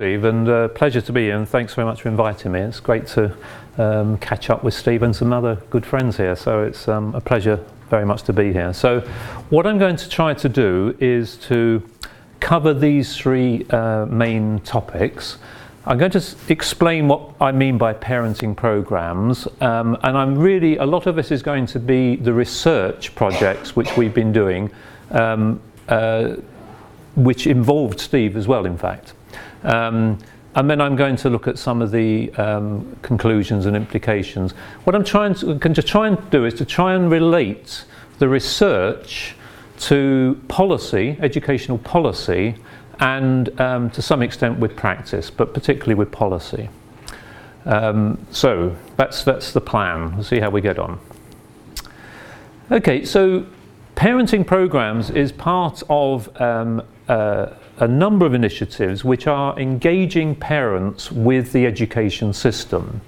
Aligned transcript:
Steve, 0.00 0.22
and 0.22 0.48
uh, 0.48 0.68
pleasure 0.68 1.00
to 1.00 1.12
be 1.12 1.22
here, 1.22 1.36
and 1.36 1.48
thanks 1.48 1.74
very 1.74 1.84
much 1.84 2.02
for 2.02 2.08
inviting 2.08 2.52
me. 2.52 2.60
It's 2.60 2.78
great 2.78 3.08
to 3.08 3.36
um, 3.78 4.16
catch 4.18 4.48
up 4.48 4.62
with 4.62 4.74
Steve 4.74 5.02
and 5.02 5.16
some 5.16 5.32
other 5.32 5.56
good 5.70 5.84
friends 5.84 6.16
here, 6.16 6.36
so 6.36 6.62
it's 6.62 6.86
um, 6.86 7.12
a 7.16 7.20
pleasure 7.20 7.58
very 7.90 8.04
much 8.06 8.22
to 8.22 8.32
be 8.32 8.52
here. 8.52 8.72
So, 8.72 9.00
what 9.50 9.66
I'm 9.66 9.76
going 9.76 9.96
to 9.96 10.08
try 10.08 10.34
to 10.34 10.48
do 10.48 10.96
is 11.00 11.34
to 11.48 11.82
cover 12.38 12.72
these 12.72 13.16
three 13.16 13.66
uh, 13.70 14.06
main 14.06 14.60
topics. 14.60 15.38
I'm 15.84 15.98
going 15.98 16.12
to 16.12 16.18
s- 16.18 16.36
explain 16.48 17.08
what 17.08 17.32
I 17.40 17.50
mean 17.50 17.76
by 17.76 17.92
parenting 17.92 18.54
programs, 18.54 19.48
um, 19.60 19.98
and 20.04 20.16
I'm 20.16 20.38
really 20.38 20.76
a 20.76 20.86
lot 20.86 21.08
of 21.08 21.16
this 21.16 21.32
is 21.32 21.42
going 21.42 21.66
to 21.66 21.80
be 21.80 22.14
the 22.14 22.32
research 22.32 23.16
projects 23.16 23.74
which 23.74 23.96
we've 23.96 24.14
been 24.14 24.32
doing, 24.32 24.70
um, 25.10 25.60
uh, 25.88 26.36
which 27.16 27.48
involved 27.48 27.98
Steve 27.98 28.36
as 28.36 28.46
well, 28.46 28.64
in 28.64 28.78
fact. 28.78 29.14
Um, 29.62 30.18
and 30.54 30.68
then 30.68 30.80
I'm 30.80 30.96
going 30.96 31.16
to 31.16 31.30
look 31.30 31.46
at 31.46 31.58
some 31.58 31.82
of 31.82 31.90
the 31.90 32.32
um, 32.34 32.96
conclusions 33.02 33.66
and 33.66 33.76
implications. 33.76 34.52
What 34.84 34.96
I'm 34.96 35.04
trying 35.04 35.34
to, 35.34 35.54
just 35.54 35.86
try 35.86 36.08
and 36.08 36.30
do 36.30 36.44
is 36.44 36.54
to 36.54 36.64
try 36.64 36.94
and 36.94 37.10
relate 37.10 37.84
the 38.18 38.28
research 38.28 39.36
to 39.80 40.40
policy, 40.48 41.16
educational 41.20 41.78
policy, 41.78 42.56
and 42.98 43.60
um, 43.60 43.90
to 43.90 44.02
some 44.02 44.22
extent 44.22 44.58
with 44.58 44.74
practice, 44.74 45.30
but 45.30 45.54
particularly 45.54 45.94
with 45.94 46.10
policy. 46.10 46.68
Um, 47.64 48.18
so 48.32 48.74
that's, 48.96 49.22
that's 49.22 49.52
the 49.52 49.60
plan. 49.60 50.14
We'll 50.14 50.24
see 50.24 50.40
how 50.40 50.50
we 50.50 50.60
get 50.60 50.78
on. 50.78 50.98
Okay, 52.72 53.04
so 53.04 53.46
parenting 53.94 54.46
programs 54.46 55.10
is 55.10 55.30
part 55.30 55.82
of 55.88 56.28
um, 56.40 56.82
uh, 57.08 57.50
a 57.80 57.88
number 57.88 58.26
of 58.26 58.34
initiatives 58.34 59.04
which 59.04 59.26
are 59.26 59.58
engaging 59.58 60.34
parents 60.34 61.12
with 61.12 61.52
the 61.52 61.66
education 61.66 62.32
system. 62.32 63.00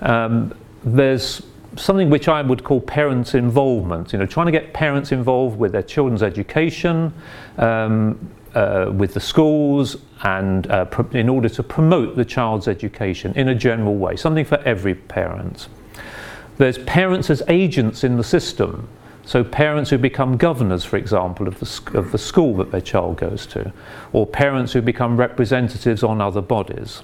Um, 0.00 0.54
there's 0.84 1.42
something 1.76 2.10
which 2.10 2.28
I 2.28 2.42
would 2.42 2.64
call 2.64 2.80
parents' 2.80 3.34
involvement, 3.34 4.12
you 4.12 4.18
know, 4.18 4.26
trying 4.26 4.46
to 4.46 4.52
get 4.52 4.72
parents 4.72 5.12
involved 5.12 5.58
with 5.58 5.72
their 5.72 5.82
children's 5.82 6.22
education, 6.22 7.12
um, 7.58 8.18
uh, 8.54 8.90
with 8.92 9.14
the 9.14 9.20
schools, 9.20 9.96
and 10.22 10.66
uh, 10.66 10.84
pro- 10.86 11.08
in 11.10 11.28
order 11.28 11.48
to 11.48 11.62
promote 11.62 12.16
the 12.16 12.24
child's 12.24 12.66
education 12.66 13.32
in 13.36 13.48
a 13.48 13.54
general 13.54 13.96
way, 13.96 14.16
something 14.16 14.44
for 14.44 14.58
every 14.64 14.94
parent. 14.94 15.68
There's 16.58 16.78
parents 16.78 17.30
as 17.30 17.42
agents 17.48 18.02
in 18.02 18.16
the 18.16 18.24
system. 18.24 18.88
So, 19.24 19.44
parents 19.44 19.90
who 19.90 19.98
become 19.98 20.36
governors, 20.36 20.84
for 20.84 20.96
example, 20.96 21.46
of 21.46 21.60
the, 21.60 21.66
sc- 21.66 21.94
of 21.94 22.10
the 22.10 22.18
school 22.18 22.56
that 22.56 22.72
their 22.72 22.80
child 22.80 23.18
goes 23.18 23.46
to, 23.46 23.72
or 24.12 24.26
parents 24.26 24.72
who 24.72 24.80
become 24.80 25.16
representatives 25.16 26.02
on 26.02 26.20
other 26.20 26.40
bodies. 26.40 27.02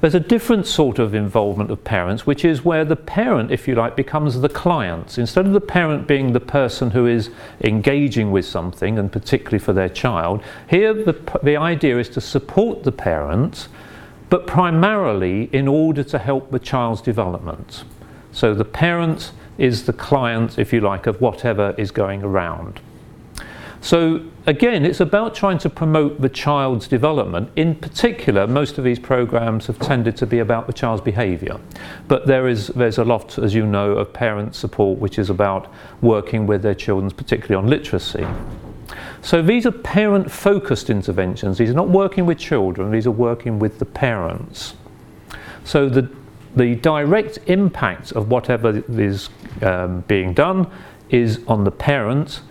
There's 0.00 0.14
a 0.14 0.20
different 0.20 0.66
sort 0.66 0.98
of 0.98 1.14
involvement 1.14 1.70
of 1.70 1.84
parents, 1.84 2.26
which 2.26 2.42
is 2.42 2.64
where 2.64 2.86
the 2.86 2.96
parent, 2.96 3.50
if 3.50 3.68
you 3.68 3.74
like, 3.74 3.96
becomes 3.96 4.40
the 4.40 4.48
client. 4.48 5.18
Instead 5.18 5.46
of 5.46 5.52
the 5.52 5.60
parent 5.60 6.06
being 6.06 6.32
the 6.32 6.40
person 6.40 6.90
who 6.90 7.06
is 7.06 7.30
engaging 7.62 8.30
with 8.30 8.46
something, 8.46 8.98
and 8.98 9.12
particularly 9.12 9.58
for 9.58 9.74
their 9.74 9.90
child, 9.90 10.42
here 10.70 10.94
the, 10.94 11.38
the 11.42 11.56
idea 11.56 11.98
is 11.98 12.08
to 12.10 12.20
support 12.20 12.82
the 12.82 12.92
parent, 12.92 13.68
but 14.30 14.46
primarily 14.46 15.50
in 15.52 15.68
order 15.68 16.02
to 16.04 16.18
help 16.18 16.50
the 16.50 16.58
child's 16.58 17.02
development. 17.02 17.84
So 18.32 18.54
the 18.54 18.64
parent 18.64 19.32
is 19.60 19.84
the 19.84 19.92
client, 19.92 20.58
if 20.58 20.72
you 20.72 20.80
like, 20.80 21.06
of 21.06 21.20
whatever 21.20 21.74
is 21.76 21.90
going 21.90 22.22
around. 22.22 22.80
So 23.82 24.22
again, 24.46 24.84
it's 24.84 25.00
about 25.00 25.34
trying 25.34 25.58
to 25.58 25.70
promote 25.70 26.20
the 26.20 26.28
child's 26.28 26.86
development. 26.86 27.50
In 27.56 27.74
particular, 27.74 28.46
most 28.46 28.78
of 28.78 28.84
these 28.84 28.98
programs 28.98 29.66
have 29.66 29.78
tended 29.78 30.16
to 30.18 30.26
be 30.26 30.38
about 30.38 30.66
the 30.66 30.72
child's 30.72 31.02
behaviour. 31.02 31.58
But 32.08 32.26
there 32.26 32.48
is 32.48 32.68
there's 32.68 32.98
a 32.98 33.04
lot, 33.04 33.38
as 33.38 33.54
you 33.54 33.66
know, 33.66 33.92
of 33.92 34.12
parent 34.12 34.54
support 34.54 34.98
which 34.98 35.18
is 35.18 35.30
about 35.30 35.72
working 36.02 36.46
with 36.46 36.62
their 36.62 36.74
children, 36.74 37.10
particularly 37.10 37.62
on 37.62 37.70
literacy. 37.70 38.26
So 39.22 39.42
these 39.42 39.66
are 39.66 39.72
parent 39.72 40.30
focused 40.30 40.90
interventions. 40.90 41.58
These 41.58 41.70
are 41.70 41.74
not 41.74 41.88
working 41.88 42.26
with 42.26 42.38
children, 42.38 42.90
these 42.90 43.06
are 43.06 43.10
working 43.10 43.58
with 43.58 43.78
the 43.78 43.84
parents. 43.84 44.74
So 45.64 45.88
the 45.88 46.10
the 46.56 46.74
direct 46.76 47.38
impact 47.46 48.12
of 48.12 48.30
whatever 48.30 48.82
is 48.88 49.28
um, 49.62 50.00
being 50.08 50.34
done 50.34 50.70
is 51.10 51.40
on 51.46 51.64
the 51.64 51.70
parent, 51.70 52.42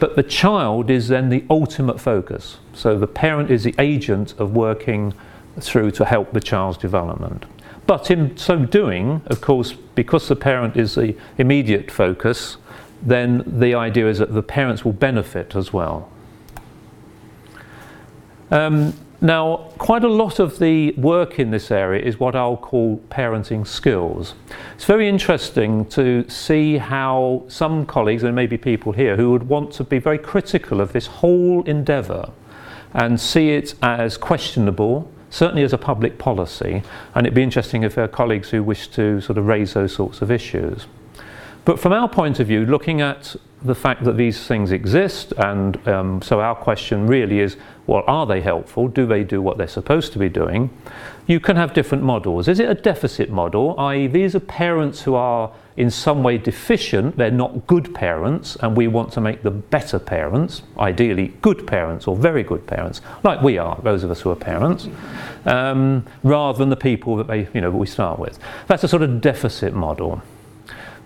but 0.00 0.16
the 0.16 0.22
child 0.22 0.90
is 0.90 1.08
then 1.08 1.28
the 1.28 1.44
ultimate 1.48 2.00
focus. 2.00 2.58
So 2.72 2.98
the 2.98 3.06
parent 3.06 3.50
is 3.50 3.64
the 3.64 3.74
agent 3.78 4.34
of 4.38 4.52
working 4.52 5.14
through 5.60 5.92
to 5.92 6.04
help 6.04 6.32
the 6.32 6.40
child's 6.40 6.78
development. 6.78 7.46
But 7.86 8.10
in 8.10 8.36
so 8.36 8.64
doing, 8.64 9.22
of 9.26 9.40
course, 9.40 9.72
because 9.72 10.28
the 10.28 10.36
parent 10.36 10.76
is 10.76 10.94
the 10.94 11.16
immediate 11.38 11.90
focus, 11.90 12.58
then 13.02 13.42
the 13.46 13.74
idea 13.74 14.08
is 14.08 14.18
that 14.18 14.34
the 14.34 14.42
parents 14.42 14.84
will 14.84 14.92
benefit 14.92 15.56
as 15.56 15.72
well. 15.72 16.10
Um, 18.50 18.94
now, 19.20 19.68
quite 19.78 20.04
a 20.04 20.08
lot 20.08 20.38
of 20.38 20.60
the 20.60 20.92
work 20.92 21.40
in 21.40 21.50
this 21.50 21.72
area 21.72 22.00
is 22.00 22.20
what 22.20 22.36
I'll 22.36 22.56
call 22.56 22.98
parenting 23.10 23.66
skills. 23.66 24.34
It's 24.76 24.84
very 24.84 25.08
interesting 25.08 25.86
to 25.86 26.28
see 26.28 26.78
how 26.78 27.42
some 27.48 27.84
colleagues, 27.84 28.22
and 28.22 28.34
maybe 28.36 28.56
people 28.56 28.92
here, 28.92 29.16
who 29.16 29.32
would 29.32 29.48
want 29.48 29.72
to 29.72 29.84
be 29.84 29.98
very 29.98 30.18
critical 30.18 30.80
of 30.80 30.92
this 30.92 31.06
whole 31.06 31.64
endeavour 31.64 32.30
and 32.94 33.20
see 33.20 33.50
it 33.50 33.74
as 33.82 34.16
questionable, 34.16 35.10
certainly 35.30 35.64
as 35.64 35.72
a 35.72 35.78
public 35.78 36.18
policy, 36.18 36.82
and 37.14 37.26
it'd 37.26 37.34
be 37.34 37.42
interesting 37.42 37.82
if 37.82 37.96
there 37.96 38.04
are 38.04 38.08
colleagues 38.08 38.50
who 38.50 38.62
wish 38.62 38.86
to 38.88 39.20
sort 39.20 39.36
of 39.36 39.46
raise 39.46 39.74
those 39.74 39.92
sorts 39.92 40.22
of 40.22 40.30
issues. 40.30 40.86
But 41.64 41.80
from 41.80 41.92
our 41.92 42.08
point 42.08 42.38
of 42.38 42.46
view, 42.46 42.64
looking 42.64 43.00
at 43.00 43.34
the 43.62 43.74
fact 43.74 44.04
that 44.04 44.16
these 44.16 44.46
things 44.46 44.70
exist, 44.70 45.32
and 45.36 45.86
um, 45.88 46.22
so 46.22 46.40
our 46.40 46.54
question 46.54 47.06
really 47.06 47.40
is 47.40 47.56
well, 47.88 48.04
are 48.06 48.26
they 48.26 48.42
helpful? 48.42 48.86
Do 48.86 49.06
they 49.06 49.24
do 49.24 49.40
what 49.40 49.56
they're 49.56 49.66
supposed 49.66 50.12
to 50.12 50.18
be 50.18 50.28
doing? 50.28 50.68
You 51.26 51.40
can 51.40 51.56
have 51.56 51.72
different 51.72 52.04
models. 52.04 52.46
Is 52.46 52.60
it 52.60 52.68
a 52.68 52.74
deficit 52.74 53.30
model, 53.30 53.74
i.e., 53.80 54.06
these 54.06 54.34
are 54.34 54.40
parents 54.40 55.00
who 55.00 55.14
are 55.14 55.50
in 55.78 55.90
some 55.90 56.22
way 56.22 56.36
deficient, 56.36 57.16
they're 57.16 57.30
not 57.30 57.66
good 57.66 57.94
parents, 57.94 58.56
and 58.56 58.76
we 58.76 58.88
want 58.88 59.10
to 59.12 59.22
make 59.22 59.42
them 59.42 59.62
better 59.70 59.98
parents, 59.98 60.62
ideally 60.78 61.28
good 61.40 61.66
parents 61.66 62.06
or 62.06 62.14
very 62.14 62.42
good 62.42 62.66
parents, 62.66 63.00
like 63.24 63.40
we 63.40 63.56
are, 63.56 63.80
those 63.82 64.04
of 64.04 64.10
us 64.10 64.20
who 64.20 64.30
are 64.30 64.36
parents, 64.36 64.86
um, 65.46 66.04
rather 66.22 66.58
than 66.58 66.68
the 66.68 66.76
people 66.76 67.16
that 67.16 67.26
they, 67.26 67.48
you 67.54 67.60
know, 67.62 67.70
we 67.70 67.86
start 67.86 68.18
with. 68.18 68.38
That's 68.66 68.84
a 68.84 68.88
sort 68.88 69.02
of 69.02 69.22
deficit 69.22 69.72
model. 69.72 70.20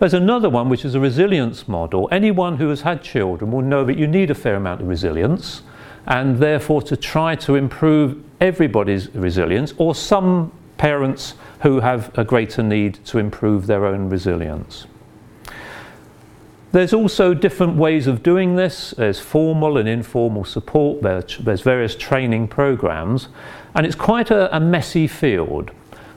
There's 0.03 0.15
another 0.15 0.51
one 0.51 0.69
which 0.69 0.85
is 0.85 0.97
a 0.97 1.01
resilience 1.01 1.69
model. 1.69 2.09
Anyone 2.11 2.57
who 2.57 2.71
has 2.71 2.81
had 2.81 3.05
children 3.05 3.53
will 3.53 3.63
know 3.63 3.85
that 3.85 3.97
you 3.97 4.09
need 4.09 4.33
a 4.33 4.35
fair 4.35 4.57
amount 4.57 4.81
of 4.81 4.89
resilience, 4.89 5.63
and 6.07 6.39
therefore 6.39 6.83
to 6.83 6.97
try 6.97 7.37
to 7.37 7.55
improve 7.55 8.21
everybody's 8.41 9.15
resilience, 9.15 9.73
or 9.77 9.95
some 9.95 10.51
parents 10.77 11.35
who 11.61 11.79
have 11.79 12.11
a 12.19 12.25
greater 12.25 12.65
need 12.65 12.95
to 13.05 13.19
improve 13.19 13.69
their 13.69 13.87
own 13.87 14.09
resilience. 14.09 14.89
There's 16.73 16.93
also 16.93 17.33
different 17.33 17.77
ways 17.77 18.09
of 18.09 18.25
doing 18.25 18.57
this. 18.57 18.95
There's 18.99 19.21
formal 19.21 19.77
and 19.77 19.89
informal 19.89 20.45
support, 20.45 21.01
there's 21.03 21.61
various 21.61 21.95
training 21.95 22.49
programs, 22.49 23.29
and 23.73 23.87
it's 23.87 23.95
quite 23.95 24.33
a, 24.33 24.53
a 24.57 24.59
messy 24.59 25.07
field. 25.07 25.71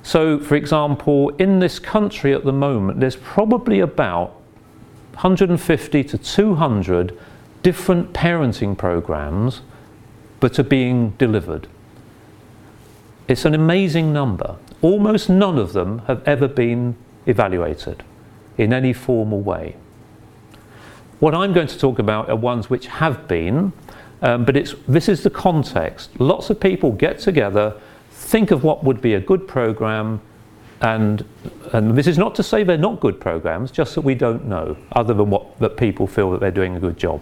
So, 0.05 0.37
for 0.37 0.53
example, 0.53 1.29
in 1.37 1.57
this 1.57 1.79
country 1.79 2.31
at 2.35 2.45
the 2.45 2.53
moment, 2.53 2.99
there's 2.99 3.15
probably 3.15 3.79
about 3.79 4.35
150 5.13 6.03
to 6.03 6.17
200 6.19 7.19
different 7.63 8.13
parenting 8.13 8.77
programs 8.77 9.61
that 10.41 10.59
are 10.59 10.63
being 10.63 11.09
delivered. 11.17 11.67
It's 13.27 13.45
an 13.45 13.55
amazing 13.55 14.13
number. 14.13 14.57
Almost 14.83 15.27
none 15.27 15.57
of 15.57 15.73
them 15.73 16.03
have 16.05 16.21
ever 16.27 16.47
been 16.47 16.95
evaluated 17.25 18.03
in 18.59 18.73
any 18.73 18.93
formal 18.93 19.41
way. 19.41 19.75
What 21.19 21.33
I'm 21.33 21.51
going 21.51 21.65
to 21.65 21.79
talk 21.79 21.97
about 21.97 22.29
are 22.29 22.35
ones 22.35 22.69
which 22.69 22.85
have 22.85 23.27
been, 23.27 23.73
um, 24.21 24.45
but 24.45 24.55
it's, 24.55 24.75
this 24.87 25.09
is 25.09 25.23
the 25.23 25.31
context. 25.31 26.11
Lots 26.19 26.51
of 26.51 26.59
people 26.59 26.91
get 26.91 27.17
together, 27.17 27.73
think 28.25 28.49
of 28.51 28.63
what 28.63 28.83
would 28.83 29.01
be 29.01 29.13
a 29.13 29.19
good 29.19 29.47
program, 29.47 30.19
and, 30.81 31.23
and 31.73 31.95
this 31.95 32.07
is 32.07 32.17
not 32.17 32.33
to 32.35 32.43
say 32.43 32.63
they're 32.63 32.77
not 32.77 32.99
good 32.99 33.21
programs, 33.21 33.71
just 33.71 33.93
that 33.95 34.01
we 34.01 34.15
don't 34.15 34.45
know, 34.45 34.75
other 34.93 35.13
than 35.13 35.29
what 35.29 35.57
that 35.59 35.77
people 35.77 36.07
feel 36.07 36.31
that 36.31 36.39
they're 36.39 36.51
doing 36.51 36.75
a 36.75 36.79
good 36.79 36.97
job. 36.97 37.21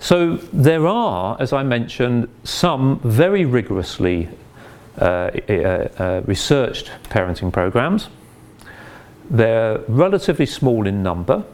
So 0.00 0.36
there 0.52 0.86
are, 0.86 1.36
as 1.40 1.52
I 1.52 1.62
mentioned, 1.62 2.28
some 2.44 2.98
very 3.00 3.44
rigorously 3.44 4.28
uh, 5.00 5.04
uh, 5.04 5.52
uh, 5.52 6.22
researched 6.26 6.90
parenting 7.04 7.52
programs. 7.52 8.08
They're 9.30 9.78
relatively 9.86 10.46
small 10.46 10.86
in 10.86 11.02
number, 11.02 11.44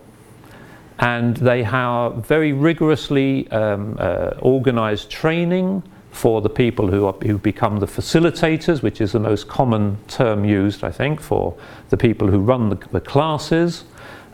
and 0.99 1.37
they 1.37 1.62
have 1.62 2.26
very 2.26 2.52
rigorously 2.52 3.50
um, 3.50 3.96
uh, 3.99 4.31
organised 4.41 5.11
training 5.11 5.82
for 6.15 6.41
the 6.41 6.49
people 6.49 6.89
who, 6.89 7.07
are, 7.07 7.13
who 7.15 7.39
become 7.39 7.81
the 7.81 7.87
facilitators, 7.87 8.83
which 8.83 9.01
is 9.01 9.13
the 9.13 9.21
most 9.21 9.49
common 9.49 9.99
term 10.07 10.45
used, 10.45 10.85
I 10.85 10.91
think, 10.91 11.21
for 11.21 11.57
the 11.91 11.97
people 11.97 12.29
who 12.29 12.39
run 12.39 12.71
the, 12.71 12.77
the 12.93 13.01
classes, 13.01 13.85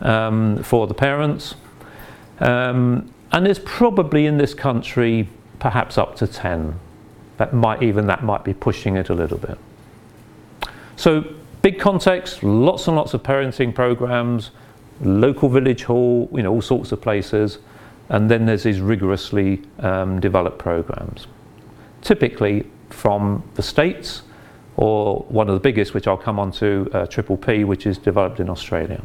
um, 0.01 0.63
for 0.63 0.87
the 0.87 0.95
parents. 0.95 1.55
Um, 2.39 3.13
and 3.33 3.47
there's 3.47 3.59
probably 3.61 4.27
in 4.27 4.37
this 4.37 4.55
country 4.55 5.29
perhaps 5.59 5.97
up 5.97 6.17
to 6.17 6.27
10. 6.27 6.79
That 7.39 7.55
might 7.55 7.83
even 7.83 8.07
that 8.09 8.23
might 8.23 8.45
be 8.45 8.53
pushing 8.53 8.97
it 8.97 9.09
a 9.09 9.15
little 9.15 9.39
bit. 9.39 9.59
So 10.97 11.25
big 11.63 11.79
context, 11.79 12.43
lots 12.43 12.89
and 12.89 12.97
lots 12.97 13.15
of 13.15 13.23
parenting 13.23 13.75
programs, 13.75 14.51
local 15.01 15.49
village 15.49 15.85
hall, 15.85 16.29
you 16.33 16.43
know, 16.43 16.53
all 16.53 16.63
sorts 16.63 16.93
of 16.93 17.01
places, 17.01 17.59
and 18.11 18.31
then 18.31 18.45
there's 18.45 18.65
these 18.65 18.81
rigorously 18.81 19.63
um, 19.79 20.21
developed 20.21 20.59
programs, 20.59 21.27
typically 22.03 22.67
from 22.91 23.43
the 23.55 23.63
states, 23.63 24.23
or 24.77 25.27
one 25.29 25.49
of 25.49 25.55
the 25.55 25.61
biggest, 25.61 25.95
which 25.95 26.07
I'll 26.07 26.17
come 26.17 26.39
on 26.39 26.53
to, 26.53 26.91
uh, 26.93 27.07
Triple 27.07 27.37
P, 27.37 27.65
which 27.65 27.87
is 27.87 27.99
developed 27.99 28.41
in 28.41 28.49
Australia. 28.49 29.03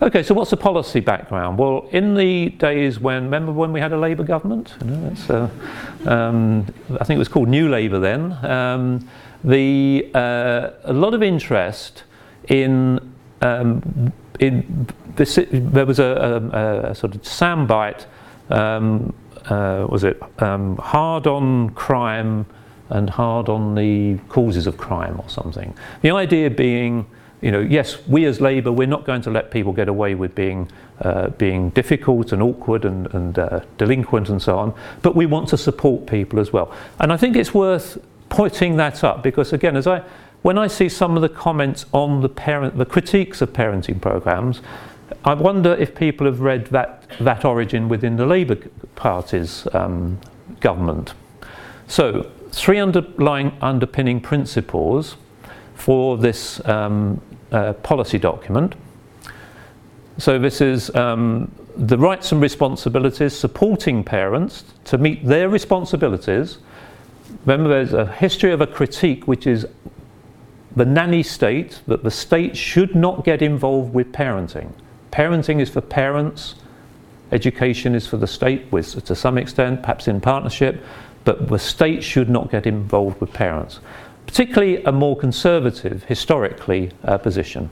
Okay, 0.00 0.24
so 0.24 0.34
what's 0.34 0.50
the 0.50 0.56
policy 0.56 0.98
background? 0.98 1.58
Well, 1.58 1.86
in 1.92 2.14
the 2.14 2.48
days 2.48 2.98
when, 2.98 3.24
remember 3.24 3.52
when 3.52 3.72
we 3.72 3.78
had 3.78 3.92
a 3.92 3.96
Labour 3.96 4.24
government? 4.24 4.74
You 4.84 4.90
know, 4.90 5.14
uh, 5.28 6.10
um, 6.10 6.66
I 6.98 7.04
think 7.04 7.16
it 7.16 7.18
was 7.18 7.28
called 7.28 7.48
New 7.48 7.68
Labour 7.68 8.00
then. 8.00 8.32
Um, 8.44 9.08
the, 9.44 10.10
uh, 10.12 10.70
a 10.84 10.92
lot 10.92 11.14
of 11.14 11.22
interest 11.22 12.02
in, 12.48 12.98
um, 13.42 14.12
in 14.40 14.88
this, 15.14 15.38
there 15.52 15.86
was 15.86 16.00
a, 16.00 16.50
a, 16.52 16.90
a 16.90 16.94
sort 16.96 17.14
of 17.14 17.22
soundbite, 17.22 18.06
um, 18.50 19.14
uh, 19.46 19.86
was 19.88 20.04
it 20.04 20.22
um, 20.42 20.76
hard 20.76 21.26
on 21.26 21.70
crime 21.70 22.46
and 22.92 23.08
hard 23.08 23.48
on 23.48 23.74
the 23.74 24.18
causes 24.28 24.66
of 24.66 24.76
crime 24.76 25.18
or 25.18 25.28
something. 25.28 25.74
The 26.02 26.10
idea 26.10 26.50
being, 26.50 27.06
you 27.40 27.50
know, 27.50 27.60
yes, 27.60 28.06
we 28.06 28.26
as 28.26 28.40
Labour, 28.40 28.70
we're 28.70 28.86
not 28.86 29.06
going 29.06 29.22
to 29.22 29.30
let 29.30 29.50
people 29.50 29.72
get 29.72 29.88
away 29.88 30.14
with 30.14 30.34
being, 30.34 30.70
uh, 31.00 31.28
being 31.30 31.70
difficult 31.70 32.32
and 32.32 32.42
awkward 32.42 32.84
and, 32.84 33.12
and 33.14 33.38
uh, 33.38 33.60
delinquent 33.78 34.28
and 34.28 34.42
so 34.42 34.58
on, 34.58 34.74
but 35.00 35.16
we 35.16 35.24
want 35.24 35.48
to 35.48 35.56
support 35.56 36.06
people 36.06 36.38
as 36.38 36.52
well. 36.52 36.70
And 37.00 37.12
I 37.12 37.16
think 37.16 37.34
it's 37.34 37.54
worth 37.54 37.98
putting 38.28 38.76
that 38.76 39.02
up 39.02 39.22
because, 39.22 39.54
again, 39.54 39.76
as 39.76 39.86
I, 39.86 40.02
when 40.42 40.58
I 40.58 40.66
see 40.66 40.88
some 40.88 41.16
of 41.16 41.22
the 41.22 41.28
comments 41.28 41.86
on 41.92 42.20
the, 42.20 42.28
parent, 42.28 42.76
the 42.76 42.84
critiques 42.84 43.40
of 43.40 43.54
parenting 43.54 44.00
programs, 44.02 44.60
I 45.24 45.34
wonder 45.34 45.74
if 45.74 45.94
people 45.94 46.26
have 46.26 46.40
read 46.40 46.66
that, 46.68 47.04
that 47.20 47.44
origin 47.44 47.88
within 47.88 48.16
the 48.16 48.26
Labour 48.26 48.56
Party's 48.96 49.68
um, 49.72 50.18
government. 50.60 51.14
So, 51.86 52.30
three 52.50 52.78
underlying 52.78 53.56
underpinning 53.60 54.20
principles 54.20 55.16
for 55.74 56.16
this 56.16 56.66
um, 56.68 57.20
uh, 57.50 57.72
policy 57.74 58.18
document. 58.18 58.74
So 60.18 60.38
this 60.38 60.60
is 60.60 60.94
um, 60.94 61.50
the 61.76 61.96
rights 61.96 62.32
and 62.32 62.40
responsibilities, 62.40 63.36
supporting 63.36 64.04
parents 64.04 64.64
to 64.84 64.98
meet 64.98 65.24
their 65.24 65.48
responsibilities. 65.48 66.58
Remember, 67.46 67.68
there's 67.68 67.92
a 67.92 68.06
history 68.12 68.52
of 68.52 68.60
a 68.60 68.66
critique 68.66 69.26
which 69.26 69.46
is 69.46 69.66
the 70.76 70.84
nanny 70.84 71.22
state, 71.22 71.80
that 71.86 72.02
the 72.02 72.10
state 72.10 72.56
should 72.56 72.94
not 72.94 73.24
get 73.24 73.42
involved 73.42 73.92
with 73.92 74.12
parenting. 74.12 74.72
Parenting 75.12 75.60
is 75.60 75.70
for 75.70 75.80
parents, 75.80 76.56
education 77.30 77.94
is 77.94 78.06
for 78.06 78.16
the 78.16 78.26
state, 78.26 78.70
with, 78.72 79.04
to 79.04 79.14
some 79.14 79.38
extent, 79.38 79.82
perhaps 79.82 80.08
in 80.08 80.20
partnership, 80.20 80.82
but 81.24 81.48
the 81.48 81.58
state 81.58 82.02
should 82.02 82.28
not 82.28 82.50
get 82.50 82.66
involved 82.66 83.20
with 83.20 83.32
parents 83.32 83.78
particularly 84.26 84.82
a 84.84 84.92
more 84.92 85.16
conservative, 85.16 86.04
historically, 86.04 86.90
uh, 87.04 87.18
position. 87.18 87.68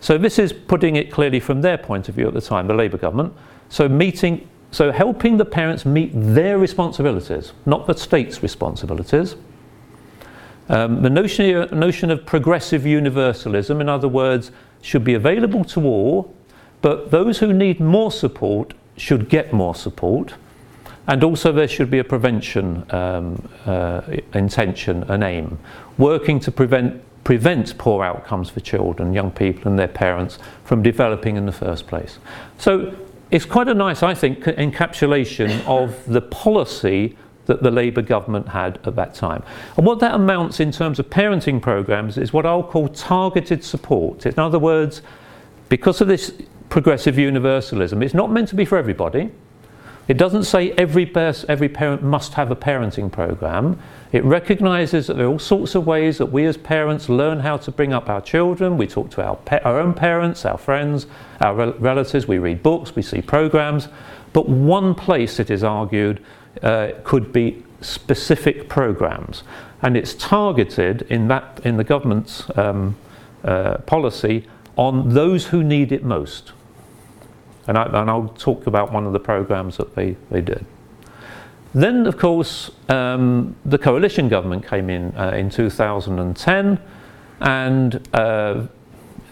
So 0.00 0.18
this 0.18 0.38
is 0.38 0.52
putting 0.52 0.96
it 0.96 1.12
clearly 1.12 1.38
from 1.38 1.62
their 1.62 1.78
point 1.78 2.08
of 2.08 2.16
view 2.16 2.26
at 2.26 2.34
the 2.34 2.40
time, 2.40 2.66
the 2.66 2.74
Labour 2.74 2.98
government. 2.98 3.32
So 3.68 3.88
meeting, 3.88 4.48
so 4.72 4.90
helping 4.90 5.36
the 5.36 5.44
parents 5.44 5.86
meet 5.86 6.10
their 6.12 6.58
responsibilities, 6.58 7.52
not 7.66 7.86
the 7.86 7.94
state's 7.94 8.42
responsibilities. 8.42 9.36
Um, 10.68 11.02
the 11.02 11.10
notion, 11.10 11.68
notion 11.78 12.10
of 12.10 12.26
progressive 12.26 12.82
universalism, 12.82 13.80
in 13.80 13.88
other 13.88 14.08
words, 14.08 14.50
should 14.80 15.04
be 15.04 15.14
available 15.14 15.64
to 15.66 15.84
all, 15.84 16.34
but 16.82 17.10
those 17.10 17.38
who 17.38 17.52
need 17.52 17.80
more 17.80 18.12
support 18.12 18.74
should 18.96 19.28
get 19.28 19.52
more 19.52 19.74
support. 19.74 20.34
And 21.06 21.24
also, 21.24 21.50
there 21.50 21.66
should 21.66 21.90
be 21.90 21.98
a 21.98 22.04
prevention 22.04 22.84
um, 22.94 23.48
uh, 23.66 24.02
intention, 24.34 25.02
an 25.04 25.22
aim, 25.22 25.58
working 25.98 26.38
to 26.40 26.52
prevent, 26.52 27.02
prevent 27.24 27.76
poor 27.78 28.04
outcomes 28.04 28.50
for 28.50 28.60
children, 28.60 29.12
young 29.12 29.32
people, 29.32 29.68
and 29.68 29.78
their 29.78 29.88
parents 29.88 30.38
from 30.64 30.82
developing 30.82 31.36
in 31.36 31.46
the 31.46 31.52
first 31.52 31.86
place. 31.86 32.18
So, 32.58 32.94
it's 33.32 33.46
quite 33.46 33.66
a 33.66 33.74
nice, 33.74 34.02
I 34.02 34.14
think, 34.14 34.44
encapsulation 34.44 35.64
of 35.66 36.04
the 36.06 36.20
policy 36.20 37.16
that 37.46 37.62
the 37.62 37.70
Labour 37.70 38.02
government 38.02 38.48
had 38.48 38.78
at 38.86 38.94
that 38.96 39.14
time. 39.14 39.42
And 39.76 39.86
what 39.86 39.98
that 40.00 40.14
amounts 40.14 40.60
in 40.60 40.70
terms 40.70 40.98
of 40.98 41.10
parenting 41.10 41.60
programs 41.60 42.18
is 42.18 42.32
what 42.32 42.46
I'll 42.46 42.62
call 42.62 42.88
targeted 42.88 43.64
support. 43.64 44.26
In 44.26 44.38
other 44.38 44.58
words, 44.58 45.02
because 45.68 46.00
of 46.00 46.08
this 46.08 46.34
progressive 46.72 47.18
universalism, 47.18 48.02
it's 48.02 48.14
not 48.14 48.30
meant 48.30 48.48
to 48.48 48.54
be 48.54 48.64
for 48.64 48.78
everybody. 48.78 49.30
It 50.08 50.16
doesn't 50.16 50.44
say 50.44 50.70
every, 50.72 51.04
every 51.14 51.68
parent 51.68 52.02
must 52.02 52.32
have 52.32 52.50
a 52.50 52.56
parenting 52.56 53.12
program. 53.12 53.78
It 54.10 54.24
recognizes 54.24 55.06
that 55.06 55.18
there 55.18 55.26
are 55.26 55.32
all 55.32 55.38
sorts 55.38 55.74
of 55.74 55.86
ways 55.86 56.16
that 56.16 56.32
we 56.32 56.46
as 56.46 56.56
parents 56.56 57.10
learn 57.10 57.40
how 57.40 57.58
to 57.58 57.70
bring 57.70 57.92
up 57.92 58.08
our 58.08 58.22
children. 58.22 58.78
We 58.78 58.86
talk 58.86 59.10
to 59.10 59.22
our, 59.22 59.38
our 59.66 59.78
own 59.78 59.92
parents, 59.92 60.46
our 60.46 60.56
friends, 60.56 61.06
our 61.42 61.54
rel- 61.54 61.74
relatives, 61.74 62.26
we 62.26 62.38
read 62.38 62.62
books, 62.62 62.96
we 62.96 63.02
see 63.02 63.20
programs. 63.20 63.88
But 64.32 64.48
one 64.48 64.94
place, 64.94 65.38
it 65.38 65.50
is 65.50 65.62
argued, 65.62 66.24
uh, 66.62 66.92
could 67.04 67.34
be 67.34 67.62
specific 67.82 68.70
programs. 68.70 69.42
And 69.82 69.94
it's 69.94 70.14
targeted 70.14 71.02
in, 71.10 71.28
that, 71.28 71.60
in 71.64 71.76
the 71.76 71.84
government's 71.84 72.46
um, 72.56 72.96
uh, 73.44 73.76
policy 73.84 74.48
on 74.76 75.12
those 75.12 75.48
who 75.48 75.62
need 75.62 75.92
it 75.92 76.02
most. 76.02 76.52
And, 77.66 77.78
I, 77.78 78.14
will 78.14 78.28
talk 78.28 78.66
about 78.66 78.92
one 78.92 79.06
of 79.06 79.12
the 79.12 79.20
programs 79.20 79.76
that 79.76 79.94
they, 79.94 80.16
they 80.30 80.40
did. 80.40 80.66
Then, 81.74 82.06
of 82.06 82.18
course, 82.18 82.70
um, 82.88 83.56
the 83.64 83.78
coalition 83.78 84.28
government 84.28 84.66
came 84.66 84.90
in 84.90 85.16
uh, 85.16 85.30
in 85.30 85.48
2010 85.48 86.80
and 87.40 88.08
uh, 88.12 88.18
uh, 88.18 88.66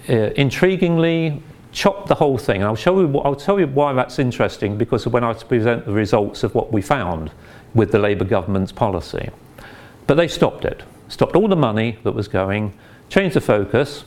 intriguingly 0.08 1.42
chopped 1.72 2.08
the 2.08 2.14
whole 2.14 2.38
thing. 2.38 2.64
I'll, 2.64 2.76
show 2.76 3.00
you, 3.00 3.18
I'll 3.20 3.36
tell 3.36 3.60
you 3.60 3.66
why 3.66 3.92
that's 3.92 4.18
interesting 4.18 4.78
because 4.78 5.06
when 5.06 5.22
I 5.22 5.32
present 5.34 5.84
the 5.84 5.92
results 5.92 6.42
of 6.42 6.54
what 6.54 6.72
we 6.72 6.82
found 6.82 7.30
with 7.74 7.92
the 7.92 7.98
Labour 7.98 8.24
government's 8.24 8.72
policy. 8.72 9.30
But 10.06 10.14
they 10.14 10.26
stopped 10.26 10.64
it, 10.64 10.82
stopped 11.08 11.36
all 11.36 11.46
the 11.46 11.56
money 11.56 11.98
that 12.02 12.12
was 12.12 12.26
going, 12.26 12.72
changed 13.08 13.36
the 13.36 13.40
focus, 13.40 14.04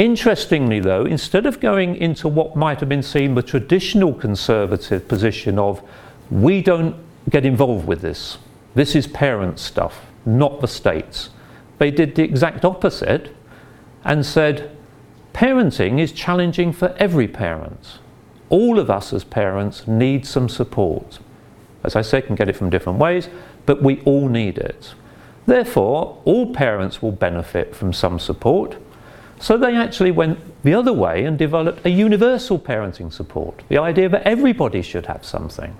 Interestingly, 0.00 0.80
though, 0.80 1.04
instead 1.04 1.44
of 1.44 1.60
going 1.60 1.94
into 1.94 2.26
what 2.26 2.56
might 2.56 2.80
have 2.80 2.88
been 2.88 3.02
seen 3.02 3.34
the 3.34 3.42
traditional 3.42 4.14
conservative 4.14 5.06
position 5.06 5.58
of 5.58 5.82
we 6.30 6.62
don't 6.62 6.96
get 7.28 7.44
involved 7.44 7.86
with 7.86 8.00
this, 8.00 8.38
this 8.74 8.96
is 8.96 9.06
parent 9.06 9.58
stuff, 9.58 10.06
not 10.24 10.62
the 10.62 10.66
states, 10.66 11.28
they 11.76 11.90
did 11.90 12.14
the 12.14 12.22
exact 12.22 12.64
opposite 12.64 13.36
and 14.02 14.24
said 14.24 14.74
parenting 15.34 16.00
is 16.00 16.12
challenging 16.12 16.72
for 16.72 16.94
every 16.96 17.28
parent. 17.28 17.98
All 18.48 18.78
of 18.78 18.88
us 18.88 19.12
as 19.12 19.22
parents 19.22 19.86
need 19.86 20.24
some 20.24 20.48
support. 20.48 21.18
As 21.84 21.94
I 21.94 22.00
say, 22.00 22.22
can 22.22 22.36
get 22.36 22.48
it 22.48 22.56
from 22.56 22.70
different 22.70 22.98
ways, 22.98 23.28
but 23.66 23.82
we 23.82 24.00
all 24.06 24.30
need 24.30 24.56
it. 24.56 24.94
Therefore, 25.44 26.22
all 26.24 26.54
parents 26.54 27.02
will 27.02 27.12
benefit 27.12 27.76
from 27.76 27.92
some 27.92 28.18
support 28.18 28.78
so 29.40 29.56
they 29.56 29.74
actually 29.74 30.10
went 30.10 30.38
the 30.62 30.74
other 30.74 30.92
way 30.92 31.24
and 31.24 31.38
developed 31.38 31.84
a 31.86 31.90
universal 31.90 32.58
parenting 32.58 33.10
support. 33.10 33.62
The 33.68 33.78
idea 33.78 34.08
that 34.10 34.22
everybody 34.22 34.82
should 34.82 35.06
have 35.06 35.24
something. 35.24 35.74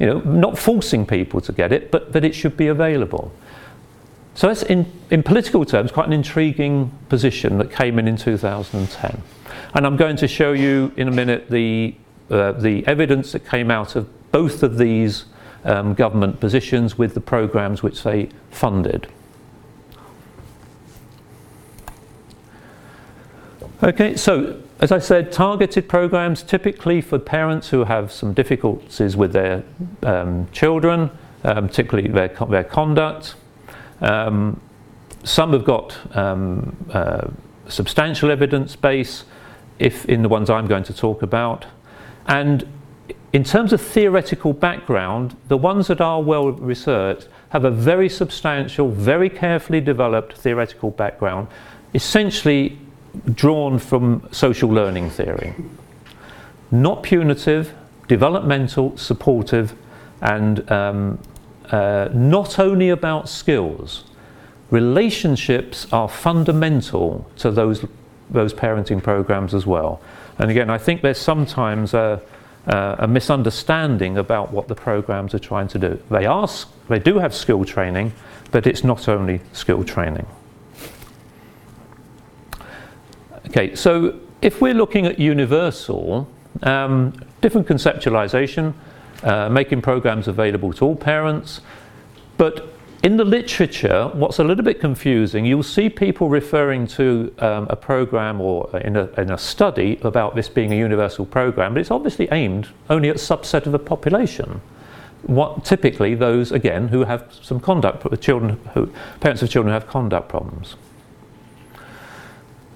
You 0.00 0.06
know, 0.06 0.20
not 0.20 0.58
forcing 0.58 1.06
people 1.06 1.40
to 1.42 1.52
get 1.52 1.72
it, 1.72 1.90
but 1.90 2.12
that 2.12 2.24
it 2.24 2.34
should 2.34 2.56
be 2.56 2.66
available. 2.66 3.32
So 4.34 4.48
that's 4.48 4.64
in, 4.64 4.84
in 5.10 5.22
political 5.22 5.64
terms 5.64 5.92
quite 5.92 6.08
an 6.08 6.12
intriguing 6.12 6.90
position 7.08 7.56
that 7.58 7.70
came 7.70 7.98
in 7.98 8.08
in 8.08 8.16
2010. 8.16 9.22
And 9.74 9.86
I'm 9.86 9.96
going 9.96 10.16
to 10.16 10.28
show 10.28 10.52
you 10.52 10.92
in 10.96 11.08
a 11.08 11.12
minute 11.12 11.48
the, 11.48 11.94
uh, 12.30 12.52
the 12.52 12.86
evidence 12.86 13.32
that 13.32 13.46
came 13.46 13.70
out 13.70 13.96
of 13.96 14.08
both 14.32 14.62
of 14.62 14.76
these 14.76 15.24
um, 15.64 15.94
government 15.94 16.40
positions 16.40 16.98
with 16.98 17.14
the 17.14 17.20
programs 17.20 17.82
which 17.82 18.02
they 18.02 18.28
funded. 18.50 19.08
Okay, 23.82 24.16
so 24.16 24.58
as 24.80 24.90
I 24.90 24.98
said, 24.98 25.30
targeted 25.30 25.86
programs 25.86 26.42
typically 26.42 27.02
for 27.02 27.18
parents 27.18 27.68
who 27.68 27.84
have 27.84 28.10
some 28.10 28.32
difficulties 28.32 29.18
with 29.18 29.34
their 29.34 29.64
um, 30.02 30.48
children, 30.50 31.10
um, 31.44 31.68
particularly 31.68 32.08
their, 32.08 32.28
their 32.48 32.64
conduct. 32.64 33.34
Um, 34.00 34.62
some 35.24 35.52
have 35.52 35.64
got 35.64 35.94
um, 36.16 36.74
uh, 36.90 37.28
substantial 37.68 38.30
evidence 38.30 38.76
base, 38.76 39.24
if 39.78 40.06
in 40.06 40.22
the 40.22 40.28
ones 40.30 40.48
I'm 40.48 40.68
going 40.68 40.84
to 40.84 40.94
talk 40.94 41.20
about. 41.20 41.66
And 42.26 42.66
in 43.34 43.44
terms 43.44 43.74
of 43.74 43.82
theoretical 43.82 44.54
background, 44.54 45.36
the 45.48 45.58
ones 45.58 45.88
that 45.88 46.00
are 46.00 46.22
well 46.22 46.50
researched 46.50 47.28
have 47.50 47.64
a 47.64 47.70
very 47.70 48.08
substantial, 48.08 48.90
very 48.90 49.28
carefully 49.28 49.82
developed 49.82 50.38
theoretical 50.38 50.90
background, 50.92 51.48
essentially 51.92 52.78
drawn 53.34 53.78
from 53.78 54.26
social 54.32 54.68
learning 54.68 55.10
theory. 55.10 55.54
Not 56.70 57.02
punitive, 57.02 57.74
developmental, 58.08 58.96
supportive, 58.96 59.74
and 60.20 60.70
um, 60.70 61.18
uh, 61.70 62.08
not 62.12 62.58
only 62.58 62.88
about 62.88 63.28
skills. 63.28 64.04
Relationships 64.70 65.86
are 65.92 66.08
fundamental 66.08 67.30
to 67.36 67.50
those, 67.50 67.84
those 68.30 68.52
parenting 68.52 69.02
programs 69.02 69.54
as 69.54 69.66
well. 69.66 70.00
And 70.38 70.50
again, 70.50 70.70
I 70.70 70.78
think 70.78 71.02
there's 71.02 71.18
sometimes 71.18 71.94
a, 71.94 72.20
uh, 72.66 72.96
a 72.98 73.08
misunderstanding 73.08 74.18
about 74.18 74.52
what 74.52 74.68
the 74.68 74.74
programs 74.74 75.34
are 75.34 75.38
trying 75.38 75.68
to 75.68 75.78
do. 75.78 76.02
They, 76.10 76.26
are, 76.26 76.48
they 76.88 76.98
do 76.98 77.18
have 77.18 77.34
skill 77.34 77.64
training, 77.64 78.12
but 78.50 78.66
it's 78.66 78.84
not 78.84 79.08
only 79.08 79.40
skill 79.52 79.84
training. 79.84 80.26
Okay, 83.48 83.74
so 83.74 84.18
if 84.42 84.60
we're 84.60 84.74
looking 84.74 85.06
at 85.06 85.18
universal, 85.18 86.28
um, 86.62 87.12
different 87.40 87.66
conceptualization, 87.66 88.74
uh, 89.22 89.48
making 89.48 89.82
programs 89.82 90.26
available 90.28 90.72
to 90.72 90.84
all 90.84 90.96
parents, 90.96 91.60
but 92.36 92.72
in 93.02 93.16
the 93.16 93.24
literature, 93.24 94.08
what's 94.14 94.40
a 94.40 94.44
little 94.44 94.64
bit 94.64 94.80
confusing, 94.80 95.46
you'll 95.46 95.62
see 95.62 95.88
people 95.88 96.28
referring 96.28 96.88
to 96.88 97.32
um, 97.38 97.68
a 97.70 97.76
program 97.76 98.40
or 98.40 98.68
in 98.80 98.96
a, 98.96 99.06
in 99.20 99.30
a, 99.30 99.38
study 99.38 99.98
about 100.02 100.34
this 100.34 100.48
being 100.48 100.72
a 100.72 100.76
universal 100.76 101.24
program, 101.24 101.74
but 101.74 101.80
it's 101.80 101.92
obviously 101.92 102.28
aimed 102.32 102.68
only 102.90 103.08
at 103.10 103.16
a 103.16 103.18
subset 103.18 103.64
of 103.64 103.70
the 103.70 103.78
population. 103.78 104.60
What, 105.22 105.64
typically, 105.64 106.16
those 106.16 106.50
again 106.50 106.88
who 106.88 107.04
have 107.04 107.32
some 107.42 107.60
conduct, 107.60 108.20
children, 108.20 108.58
who, 108.74 108.92
parents 109.20 109.40
of 109.40 109.50
children 109.50 109.70
who 109.70 109.74
have 109.74 109.86
conduct 109.86 110.28
problems. 110.28 110.74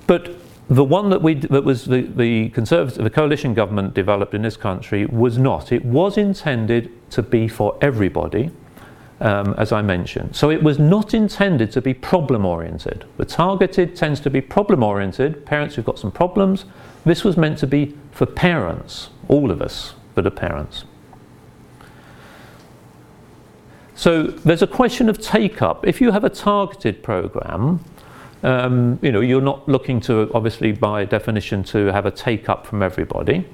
But 0.07 0.40
the 0.71 0.85
one 0.85 1.11
that 1.11 1.21
we 1.21 1.35
that 1.35 1.65
was 1.65 1.85
the, 1.85 2.03
the 2.03 2.49
conservative 2.50 3.05
the 3.05 3.11
coalition 3.11 3.53
government 3.53 3.93
developed 3.93 4.33
in 4.33 4.43
this 4.43 4.57
country 4.57 5.05
was 5.05 5.37
not. 5.37 5.73
It 5.73 5.85
was 5.85 6.17
intended 6.17 6.91
to 7.11 7.23
be 7.23 7.49
for 7.49 7.77
everybody 7.83 8.50
um, 9.21 9.55
as 9.59 9.71
I 9.71 9.83
mentioned. 9.83 10.35
So 10.35 10.50
it 10.50 10.62
was 10.62 10.79
not 10.79 11.12
intended 11.12 11.71
to 11.73 11.83
be 11.83 11.93
problem 11.93 12.47
oriented. 12.47 13.05
The 13.19 13.25
targeted 13.25 13.95
tends 13.95 14.21
to 14.21 14.31
be 14.31 14.41
problem 14.41 14.83
oriented, 14.83 15.45
parents 15.45 15.75
who've 15.75 15.85
got 15.85 15.99
some 15.99 16.11
problems. 16.11 16.65
This 17.05 17.23
was 17.23 17.37
meant 17.37 17.59
to 17.59 17.67
be 17.67 17.97
for 18.12 18.27
parents, 18.27 19.11
all 19.29 19.50
of 19.50 19.61
us 19.61 19.95
that 20.15 20.27
are 20.27 20.31
parents. 20.31 20.85
So 23.95 24.23
there's 24.23 24.62
a 24.62 24.67
question 24.67 25.11
of 25.11 25.21
take 25.21 25.61
up. 25.61 25.87
If 25.87 26.00
you 26.00 26.12
have 26.12 26.25
a 26.25 26.31
targeted 26.31 27.03
program, 27.03 27.85
um, 28.43 28.99
you 29.03 29.13
know, 29.13 29.21
you're 29.21 29.41
not 29.41 29.69
looking 29.69 30.01
to, 30.03 30.31
obviously, 30.35 30.73
by 30.73 31.05
definition, 31.05 31.63
to 31.65 31.87
have 31.87 32.07
a 32.07 32.11
take 32.11 32.49
up 32.49 32.67
from 32.67 32.83
everybody. 32.83 33.47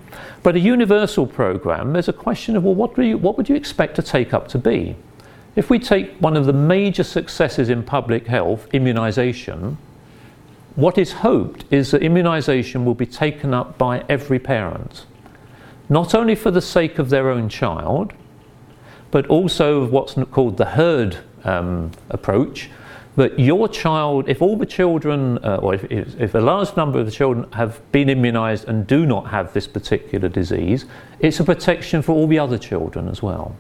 But 0.43 0.55
a 0.57 0.61
universal 0.61 1.27
program, 1.27 1.93
there's 1.93 2.09
a 2.09 2.13
question 2.13 2.57
of, 2.57 2.65
well, 2.65 2.75
what, 2.75 2.97
you, 2.99 3.19
what 3.19 3.37
would 3.37 3.49
you 3.49 3.57
expect 3.57 3.99
a 3.99 4.03
take 4.03 4.33
up 4.33 4.47
to 4.49 4.59
be? 4.59 4.95
If 5.57 5.71
we 5.71 5.79
take 5.79 6.13
one 6.19 6.37
of 6.37 6.47
the 6.47 6.53
major 6.53 7.03
successes 7.03 7.69
in 7.69 7.83
public 7.83 8.27
health, 8.27 8.69
immunisation, 8.73 9.77
what 10.77 10.99
is 10.99 11.11
hoped 11.13 11.65
is 11.71 11.91
that 11.91 12.03
immunisation 12.03 12.85
will 12.85 12.95
be 12.95 13.07
taken 13.07 13.55
up 13.55 13.79
by 13.79 14.05
every 14.09 14.39
parent, 14.39 15.07
not 15.89 16.15
only 16.15 16.35
for 16.35 16.51
the 16.51 16.61
sake 16.61 16.99
of 16.99 17.09
their 17.09 17.31
own 17.31 17.49
child, 17.49 18.13
but 19.11 19.27
also 19.29 19.81
of 19.81 19.91
what's 19.91 20.15
called 20.31 20.59
the 20.59 20.67
herd 20.67 21.17
um, 21.45 21.91
approach. 22.11 22.69
That 23.17 23.39
your 23.39 23.67
child, 23.69 24.29
if 24.29 24.43
all 24.43 24.57
the 24.57 24.67
children, 24.67 25.39
uh, 25.39 25.57
or 25.57 25.75
if, 25.75 25.85
if 25.91 26.35
a 26.35 26.39
large 26.39 26.77
number 26.77 26.99
of 26.99 27.07
the 27.07 27.13
children 27.13 27.51
have 27.53 27.81
been 27.91 28.09
immunised 28.09 28.65
and 28.67 28.87
do 28.87 29.07
not 29.07 29.29
have 29.29 29.53
this 29.55 29.67
particular 29.67 30.29
disease, 30.29 30.85
it's 31.21 31.41
a 31.41 31.45
protection 31.45 32.03
for 32.03 32.13
all 32.13 32.27
the 32.27 32.39
other 32.39 32.59
children 32.59 33.09
as 33.09 33.23
well. 33.23 33.57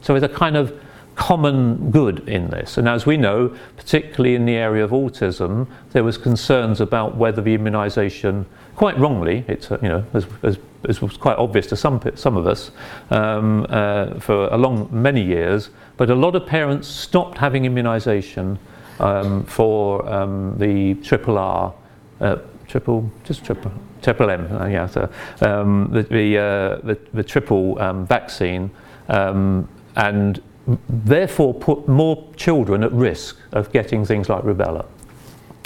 So 0.00 0.14
it's 0.14 0.24
a 0.24 0.28
kind 0.28 0.56
of 0.56 0.80
common 1.14 1.90
good 1.90 2.28
in 2.28 2.48
this. 2.50 2.78
And 2.78 2.88
as 2.88 3.04
we 3.04 3.16
know, 3.16 3.54
particularly 3.76 4.34
in 4.34 4.46
the 4.46 4.54
area 4.54 4.84
of 4.84 4.90
autism, 4.90 5.66
there 5.90 6.04
was 6.04 6.16
concerns 6.16 6.80
about 6.80 7.16
whether 7.16 7.42
the 7.42 7.56
immunisation, 7.56 8.46
quite 8.76 8.98
wrongly, 8.98 9.44
it's 9.48 9.70
you 9.70 9.88
know 9.88 10.04
as, 10.14 10.26
as, 10.42 10.58
as, 10.88 11.02
was 11.02 11.16
quite 11.16 11.36
obvious 11.36 11.66
to 11.68 11.76
some 11.76 12.00
some 12.14 12.36
of 12.36 12.46
us 12.46 12.70
um, 13.10 13.66
uh, 13.68 14.18
for 14.20 14.46
a 14.46 14.56
long 14.56 14.88
many 14.90 15.22
years, 15.22 15.70
but 15.96 16.08
a 16.10 16.14
lot 16.14 16.34
of 16.34 16.46
parents 16.46 16.88
stopped 16.88 17.38
having 17.38 17.64
immunisation 17.64 18.58
um, 19.00 19.44
for 19.44 20.08
um, 20.08 20.56
the 20.58 20.94
triple 20.94 21.38
R. 21.38 21.74
Uh, 22.20 22.36
triple, 22.68 23.10
just 23.24 23.44
triple, 23.44 23.72
triple 24.00 24.30
M, 24.30 24.50
uh, 24.52 24.66
yeah, 24.66 24.86
so, 24.86 25.10
um, 25.42 25.88
the, 25.92 26.02
the, 26.04 26.38
uh, 26.38 26.76
the, 26.86 26.98
the, 27.12 27.22
triple 27.22 27.78
um, 27.80 28.06
vaccine, 28.06 28.70
um, 29.08 29.68
and 29.96 30.40
therefore 30.88 31.52
put 31.52 31.86
more 31.86 32.32
children 32.36 32.82
at 32.82 32.92
risk 32.92 33.36
of 33.52 33.70
getting 33.72 34.04
things 34.04 34.28
like 34.28 34.42
rubella. 34.44 34.86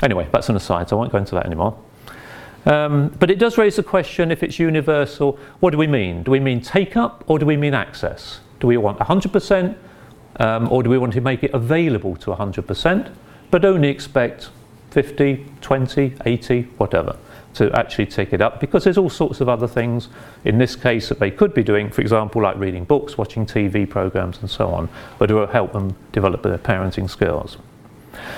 Anyway, 0.02 0.28
that's 0.32 0.48
an 0.48 0.56
aside, 0.56 0.88
so 0.88 0.96
I 0.96 1.00
won't 1.00 1.12
go 1.12 1.18
into 1.18 1.34
that 1.36 1.46
anymore. 1.46 1.78
Um, 2.66 3.08
but 3.20 3.30
it 3.30 3.38
does 3.38 3.56
raise 3.56 3.76
the 3.76 3.84
question 3.84 4.32
if 4.32 4.42
it's 4.42 4.58
universal, 4.58 5.38
what 5.60 5.70
do 5.70 5.78
we 5.78 5.86
mean? 5.86 6.24
Do 6.24 6.32
we 6.32 6.40
mean 6.40 6.60
take 6.60 6.96
up 6.96 7.22
or 7.28 7.38
do 7.38 7.46
we 7.46 7.56
mean 7.56 7.74
access? 7.74 8.40
Do 8.58 8.66
we 8.66 8.76
want 8.76 8.98
100% 8.98 9.76
um, 10.38 10.70
or 10.70 10.82
do 10.82 10.90
we 10.90 10.98
want 10.98 11.12
to 11.14 11.20
make 11.20 11.42
it 11.42 11.52
available 11.54 12.16
to 12.16 12.30
100% 12.30 13.12
but 13.50 13.64
only 13.64 13.88
expect 13.88 14.50
50, 14.90 15.46
20, 15.60 16.14
80, 16.24 16.62
whatever? 16.78 17.16
to 17.56 17.72
actually 17.72 18.04
take 18.04 18.34
it 18.34 18.42
up 18.42 18.60
because 18.60 18.84
there's 18.84 18.98
all 18.98 19.08
sorts 19.08 19.40
of 19.40 19.48
other 19.48 19.66
things 19.66 20.08
in 20.44 20.58
this 20.58 20.76
case 20.76 21.08
that 21.08 21.18
they 21.18 21.30
could 21.30 21.54
be 21.54 21.64
doing, 21.64 21.90
for 21.90 22.02
example, 22.02 22.42
like 22.42 22.56
reading 22.58 22.84
books, 22.84 23.16
watching 23.16 23.46
TV 23.46 23.88
programs, 23.88 24.38
and 24.40 24.50
so 24.50 24.68
on, 24.68 24.90
but 25.18 25.30
it 25.30 25.34
will 25.34 25.46
help 25.46 25.72
them 25.72 25.96
develop 26.12 26.42
their 26.42 26.58
parenting 26.58 27.08
skills. 27.08 27.56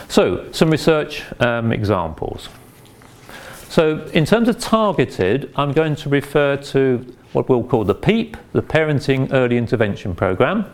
So, 0.08 0.50
some 0.52 0.70
research 0.70 1.24
um, 1.40 1.72
examples. 1.72 2.48
So, 3.68 4.06
in 4.14 4.24
terms 4.24 4.48
of 4.48 4.58
targeted, 4.60 5.52
I'm 5.56 5.72
going 5.72 5.96
to 5.96 6.08
refer 6.08 6.56
to 6.56 7.14
what 7.32 7.48
we'll 7.48 7.64
call 7.64 7.84
the 7.84 7.94
PEEP, 7.94 8.36
the 8.52 8.62
Parenting 8.62 9.32
Early 9.32 9.56
Intervention 9.56 10.14
Program. 10.14 10.64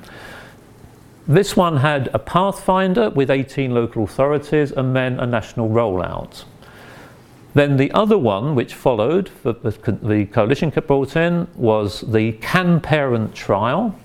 This 1.27 1.57
one 1.57 1.79
had 1.79 2.11
a 2.13 2.19
pathfinder 2.19 3.09
with 3.09 3.31
18 3.31 3.73
local 3.73 4.05
authorities 4.05 4.73
and 4.73 4.95
then 4.95 5.19
a 5.19 5.27
national 5.27 5.71
rollout. 5.71 6.45
Then 7.55 7.77
the 7.77 7.91
other 7.93 8.19
one, 8.19 8.55
which 8.55 8.75
followed, 8.75 9.31
the, 9.43 9.55
the 10.03 10.27
coalition 10.27 10.71
brought 10.71 11.17
in, 11.17 11.47
was 11.55 12.03
the 12.03 12.33
Can 12.33 12.81
Parent 12.81 13.35
trial. 13.35 13.99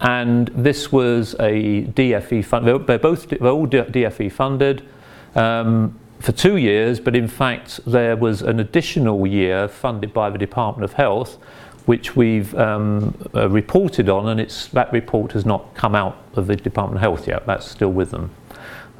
And 0.00 0.48
this 0.48 0.92
was 0.92 1.34
a 1.34 1.84
DFE 1.84 2.44
fund. 2.44 2.66
They're, 2.66 2.78
they're 2.78 2.98
both 2.98 3.28
they're 3.28 3.46
all 3.46 3.66
DFE 3.66 4.30
funded 4.30 4.86
um, 5.34 5.98
for 6.18 6.32
two 6.32 6.56
years, 6.56 7.00
but 7.00 7.16
in 7.16 7.28
fact 7.28 7.80
there 7.86 8.16
was 8.16 8.42
an 8.42 8.60
additional 8.60 9.26
year 9.26 9.68
funded 9.68 10.12
by 10.12 10.28
the 10.28 10.38
Department 10.38 10.84
of 10.84 10.94
Health, 10.94 11.38
which 11.86 12.14
we've 12.14 12.54
um, 12.56 13.16
uh, 13.34 13.48
reported 13.48 14.08
on, 14.08 14.28
and 14.28 14.40
it's 14.40 14.68
that 14.68 14.92
report 14.92 15.32
has 15.32 15.46
not 15.46 15.74
come 15.74 15.94
out 15.94 16.18
of 16.34 16.46
the 16.46 16.56
Department 16.56 16.96
of 16.96 17.00
Health 17.00 17.26
yet. 17.26 17.46
That's 17.46 17.68
still 17.68 17.92
with 17.92 18.10
them. 18.10 18.30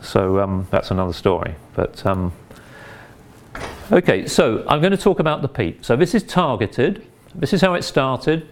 So 0.01 0.41
um, 0.41 0.67
that's 0.71 0.91
another 0.91 1.13
story. 1.13 1.55
But 1.75 2.05
um, 2.07 2.33
Okay, 3.93 4.27
so 4.27 4.65
I'm 4.67 4.81
going 4.81 4.91
to 4.91 4.97
talk 4.97 5.21
about 5.21 5.43
the 5.43 5.49
PEEP. 5.49 5.85
So 5.85 5.95
this 5.95 6.13
is 6.13 6.25
targeted. 6.25 7.07
This 7.37 7.53
is 7.53 7.61
how 7.61 7.75
it 7.75 7.85
started. 7.85 8.49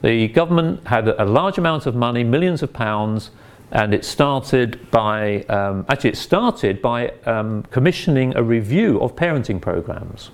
The 0.00 0.28
government 0.28 0.86
had 0.86 1.08
a 1.08 1.26
large 1.26 1.58
amount 1.58 1.84
of 1.84 1.94
money, 1.94 2.24
millions 2.24 2.62
of 2.62 2.72
pounds, 2.72 3.30
and 3.70 3.92
it 3.92 4.02
started 4.02 4.90
by 4.90 5.42
um, 5.42 5.84
actually 5.90 6.10
it 6.10 6.16
started 6.16 6.80
by 6.80 7.10
um, 7.26 7.64
commissioning 7.64 8.34
a 8.34 8.42
review 8.42 8.98
of 9.02 9.14
parenting 9.14 9.60
programs. 9.60 10.30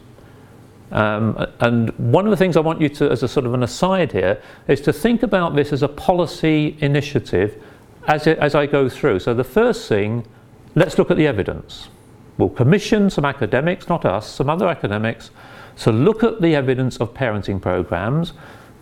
Um, 0.93 1.47
and 1.61 1.91
one 1.99 2.25
of 2.27 2.31
the 2.31 2.37
things 2.37 2.57
I 2.57 2.61
want 2.61 2.81
you 2.81 2.89
to, 2.91 3.11
as 3.11 3.23
a 3.23 3.29
sort 3.29 3.47
of 3.47 3.55
an 3.55 3.63
aside 3.63 4.13
here, 4.13 4.41
is 4.69 4.81
to 4.83 4.93
think 4.93 5.23
about 5.23 5.57
this 5.57 5.73
as 5.73 5.83
a 5.83 5.89
policy 5.89 6.77
initiative 6.81 7.63
as, 8.07 8.27
it, 8.27 8.39
as 8.39 8.55
I 8.55 8.67
go 8.67 8.89
through. 8.89 9.21
So 9.21 9.35
the 9.35 9.45
first 9.45 9.89
thing, 9.89 10.27
let's 10.75 10.99
look 10.99 11.11
at 11.11 11.17
the 11.17 11.27
evidence. 11.27 11.89
We'll 12.37 12.51
commission 12.51 13.11
some 13.11 13.25
academics, 13.25 13.89
not 13.89 14.05
us, 14.05 14.29
some 14.29 14.51
other 14.51 14.69
academics, 14.69 15.31
to 15.79 15.93
look 15.93 16.23
at 16.23 16.41
the 16.41 16.55
evidence 16.55 16.99
of 16.99 17.15
parenting 17.15 17.61
programs. 17.61 18.33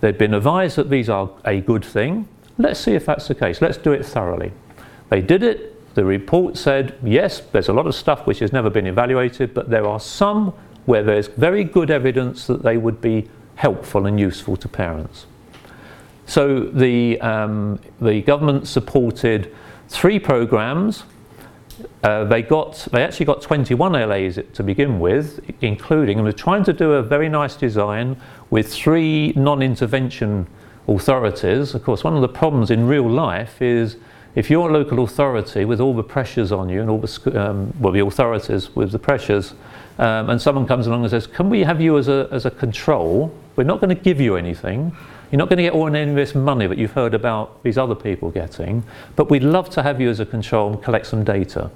They've 0.01 0.17
been 0.17 0.35
advised 0.35 0.77
that 0.77 0.91
these 0.91 1.09
are 1.09 1.31
a 1.45 1.61
good 1.61 1.85
thing, 1.85 2.29
Let's 2.59 2.81
see 2.81 2.93
if 2.93 3.07
that's 3.07 3.29
the 3.29 3.35
case. 3.35 3.61
Let's 3.63 3.79
do 3.79 3.93
it 3.93 4.05
thoroughly. 4.05 4.53
They 5.11 5.21
did 5.21 5.43
it. 5.43 5.95
The 5.95 6.05
report 6.05 6.57
said, 6.57 6.99
yes, 7.03 7.41
there's 7.41 7.69
a 7.69 7.73
lot 7.73 7.87
of 7.87 7.95
stuff 7.95 8.27
which 8.27 8.39
has 8.39 8.53
never 8.53 8.71
been 8.71 8.87
evaluated, 8.87 9.53
but 9.53 9.69
there 9.69 9.87
are 9.87 10.01
some 10.01 10.55
where 10.87 11.03
there's 11.03 11.29
very 11.29 11.65
good 11.65 11.91
evidence 11.91 12.47
that 12.47 12.63
they 12.63 12.77
would 12.77 13.01
be 13.01 13.29
helpful 13.57 14.07
and 14.07 14.19
useful 14.19 14.57
to 14.57 14.69
parents. 14.69 15.27
So 16.27 16.61
the, 16.61 17.21
um, 17.21 17.79
the 18.01 18.23
government 18.23 18.67
supported 18.67 19.55
three 19.89 20.19
programs. 20.19 21.05
Uh, 22.03 22.25
they 22.25 22.43
got 22.43 22.89
they 22.93 23.03
actually 23.03 23.27
got 23.27 23.43
21 23.43 23.93
LAs 23.93 24.39
to 24.55 24.63
begin 24.63 25.01
with, 25.01 25.41
including 25.61 26.19
and 26.19 26.27
they're 26.27 26.33
trying 26.33 26.65
to 26.65 26.73
do 26.73 26.93
a 26.93 27.03
very 27.03 27.29
nice 27.29 27.57
design 27.57 28.17
with 28.51 28.73
three 28.73 29.33
non-intervention 29.37 30.47
authorities. 30.89 31.75
Of 31.75 31.83
course, 31.83 32.05
one 32.05 32.15
of 32.15 32.23
the 32.23 32.29
problems 32.29 32.71
in 32.71 32.87
real 32.87 33.09
life 33.09 33.61
is 33.61 33.97
if 34.35 34.51
you're 34.51 34.69
a 34.69 34.73
local 34.73 35.05
authority 35.05 35.65
with 35.65 35.81
all 35.81 35.95
the 35.95 36.03
pressures 36.03 36.53
on 36.53 36.69
you 36.69 36.81
and 36.81 36.91
all 36.91 36.99
the 36.99 37.41
um, 37.41 37.73
well 37.79 37.93
the 37.93 38.01
authorities 38.01 38.75
with 38.75 38.93
the 38.93 38.99
pressures, 38.99 39.55
um, 39.99 40.31
and 40.31 40.41
someone 40.41 40.67
comes 40.67 40.87
along 40.87 41.03
and 41.03 41.11
says, 41.11 41.27
"Can 41.27 41.51
we 41.51 41.61
have 41.61 41.81
you 41.81 41.99
as 41.99 42.09
a 42.09 42.29
as 42.31 42.47
a 42.47 42.51
control? 42.51 43.33
We're 43.57 43.65
not 43.65 43.81
going 43.81 43.95
to 43.95 44.03
give 44.03 44.21
you 44.21 44.37
anything." 44.37 44.97
You're 45.31 45.39
not 45.39 45.49
going 45.49 45.57
to 45.57 45.63
get 45.63 45.73
all 45.73 45.87
any 45.87 46.11
of 46.11 46.15
this 46.15 46.35
money 46.35 46.67
that 46.67 46.77
you've 46.77 46.93
heard 46.93 47.15
about 47.15 47.63
these 47.63 47.79
other 47.79 47.95
people 47.95 48.31
getting, 48.31 48.85
but 49.17 49.31
we'd 49.31 49.43
love 49.43 49.71
to 49.71 49.83
have 49.83 49.99
you 49.99 50.11
as 50.11 50.21
a 50.21 50.27
control 50.27 50.73
and 50.75 50.83
collect 50.83 51.07
some 51.07 51.25
data. 51.25 51.71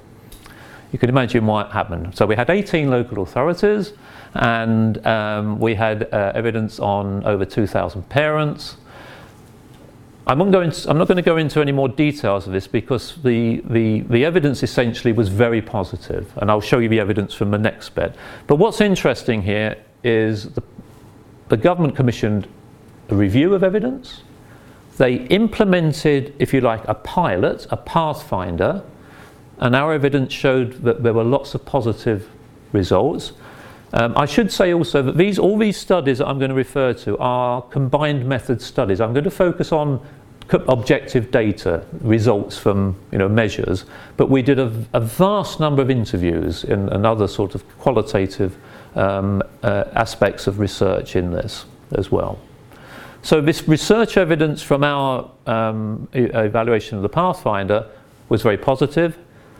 You 0.93 0.99
can 0.99 1.09
imagine 1.09 1.47
what 1.47 1.73
happened. 1.73 2.15
So 2.15 2.27
we 2.27 2.37
had 2.37 2.51
18 2.51 2.91
local 2.91 3.23
authorities, 3.23 3.95
and 4.35 5.05
um, 5.07 5.59
we 5.59 5.75
had 5.75 6.13
uh, 6.13 6.33
evidence 6.35 6.79
on 6.79 7.25
over 7.25 7.47
2,000 7.47 8.07
parents. 8.11 8.77
I'm 10.29 10.39
not, 10.39 10.73
to, 10.73 10.91
I'm 10.91 10.99
not 10.99 11.07
going 11.07 11.17
to 11.17 11.23
go 11.23 11.37
into 11.37 11.61
any 11.61 11.71
more 11.71 11.89
details 11.89 12.49
of 12.49 12.53
this 12.53 12.67
because 12.67 13.15
the, 13.23 13.63
the, 13.65 14.01
the 14.01 14.25
evidence 14.25 14.65
essentially 14.65 15.13
was 15.13 15.29
very 15.29 15.63
positive, 15.63 16.33
and 16.39 16.51
I'll 16.51 16.61
show 16.61 16.79
you 16.79 16.89
the 16.89 16.99
evidence 16.99 17.33
from 17.33 17.53
the 17.53 17.59
next 17.59 17.91
bit. 17.91 18.17
But 18.49 18.57
what's 18.57 18.81
interesting 18.81 19.43
here 19.43 19.77
is 20.03 20.51
the, 20.51 20.63
the 21.49 21.57
government 21.57 21.95
commissioned 21.95 22.49
a 23.09 23.15
review 23.15 23.55
of 23.55 23.63
evidence. 23.63 24.23
They 24.97 25.15
implemented, 25.27 26.35
if 26.41 26.53
you 26.53 26.61
like, 26.61 26.83
a 26.89 26.95
pilot, 26.95 27.69
a 27.71 27.77
pathfinder, 27.77 28.83
and 29.59 29.77
our 29.77 29.93
evidence 29.93 30.33
showed 30.33 30.83
that 30.83 31.05
there 31.05 31.13
were 31.13 31.25
lots 31.25 31.55
of 31.55 31.65
positive 31.65 32.29
results. 32.73 33.33
Um, 33.93 34.15
I 34.17 34.27
should 34.27 34.53
say 34.53 34.75
also 34.75 35.03
that 35.03 35.17
these, 35.17 35.39
all 35.39 35.57
these 35.57 35.77
studies 35.77 36.19
that 36.19 36.27
I'm 36.27 36.39
going 36.39 36.51
to 36.51 36.57
refer 36.57 36.93
to 36.95 37.17
are 37.19 37.63
combined 37.63 38.27
method 38.27 38.61
studies. 38.61 39.01
I'm 39.01 39.13
going 39.13 39.25
to 39.25 39.31
focus 39.31 39.73
on 39.73 40.01
objective 40.51 41.31
data, 41.31 41.85
results 42.01 42.57
from 42.57 42.97
you 43.11 43.19
know, 43.19 43.29
measures, 43.29 43.85
but 44.17 44.31
we 44.31 44.43
did 44.43 44.59
a, 44.59 44.73
a 44.93 45.01
vast 45.01 45.61
number 45.61 45.83
of 45.83 45.91
interviews 45.91 46.65
in, 46.65 46.89
and 46.91 47.05
other 47.05 47.27
sort 47.27 47.55
of 47.55 47.67
qualitative 47.79 48.57
um, 48.95 49.43
uh, 49.63 49.85
aspects 49.93 50.47
of 50.47 50.59
research 50.59 51.17
in 51.17 51.31
this 51.31 51.67
as 51.93 52.11
well. 52.11 52.39
So 53.23 53.41
this 53.41 53.67
research 53.67 54.17
evidence 54.17 54.63
from 54.63 54.85
our 54.85 55.29
um, 55.47 56.09
evaluation 56.13 56.97
of 56.97 57.03
the 57.03 57.09
Pathfinder 57.09 57.87
was 58.29 58.43
very 58.43 58.57
positive. 58.57 59.19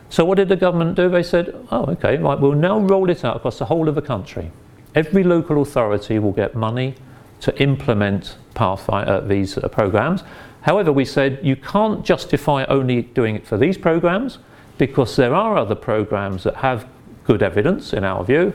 So 0.09 0.23
what 0.23 0.35
did 0.35 0.49
the 0.49 0.55
government 0.55 0.95
do? 0.95 1.09
They 1.09 1.23
said, 1.23 1.53
oh, 1.71 1.85
okay, 1.91 2.17
right, 2.17 2.39
we'll 2.39 2.53
now 2.53 2.79
roll 2.79 3.09
it 3.09 3.25
out 3.25 3.35
across 3.35 3.59
the 3.59 3.65
whole 3.65 3.89
of 3.89 3.95
the 3.95 4.01
country. 4.01 4.51
Every 4.95 5.23
local 5.23 5.61
authority 5.61 6.17
will 6.19 6.31
get 6.31 6.55
money 6.55 6.95
to 7.41 7.61
implement 7.61 8.37
uh, 8.55 9.19
these 9.21 9.57
uh, 9.57 9.67
programs. 9.67 10.23
However, 10.61 10.91
we 10.91 11.05
said 11.05 11.39
you 11.43 11.55
can't 11.55 12.03
justify 12.03 12.65
only 12.65 13.03
doing 13.03 13.35
it 13.35 13.45
for 13.45 13.57
these 13.57 13.77
programs 13.77 14.39
because 14.77 15.15
there 15.15 15.33
are 15.35 15.57
other 15.57 15.75
programs 15.75 16.43
that 16.43 16.55
have 16.55 16.87
good 17.25 17.43
evidence, 17.43 17.93
in 17.93 18.03
our 18.03 18.23
view, 18.23 18.53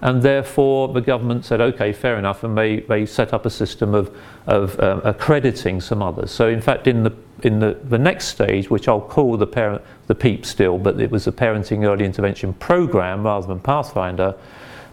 and 0.00 0.22
therefore 0.22 0.88
the 0.88 1.00
government 1.00 1.44
said, 1.44 1.60
okay, 1.60 1.92
fair 1.92 2.18
enough, 2.18 2.44
and 2.44 2.56
they, 2.56 2.80
they 2.80 3.06
set 3.06 3.32
up 3.32 3.46
a 3.46 3.50
system 3.50 3.94
of, 3.94 4.14
of 4.46 4.78
um, 4.80 5.00
accrediting 5.04 5.80
some 5.80 6.02
others. 6.02 6.30
So 6.30 6.48
in 6.48 6.60
fact, 6.60 6.86
in 6.86 7.02
the 7.02 7.12
in 7.42 7.60
the, 7.60 7.78
the 7.84 7.98
next 7.98 8.26
stage, 8.26 8.70
which 8.70 8.88
I'll 8.88 9.00
call 9.00 9.36
the 9.36 9.46
parent 9.46 9.82
the 10.06 10.14
PEEP 10.14 10.44
still, 10.44 10.78
but 10.78 11.00
it 11.00 11.10
was 11.10 11.26
a 11.26 11.32
parenting 11.32 11.84
early 11.86 12.04
intervention 12.04 12.52
program 12.54 13.24
rather 13.24 13.46
than 13.46 13.60
Pathfinder. 13.60 14.34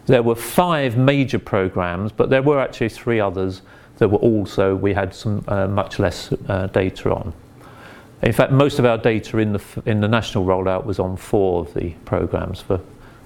There 0.06 0.22
were 0.22 0.36
five 0.36 0.96
major 0.96 1.38
programs, 1.38 2.12
but 2.12 2.30
there 2.30 2.42
were 2.42 2.60
actually 2.60 2.90
three 2.90 3.18
others 3.18 3.62
that 3.98 4.08
were 4.08 4.18
also 4.18 4.76
we 4.76 4.92
had 4.92 5.14
some 5.14 5.44
uh, 5.48 5.66
much 5.66 5.98
less 5.98 6.32
uh, 6.48 6.68
data 6.68 7.12
on. 7.12 7.32
In 8.22 8.32
fact, 8.32 8.52
most 8.52 8.78
of 8.78 8.84
our 8.84 8.98
data 8.98 9.38
in 9.38 9.52
the 9.52 9.62
in 9.84 10.00
the 10.00 10.08
national 10.08 10.44
rollout 10.44 10.84
was 10.84 10.98
on 10.98 11.16
four 11.16 11.60
of 11.60 11.74
the 11.74 11.90
programs 12.04 12.60
for 12.60 12.80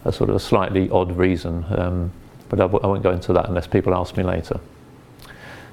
a 0.05 0.13
sort 0.13 0.31
of 0.31 0.37
a 0.37 0.41
slightly 0.41 0.89
odd 0.91 1.17
reason, 1.17 1.65
um, 1.71 2.11
but 2.49 2.61
I 2.61 2.65
w- 2.65 2.81
I 2.83 2.87
won't 2.87 3.03
go 3.03 3.11
into 3.11 3.33
that 3.35 3.49
unless 3.49 3.67
people 3.67 3.95
ask 3.95 4.17
me 4.17 4.23
later. 4.25 4.59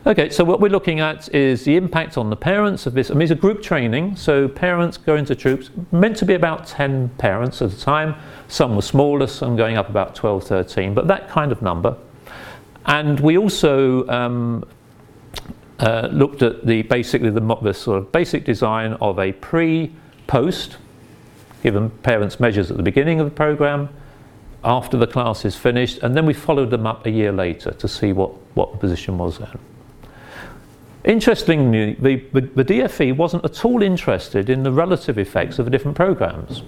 Okay, 0.07 0.29
so 0.29 0.45
what 0.45 0.61
we're 0.61 0.69
looking 0.69 1.01
at 1.01 1.27
is 1.35 1.65
the 1.65 1.75
impact 1.75 2.17
on 2.17 2.29
the 2.29 2.35
parents 2.37 2.85
of 2.85 2.93
this. 2.93 3.11
I 3.11 3.13
mean, 3.13 3.23
it's 3.23 3.31
a 3.31 3.35
group 3.35 3.61
training, 3.61 4.15
so 4.15 4.47
parents 4.47 4.95
go 4.95 5.17
into 5.17 5.35
troops, 5.35 5.69
meant 5.91 6.15
to 6.15 6.25
be 6.25 6.33
about 6.33 6.65
10 6.65 7.09
parents 7.17 7.61
at 7.61 7.73
a 7.73 7.77
time. 7.77 8.15
Some 8.47 8.77
were 8.77 8.81
smaller, 8.81 9.27
some 9.27 9.57
going 9.57 9.75
up 9.75 9.89
about 9.89 10.15
12, 10.15 10.45
13, 10.45 10.93
but 10.93 11.09
that 11.09 11.27
kind 11.27 11.51
of 11.51 11.61
number. 11.61 11.97
And 12.85 13.19
we 13.19 13.37
also 13.37 14.07
um, 14.07 14.63
uh, 15.79 16.07
looked 16.09 16.41
at 16.41 16.65
the 16.65 16.83
basically 16.83 17.29
the, 17.29 17.41
the 17.61 17.73
sort 17.73 17.97
of 17.97 18.09
basic 18.13 18.45
design 18.45 18.93
of 19.01 19.19
a 19.19 19.33
pre-post, 19.33 20.77
given 21.63 21.89
parents 21.89 22.39
measures 22.39 22.71
at 22.71 22.77
the 22.77 22.83
beginning 22.83 23.19
of 23.19 23.25
the 23.25 23.35
program, 23.35 23.89
after 24.63 24.95
the 24.95 25.07
class 25.07 25.43
is 25.43 25.57
finished, 25.57 25.97
and 25.97 26.15
then 26.15 26.25
we 26.25 26.33
followed 26.33 26.69
them 26.69 26.87
up 26.87 27.05
a 27.05 27.11
year 27.11 27.33
later 27.33 27.71
to 27.71 27.89
see 27.89 28.13
what, 28.13 28.31
what 28.55 28.71
the 28.71 28.77
position 28.77 29.17
was 29.17 29.39
then. 29.39 29.59
Interestingly, 31.07 31.93
the, 31.93 32.17
the, 32.33 32.41
the 32.41 32.65
DFE 32.65 33.15
wasn't 33.15 33.45
at 33.45 33.63
all 33.63 33.81
interested 33.81 34.49
in 34.49 34.63
the 34.63 34.71
relative 34.73 35.17
effects 35.17 35.57
of 35.57 35.63
the 35.63 35.71
different 35.71 35.95
programs. 35.95 36.63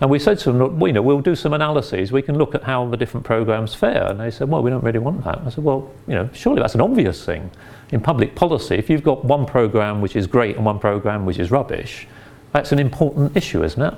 And 0.00 0.10
we 0.10 0.18
said 0.18 0.40
to 0.40 0.52
them, 0.52 0.80
you 0.82 0.92
know, 0.92 1.02
we'll 1.02 1.20
do 1.20 1.36
some 1.36 1.52
analyses. 1.52 2.10
We 2.10 2.20
can 2.20 2.36
look 2.36 2.56
at 2.56 2.64
how 2.64 2.86
the 2.88 2.96
different 2.96 3.24
programs 3.24 3.76
fare. 3.76 4.10
And 4.10 4.18
they 4.18 4.32
said, 4.32 4.48
well, 4.48 4.60
we 4.60 4.70
don't 4.70 4.82
really 4.82 4.98
want 4.98 5.22
that. 5.24 5.38
I 5.38 5.50
said, 5.50 5.62
well, 5.62 5.90
you 6.08 6.14
know, 6.14 6.28
surely 6.34 6.60
that's 6.60 6.74
an 6.74 6.80
obvious 6.80 7.24
thing. 7.24 7.48
In 7.92 8.00
public 8.00 8.34
policy, 8.34 8.74
if 8.74 8.90
you've 8.90 9.04
got 9.04 9.24
one 9.24 9.46
program 9.46 10.00
which 10.00 10.16
is 10.16 10.26
great 10.26 10.56
and 10.56 10.66
one 10.66 10.80
program 10.80 11.24
which 11.24 11.38
is 11.38 11.52
rubbish, 11.52 12.08
that's 12.52 12.72
an 12.72 12.80
important 12.80 13.36
issue, 13.36 13.62
isn't 13.62 13.80
it? 13.80 13.94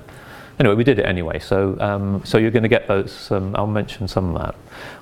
anyway, 0.61 0.75
we 0.75 0.85
did 0.85 0.99
it 0.99 1.07
anyway. 1.07 1.39
So, 1.39 1.79
um, 1.81 2.21
so 2.25 2.37
you're 2.37 2.51
going 2.51 2.63
to 2.63 2.69
get 2.69 2.89
those. 2.89 3.31
Um, 3.31 3.57
I'll 3.57 3.67
mention 3.67 4.07
some 4.07 4.37
of 4.37 4.43
that. 4.43 4.55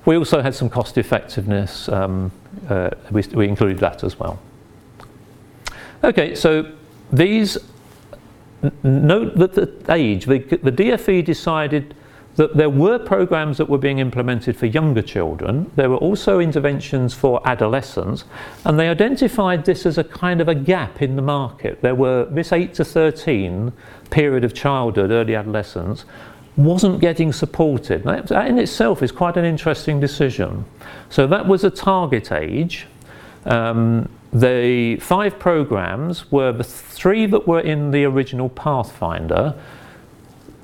We 0.04 0.16
also 0.16 0.42
had 0.42 0.54
some 0.54 0.70
cost 0.70 0.96
effectiveness. 0.96 1.88
Um, 1.88 2.30
uh, 2.68 2.90
we, 3.10 3.22
we 3.34 3.48
included 3.48 3.78
that 3.78 4.04
as 4.04 4.18
well. 4.18 4.38
Okay, 6.06 6.36
so 6.36 6.72
these 7.10 7.58
note 8.84 9.36
that 9.36 9.54
the 9.54 9.92
age, 9.92 10.26
the, 10.26 10.38
the 10.38 10.70
DFE 10.70 11.24
decided 11.24 11.96
that 12.36 12.56
there 12.56 12.70
were 12.70 12.98
programs 12.98 13.58
that 13.58 13.68
were 13.68 13.78
being 13.78 13.98
implemented 13.98 14.56
for 14.56 14.66
younger 14.66 15.02
children. 15.02 15.68
There 15.74 15.90
were 15.90 15.96
also 15.96 16.38
interventions 16.38 17.12
for 17.12 17.40
adolescents, 17.48 18.24
and 18.64 18.78
they 18.78 18.88
identified 18.88 19.64
this 19.64 19.84
as 19.84 19.98
a 19.98 20.04
kind 20.04 20.40
of 20.40 20.48
a 20.48 20.54
gap 20.54 21.02
in 21.02 21.16
the 21.16 21.22
market. 21.22 21.82
There 21.82 21.96
were 21.96 22.26
this 22.26 22.52
8 22.52 22.72
to 22.74 22.84
13 22.84 23.72
period 24.10 24.44
of 24.44 24.54
childhood, 24.54 25.10
early 25.10 25.34
adolescence, 25.34 26.04
wasn't 26.56 27.00
getting 27.00 27.32
supported. 27.32 28.04
That 28.04 28.30
in 28.46 28.58
itself 28.60 29.02
is 29.02 29.10
quite 29.10 29.36
an 29.36 29.44
interesting 29.44 29.98
decision. 29.98 30.66
So 31.10 31.26
that 31.26 31.48
was 31.48 31.64
a 31.64 31.70
target 31.70 32.30
age. 32.30 32.86
Um, 33.44 34.08
the 34.32 34.96
five 34.96 35.38
programs 35.38 36.30
were 36.30 36.52
the 36.52 36.64
three 36.64 37.26
that 37.26 37.46
were 37.46 37.60
in 37.60 37.90
the 37.90 38.04
original 38.04 38.48
Pathfinder. 38.48 39.54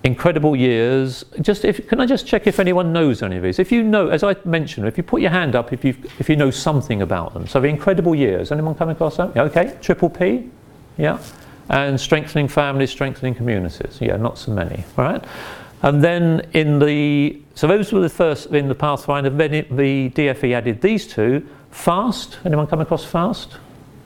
Incredible 0.04 0.56
years. 0.56 1.24
Just 1.40 1.64
if 1.64 1.86
can 1.88 2.00
I 2.00 2.06
just 2.06 2.26
check 2.26 2.46
if 2.46 2.58
anyone 2.58 2.92
knows 2.92 3.22
any 3.22 3.36
of 3.36 3.42
these? 3.42 3.58
If 3.58 3.70
you 3.70 3.82
know, 3.82 4.08
as 4.08 4.24
I 4.24 4.34
mentioned, 4.44 4.88
if 4.88 4.96
you 4.96 5.04
put 5.04 5.20
your 5.20 5.30
hand 5.30 5.54
up, 5.54 5.72
if 5.72 5.84
you 5.84 5.94
if 6.18 6.28
you 6.28 6.34
know 6.34 6.50
something 6.50 7.02
about 7.02 7.34
them. 7.34 7.46
So 7.46 7.60
the 7.60 7.68
Incredible 7.68 8.14
Years. 8.14 8.50
Anyone 8.50 8.74
come 8.74 8.88
across 8.88 9.16
that? 9.18 9.30
Yeah, 9.36 9.42
okay. 9.44 9.78
Triple 9.80 10.10
P. 10.10 10.50
Yeah 10.98 11.18
and 11.72 11.98
strengthening 11.98 12.48
families, 12.48 12.90
strengthening 12.90 13.34
communities. 13.34 13.98
Yeah, 14.00 14.16
not 14.16 14.38
so 14.38 14.52
many. 14.52 14.84
All 14.96 15.04
right. 15.04 15.24
And 15.82 16.02
then 16.02 16.48
in 16.52 16.78
the 16.78 17.40
so 17.54 17.66
those 17.66 17.92
were 17.92 18.00
the 18.00 18.08
first 18.08 18.46
in 18.46 18.68
the 18.68 18.74
Pathfinder. 18.74 19.30
Then 19.30 19.54
it, 19.54 19.76
the 19.76 20.10
DFE 20.10 20.52
added 20.52 20.80
these 20.80 21.06
two: 21.06 21.46
fast. 21.72 22.38
Anyone 22.44 22.68
come 22.68 22.80
across 22.80 23.04
fast? 23.04 23.56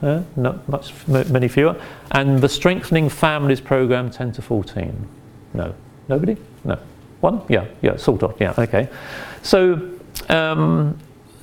Uh, 0.01 0.23
not 0.35 0.67
much, 0.67 0.93
many 1.07 1.47
fewer. 1.47 1.79
And 2.11 2.39
the 2.39 2.49
strengthening 2.49 3.09
families 3.09 3.61
program, 3.61 4.09
10 4.09 4.31
to 4.33 4.41
14. 4.41 5.07
No, 5.53 5.73
nobody. 6.07 6.37
No, 6.63 6.79
one. 7.21 7.41
Yeah, 7.47 7.65
yeah, 7.81 7.97
sort 7.97 8.23
of. 8.23 8.39
Yeah, 8.41 8.53
okay. 8.57 8.89
So. 9.41 9.91
Um, 10.29 10.97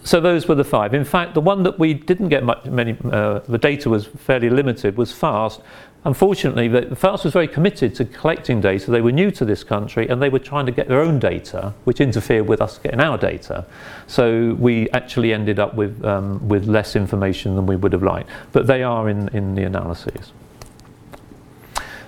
so 0.04 0.20
those 0.20 0.46
were 0.46 0.54
the 0.54 0.64
five. 0.64 0.92
In 0.92 1.04
fact, 1.04 1.32
the 1.32 1.40
one 1.40 1.62
that 1.62 1.78
we 1.78 1.94
didn't 1.94 2.28
get 2.28 2.44
much, 2.44 2.66
many, 2.66 2.94
uh, 3.10 3.38
the 3.48 3.56
data 3.56 3.88
was 3.88 4.06
fairly 4.06 4.50
limited, 4.50 4.98
was 4.98 5.12
FAST. 5.12 5.62
Unfortunately, 6.06 6.68
the, 6.68 6.94
FAST 6.94 7.24
was 7.24 7.32
very 7.32 7.48
committed 7.48 7.94
to 7.94 8.04
collecting 8.04 8.60
data. 8.60 8.90
They 8.90 9.00
were 9.00 9.12
new 9.12 9.30
to 9.30 9.44
this 9.44 9.64
country 9.64 10.06
and 10.08 10.20
they 10.20 10.28
were 10.28 10.38
trying 10.38 10.66
to 10.66 10.72
get 10.72 10.86
their 10.86 11.00
own 11.00 11.18
data, 11.18 11.72
which 11.84 12.00
interfered 12.00 12.46
with 12.46 12.60
us 12.60 12.76
getting 12.76 13.00
our 13.00 13.16
data. 13.16 13.64
So 14.06 14.54
we 14.58 14.90
actually 14.90 15.32
ended 15.32 15.58
up 15.58 15.74
with, 15.74 16.04
um, 16.04 16.46
with 16.46 16.66
less 16.66 16.94
information 16.94 17.56
than 17.56 17.64
we 17.64 17.76
would 17.76 17.94
have 17.94 18.02
liked. 18.02 18.28
But 18.52 18.66
they 18.66 18.82
are 18.82 19.08
in, 19.08 19.28
in 19.28 19.54
the 19.54 19.64
analyses. 19.64 20.32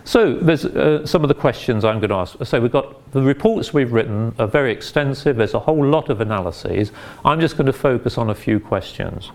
So 0.04 0.34
there's 0.34 0.64
uh, 0.66 1.04
some 1.06 1.24
of 1.24 1.28
the 1.28 1.34
questions 1.34 1.84
I'm 1.84 1.98
going 1.98 2.10
to 2.10 2.16
ask. 2.16 2.36
So 2.44 2.60
we've 2.60 2.70
got 2.70 3.10
the 3.12 3.22
reports 3.22 3.72
we've 3.72 3.92
written 3.92 4.34
are 4.38 4.46
very 4.46 4.72
extensive. 4.72 5.36
There's 5.36 5.54
a 5.54 5.58
whole 5.58 5.84
lot 5.84 6.10
of 6.10 6.20
analyses. 6.20 6.92
I'm 7.24 7.40
just 7.40 7.56
going 7.56 7.66
to 7.66 7.72
focus 7.72 8.18
on 8.18 8.28
a 8.28 8.34
few 8.34 8.60
questions. 8.60 9.32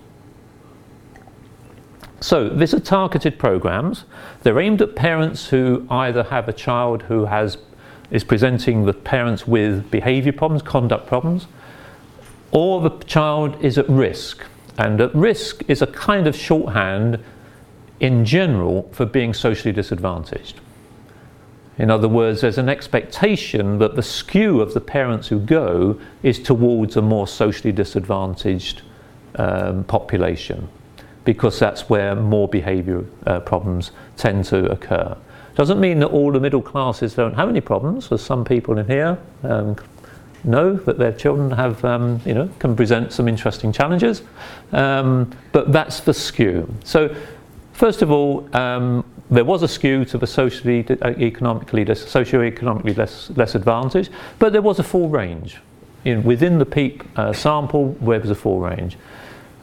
So 2.21 2.49
these 2.49 2.71
are 2.75 2.79
targeted 2.79 3.39
programs. 3.39 4.05
They're 4.43 4.59
aimed 4.59 4.81
at 4.83 4.95
parents 4.95 5.47
who 5.47 5.87
either 5.89 6.23
have 6.23 6.47
a 6.47 6.53
child 6.53 7.03
who 7.03 7.25
has 7.25 7.57
is 8.11 8.23
presenting 8.23 8.85
the 8.85 8.93
parents 8.93 9.47
with 9.47 9.89
behavior 9.89 10.33
problems, 10.33 10.61
conduct 10.61 11.07
problems, 11.07 11.47
or 12.51 12.81
the 12.81 12.91
child 13.05 13.63
is 13.63 13.77
at 13.77 13.89
risk. 13.89 14.45
And 14.77 14.99
at 14.99 15.15
risk 15.15 15.63
is 15.67 15.81
a 15.81 15.87
kind 15.87 16.27
of 16.27 16.35
shorthand 16.35 17.23
in 18.01 18.25
general 18.25 18.89
for 18.91 19.05
being 19.05 19.33
socially 19.33 19.71
disadvantaged. 19.71 20.59
In 21.77 21.89
other 21.89 22.09
words, 22.09 22.41
there's 22.41 22.57
an 22.57 22.69
expectation 22.69 23.79
that 23.79 23.95
the 23.95 24.03
skew 24.03 24.59
of 24.59 24.73
the 24.73 24.81
parents 24.81 25.29
who 25.29 25.39
go 25.39 25.99
is 26.21 26.37
towards 26.37 26.97
a 26.97 27.01
more 27.01 27.27
socially 27.27 27.71
disadvantaged 27.71 28.81
um, 29.35 29.85
population 29.85 30.67
because 31.23 31.59
that's 31.59 31.89
where 31.89 32.15
more 32.15 32.47
behaviour 32.47 33.05
uh, 33.25 33.39
problems 33.39 33.91
tend 34.17 34.45
to 34.45 34.71
occur. 34.71 35.15
Doesn't 35.55 35.79
mean 35.79 35.99
that 35.99 36.07
all 36.07 36.31
the 36.31 36.39
middle 36.39 36.61
classes 36.61 37.13
don't 37.13 37.35
have 37.35 37.49
any 37.49 37.61
problems, 37.61 38.11
as 38.11 38.21
some 38.21 38.43
people 38.45 38.77
in 38.77 38.87
here 38.87 39.17
um, 39.43 39.75
know 40.43 40.73
that 40.73 40.97
their 40.97 41.11
children 41.11 41.51
have, 41.51 41.83
um, 41.85 42.21
you 42.25 42.33
know, 42.33 42.49
can 42.59 42.75
present 42.75 43.13
some 43.13 43.27
interesting 43.27 43.71
challenges, 43.71 44.23
um, 44.71 45.29
but 45.51 45.71
that's 45.71 45.99
the 45.99 46.13
skew. 46.13 46.73
So 46.83 47.15
First 47.81 48.03
of 48.03 48.11
all, 48.11 48.47
um, 48.55 49.03
there 49.31 49.43
was 49.43 49.63
a 49.63 49.67
skew 49.67 50.05
to 50.05 50.19
the 50.19 50.27
socially, 50.27 50.85
uh, 51.01 51.09
economically, 51.17 51.83
socio-economically 51.95 52.93
less, 52.93 53.31
less 53.31 53.55
advantaged, 53.55 54.11
but 54.37 54.53
there 54.53 54.61
was 54.61 54.77
a 54.77 54.83
full 54.83 55.09
range. 55.09 55.57
In, 56.05 56.21
within 56.21 56.59
the 56.59 56.65
PEEP 56.67 57.03
uh, 57.17 57.33
sample, 57.33 57.93
there 57.93 58.19
was 58.19 58.29
a 58.29 58.35
full 58.35 58.59
range. 58.59 58.97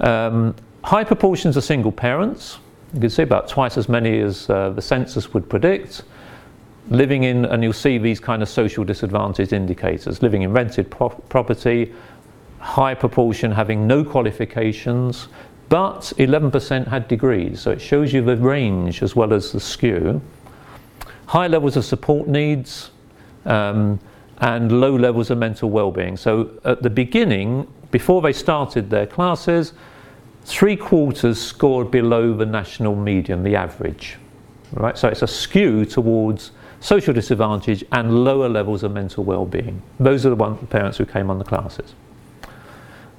Um, 0.00 0.56
high 0.84 1.04
proportions 1.04 1.56
of 1.56 1.64
single 1.64 1.92
parents, 1.92 2.58
you 2.94 3.00
can 3.00 3.10
see 3.10 3.22
about 3.22 3.48
twice 3.48 3.76
as 3.76 3.88
many 3.88 4.20
as 4.20 4.48
uh, 4.48 4.70
the 4.70 4.82
census 4.82 5.34
would 5.34 5.48
predict. 5.48 6.02
Living 6.90 7.24
in, 7.24 7.44
and 7.44 7.62
you'll 7.62 7.72
see 7.74 7.98
these 7.98 8.18
kind 8.18 8.42
of 8.42 8.48
social 8.48 8.82
disadvantage 8.82 9.52
indicators, 9.52 10.22
living 10.22 10.42
in 10.42 10.52
rented 10.52 10.90
pro- 10.90 11.10
property, 11.10 11.92
high 12.60 12.94
proportion 12.94 13.52
having 13.52 13.86
no 13.86 14.02
qualifications, 14.02 15.28
but 15.68 16.00
11% 16.16 16.86
had 16.86 17.06
degrees, 17.08 17.60
so 17.60 17.70
it 17.70 17.80
shows 17.80 18.12
you 18.12 18.22
the 18.22 18.36
range 18.36 19.02
as 19.02 19.14
well 19.14 19.34
as 19.34 19.52
the 19.52 19.60
skew. 19.60 20.20
High 21.26 21.46
levels 21.46 21.76
of 21.76 21.84
support 21.84 22.26
needs 22.26 22.90
um, 23.44 24.00
and 24.38 24.80
low 24.80 24.96
levels 24.96 25.28
of 25.30 25.36
mental 25.36 25.68
well-being. 25.68 26.16
So 26.16 26.58
at 26.64 26.82
the 26.82 26.88
beginning, 26.88 27.70
before 27.90 28.22
they 28.22 28.32
started 28.32 28.88
their 28.88 29.06
classes, 29.06 29.74
three 30.44 30.76
quarters 30.76 31.40
scored 31.40 31.90
below 31.90 32.34
the 32.34 32.46
national 32.46 32.96
median, 32.96 33.42
the 33.42 33.56
average. 33.56 34.16
Right? 34.72 34.96
So 34.96 35.08
it's 35.08 35.22
a 35.22 35.26
skew 35.26 35.84
towards 35.84 36.52
social 36.80 37.12
disadvantage 37.12 37.84
and 37.92 38.24
lower 38.24 38.48
levels 38.48 38.82
of 38.82 38.92
mental 38.92 39.24
well-being. 39.24 39.82
Those 39.98 40.24
are 40.26 40.30
the, 40.30 40.36
one, 40.36 40.58
the 40.60 40.66
parents 40.66 40.98
who 40.98 41.06
came 41.06 41.30
on 41.30 41.38
the 41.38 41.44
classes. 41.44 41.94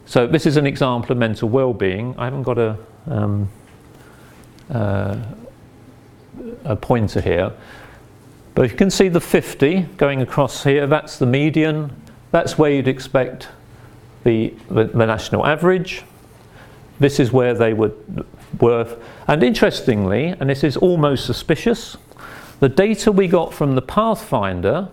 So 0.05 0.25
this 0.25 0.45
is 0.45 0.57
an 0.57 0.65
example 0.65 1.11
of 1.11 1.17
mental 1.17 1.49
well-being. 1.49 2.15
I 2.17 2.25
haven't 2.25 2.43
got 2.43 2.57
a, 2.57 2.77
um, 3.07 3.49
uh, 4.69 5.17
a 6.63 6.75
pointer 6.75 7.21
here, 7.21 7.51
but 8.55 8.71
you 8.71 8.75
can 8.75 8.89
see 8.89 9.07
the 9.07 9.21
50 9.21 9.81
going 9.97 10.21
across 10.21 10.63
here. 10.63 10.87
That's 10.87 11.19
the 11.19 11.25
median. 11.25 11.95
That's 12.31 12.57
where 12.57 12.71
you'd 12.71 12.87
expect 12.87 13.49
the, 14.23 14.53
the, 14.69 14.85
the 14.85 15.05
national 15.05 15.45
average. 15.45 16.03
This 16.99 17.19
is 17.19 17.31
where 17.31 17.53
they 17.53 17.73
would 17.73 18.25
worth. 18.59 19.01
And 19.27 19.43
interestingly, 19.43 20.27
and 20.27 20.49
this 20.49 20.63
is 20.63 20.77
almost 20.77 21.25
suspicious, 21.25 21.97
the 22.59 22.69
data 22.69 23.11
we 23.11 23.27
got 23.27 23.53
from 23.53 23.75
the 23.75 23.81
Pathfinder 23.81 24.89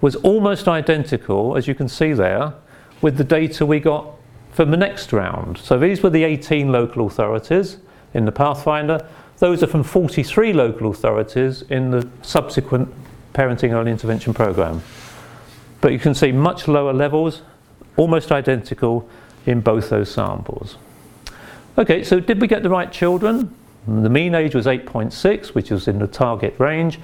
was 0.00 0.14
almost 0.16 0.68
identical, 0.68 1.56
as 1.56 1.66
you 1.66 1.74
can 1.74 1.88
see 1.88 2.12
there, 2.12 2.54
with 3.02 3.16
the 3.16 3.24
data 3.24 3.66
we 3.66 3.80
got 3.80 4.06
from 4.52 4.70
the 4.70 4.76
next 4.76 5.12
round. 5.12 5.58
So 5.58 5.78
these 5.78 6.02
were 6.02 6.10
the 6.10 6.24
18 6.24 6.70
local 6.70 7.06
authorities 7.06 7.78
in 8.14 8.24
the 8.24 8.32
Pathfinder. 8.32 9.06
Those 9.38 9.62
are 9.62 9.66
from 9.66 9.82
43 9.82 10.52
local 10.52 10.90
authorities 10.90 11.62
in 11.62 11.90
the 11.90 12.08
subsequent 12.22 12.92
parenting 13.34 13.72
early 13.72 13.90
intervention 13.90 14.34
program. 14.34 14.82
But 15.80 15.92
you 15.92 15.98
can 15.98 16.14
see 16.14 16.32
much 16.32 16.66
lower 16.66 16.92
levels, 16.92 17.42
almost 17.96 18.32
identical 18.32 19.08
in 19.46 19.60
both 19.60 19.90
those 19.90 20.10
samples. 20.10 20.76
Okay, 21.76 22.02
so 22.02 22.20
did 22.20 22.40
we 22.40 22.48
get 22.48 22.62
the 22.62 22.70
right 22.70 22.90
children? 22.90 23.54
The 23.86 24.10
mean 24.10 24.34
age 24.34 24.54
was 24.54 24.66
8.6, 24.66 25.48
which 25.48 25.70
was 25.70 25.88
in 25.88 25.98
the 25.98 26.06
target 26.06 26.54
range, 26.58 26.98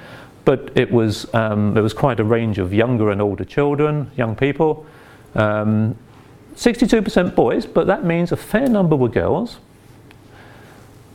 but 0.44 0.70
it 0.76 0.90
was, 0.90 1.32
um, 1.34 1.72
there 1.74 1.82
was 1.82 1.94
quite 1.94 2.20
a 2.20 2.24
range 2.24 2.58
of 2.58 2.74
younger 2.74 3.10
and 3.10 3.22
older 3.22 3.44
children, 3.44 4.10
young 4.16 4.36
people. 4.36 4.84
Um, 5.34 5.96
62% 6.56 7.34
boys, 7.34 7.66
but 7.66 7.86
that 7.86 8.04
means 8.04 8.32
a 8.32 8.36
fair 8.36 8.68
number 8.68 8.96
were 8.96 9.08
girls. 9.08 9.58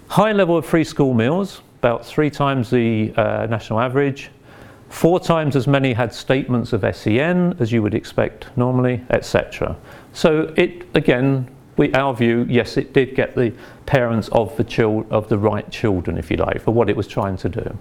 High 0.08 0.32
level 0.32 0.58
of 0.58 0.66
free 0.66 0.84
school 0.84 1.14
meals, 1.14 1.62
about 1.80 2.06
three 2.06 2.30
times 2.30 2.70
the 2.70 3.14
uh, 3.16 3.46
national 3.50 3.80
average. 3.80 4.32
Four 4.90 5.20
times 5.20 5.56
as 5.56 5.68
many 5.68 5.94
had 5.94 6.14
statements 6.14 6.74
of 6.74 6.84
SEN 6.96 7.56
as 7.60 7.72
you 7.72 7.84
would 7.84 7.94
expect 7.94 8.48
normally, 8.58 9.04
etc. 9.12 9.78
So 10.14 10.54
it 10.58 10.88
again, 10.96 11.50
we, 11.78 11.94
our 11.94 12.14
view, 12.14 12.46
yes, 12.50 12.78
it 12.78 12.94
did 12.94 13.16
get 13.16 13.36
the 13.36 13.54
parents 13.86 14.28
of 14.30 14.56
the 14.58 15.06
of 15.10 15.30
the 15.30 15.38
right 15.38 15.70
children, 15.72 16.18
if 16.18 16.30
you 16.30 16.38
like, 16.38 16.62
for 16.62 16.72
what 16.72 16.90
it 16.90 16.98
was 16.98 17.08
trying 17.08 17.38
to 17.38 17.50
do. 17.50 17.78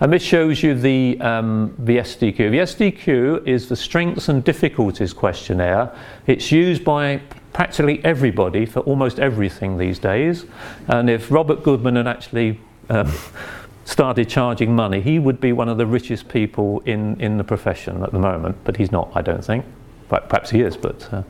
And 0.00 0.12
this 0.12 0.22
shows 0.22 0.62
you 0.62 0.74
the, 0.74 1.20
um, 1.20 1.74
the 1.78 1.98
SDQ. 1.98 2.36
The 2.36 2.58
SDQ 2.58 3.46
is 3.46 3.68
the 3.68 3.74
Strengths 3.74 4.28
and 4.28 4.44
Difficulties 4.44 5.12
questionnaire. 5.12 5.92
It's 6.26 6.52
used 6.52 6.84
by 6.84 7.20
practically 7.52 8.02
everybody 8.04 8.64
for 8.64 8.80
almost 8.80 9.18
everything 9.18 9.76
these 9.76 9.98
days. 9.98 10.46
And 10.86 11.10
if 11.10 11.30
Robert 11.32 11.64
Goodman 11.64 11.96
had 11.96 12.06
actually 12.06 12.60
um, 12.88 13.12
started 13.84 14.28
charging 14.28 14.74
money, 14.74 15.00
he 15.00 15.18
would 15.18 15.40
be 15.40 15.52
one 15.52 15.68
of 15.68 15.78
the 15.78 15.86
richest 15.86 16.28
people 16.28 16.80
in, 16.86 17.20
in 17.20 17.36
the 17.36 17.44
profession 17.44 18.04
at 18.04 18.12
the 18.12 18.20
moment. 18.20 18.56
But 18.62 18.76
he's 18.76 18.92
not, 18.92 19.10
I 19.16 19.22
don't 19.22 19.44
think. 19.44 19.64
Perhaps 20.08 20.50
he 20.50 20.62
is, 20.62 20.76
but. 20.76 21.08
Uh, 21.12 21.22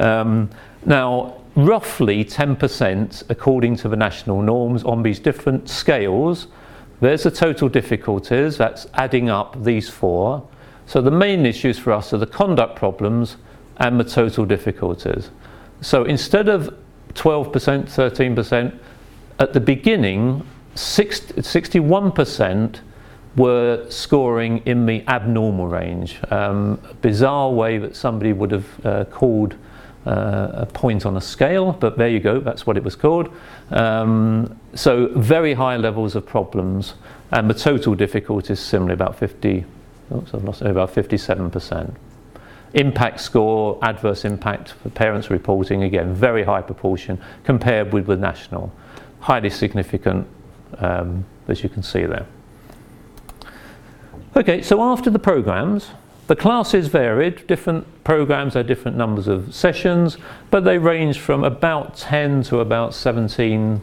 um, 0.00 0.50
now, 0.84 1.42
roughly 1.54 2.24
10%, 2.24 3.24
according 3.28 3.76
to 3.76 3.88
the 3.88 3.96
national 3.96 4.42
norms, 4.42 4.82
on 4.84 5.02
these 5.02 5.20
different 5.20 5.68
scales, 5.68 6.46
there's 7.00 7.24
the 7.24 7.30
total 7.30 7.68
difficulties, 7.68 8.56
that's 8.56 8.86
adding 8.94 9.28
up 9.28 9.62
these 9.62 9.88
four. 9.88 10.46
So 10.86 11.00
the 11.00 11.10
main 11.10 11.46
issues 11.46 11.78
for 11.78 11.92
us 11.92 12.12
are 12.12 12.18
the 12.18 12.26
conduct 12.26 12.76
problems 12.76 13.36
and 13.78 13.98
the 13.98 14.04
total 14.04 14.44
difficulties. 14.44 15.30
So 15.80 16.04
instead 16.04 16.48
of 16.48 16.74
12%, 17.14 17.52
13%, 17.52 18.78
at 19.38 19.52
the 19.52 19.60
beginning, 19.60 20.46
61% 20.74 22.80
were 23.36 23.86
scoring 23.90 24.62
in 24.66 24.86
the 24.86 25.06
abnormal 25.08 25.66
range. 25.66 26.18
Um, 26.30 26.80
bizarre 27.00 27.50
way 27.50 27.78
that 27.78 27.96
somebody 27.96 28.32
would 28.32 28.50
have 28.50 28.86
uh, 28.86 29.04
called 29.06 29.56
uh, 30.06 30.50
a 30.52 30.66
point 30.66 31.06
on 31.06 31.16
a 31.16 31.20
scale, 31.20 31.72
but 31.72 31.96
there 31.96 32.08
you 32.08 32.20
go, 32.20 32.40
that's 32.40 32.66
what 32.66 32.76
it 32.76 32.84
was 32.84 32.96
called. 32.96 33.34
Um, 33.70 34.58
so 34.74 35.08
very 35.16 35.54
high 35.54 35.76
levels 35.76 36.14
of 36.16 36.26
problems, 36.26 36.94
and 37.30 37.48
the 37.48 37.54
total 37.54 37.94
difficulty 37.94 38.52
is 38.52 38.60
similarly 38.60 38.94
about 38.94 39.16
50, 39.16 39.64
oops, 40.14 40.34
I've 40.34 40.44
lost 40.44 40.62
about 40.62 40.92
57%. 40.92 41.94
Impact 42.74 43.20
score, 43.20 43.78
adverse 43.82 44.24
impact 44.24 44.72
for 44.72 44.88
parents 44.90 45.30
reporting, 45.30 45.84
again, 45.84 46.14
very 46.14 46.42
high 46.42 46.62
proportion 46.62 47.20
compared 47.44 47.92
with 47.92 48.06
the 48.06 48.16
national. 48.16 48.72
Highly 49.20 49.50
significant, 49.50 50.26
um, 50.78 51.24
as 51.48 51.62
you 51.62 51.68
can 51.68 51.82
see 51.82 52.04
there. 52.04 52.26
Okay, 54.34 54.62
so 54.62 54.82
after 54.82 55.10
the 55.10 55.18
programs, 55.18 55.90
the 56.26 56.36
classes 56.36 56.88
varied, 56.88 57.46
different 57.46 57.86
programs 58.02 58.54
had 58.54 58.66
different 58.66 58.96
numbers 58.96 59.28
of 59.28 59.54
sessions, 59.54 60.16
but 60.50 60.64
they 60.64 60.78
ranged 60.78 61.20
from 61.20 61.44
about 61.44 61.96
10 61.96 62.42
to 62.44 62.60
about 62.60 62.94
17 62.94 63.82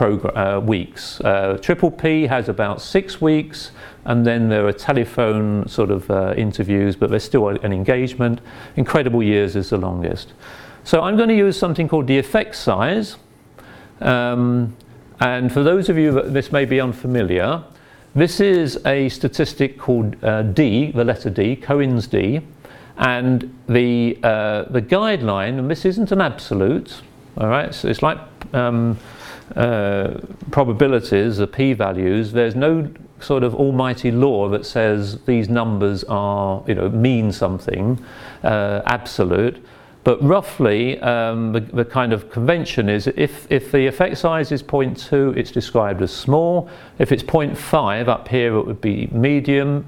uh, 0.00 0.60
weeks. 0.64 1.20
Uh, 1.20 1.58
Triple 1.60 1.90
P 1.90 2.26
has 2.26 2.48
about 2.48 2.80
six 2.80 3.20
weeks, 3.20 3.70
and 4.06 4.26
then 4.26 4.48
there 4.48 4.66
are 4.66 4.72
telephone 4.72 5.68
sort 5.68 5.90
of 5.90 6.10
uh, 6.10 6.32
interviews, 6.38 6.96
but 6.96 7.10
there's 7.10 7.24
still 7.24 7.48
an 7.48 7.72
engagement. 7.72 8.40
Incredible 8.76 9.22
Years 9.22 9.56
is 9.56 9.68
the 9.70 9.76
longest. 9.76 10.32
So 10.84 11.02
I'm 11.02 11.18
going 11.18 11.28
to 11.28 11.36
use 11.36 11.58
something 11.58 11.86
called 11.86 12.06
the 12.06 12.18
effect 12.18 12.56
size. 12.56 13.16
Um, 14.00 14.74
and 15.20 15.52
for 15.52 15.62
those 15.62 15.90
of 15.90 15.98
you 15.98 16.12
that 16.12 16.32
this 16.32 16.50
may 16.50 16.64
be 16.64 16.80
unfamiliar, 16.80 17.64
this 18.16 18.40
is 18.40 18.80
a 18.86 19.08
statistic 19.10 19.78
called 19.78 20.16
uh, 20.24 20.42
D, 20.42 20.90
the 20.90 21.04
letter 21.04 21.30
D, 21.30 21.54
Cohen's 21.54 22.06
D, 22.06 22.40
and 22.96 23.54
the 23.68 24.18
uh, 24.22 24.64
the 24.70 24.80
guideline. 24.80 25.58
And 25.58 25.70
this 25.70 25.84
isn't 25.84 26.10
an 26.12 26.22
absolute, 26.22 27.02
all 27.36 27.48
right. 27.48 27.74
So 27.74 27.88
it's 27.88 28.02
like 28.02 28.18
um, 28.54 28.98
uh, 29.54 30.14
probabilities, 30.50 31.36
the 31.36 31.46
p-values. 31.46 32.32
There's 32.32 32.56
no 32.56 32.90
sort 33.20 33.42
of 33.42 33.54
almighty 33.54 34.10
law 34.10 34.48
that 34.48 34.66
says 34.66 35.20
these 35.24 35.48
numbers 35.48 36.02
are, 36.04 36.64
you 36.66 36.74
know, 36.74 36.88
mean 36.88 37.32
something 37.32 38.02
uh, 38.42 38.82
absolute. 38.86 39.62
But 40.06 40.22
roughly, 40.22 41.00
um, 41.00 41.50
the, 41.50 41.58
the, 41.58 41.84
kind 41.84 42.12
of 42.12 42.30
convention 42.30 42.88
is 42.88 43.08
if, 43.08 43.50
if 43.50 43.72
the 43.72 43.88
effect 43.88 44.18
size 44.18 44.52
is 44.52 44.62
0.2, 44.62 45.36
it's 45.36 45.50
described 45.50 46.00
as 46.00 46.12
small. 46.12 46.70
If 47.00 47.10
it's 47.10 47.24
0.5 47.24 48.06
up 48.06 48.28
here, 48.28 48.54
it 48.54 48.62
would 48.64 48.80
be 48.80 49.08
medium. 49.08 49.84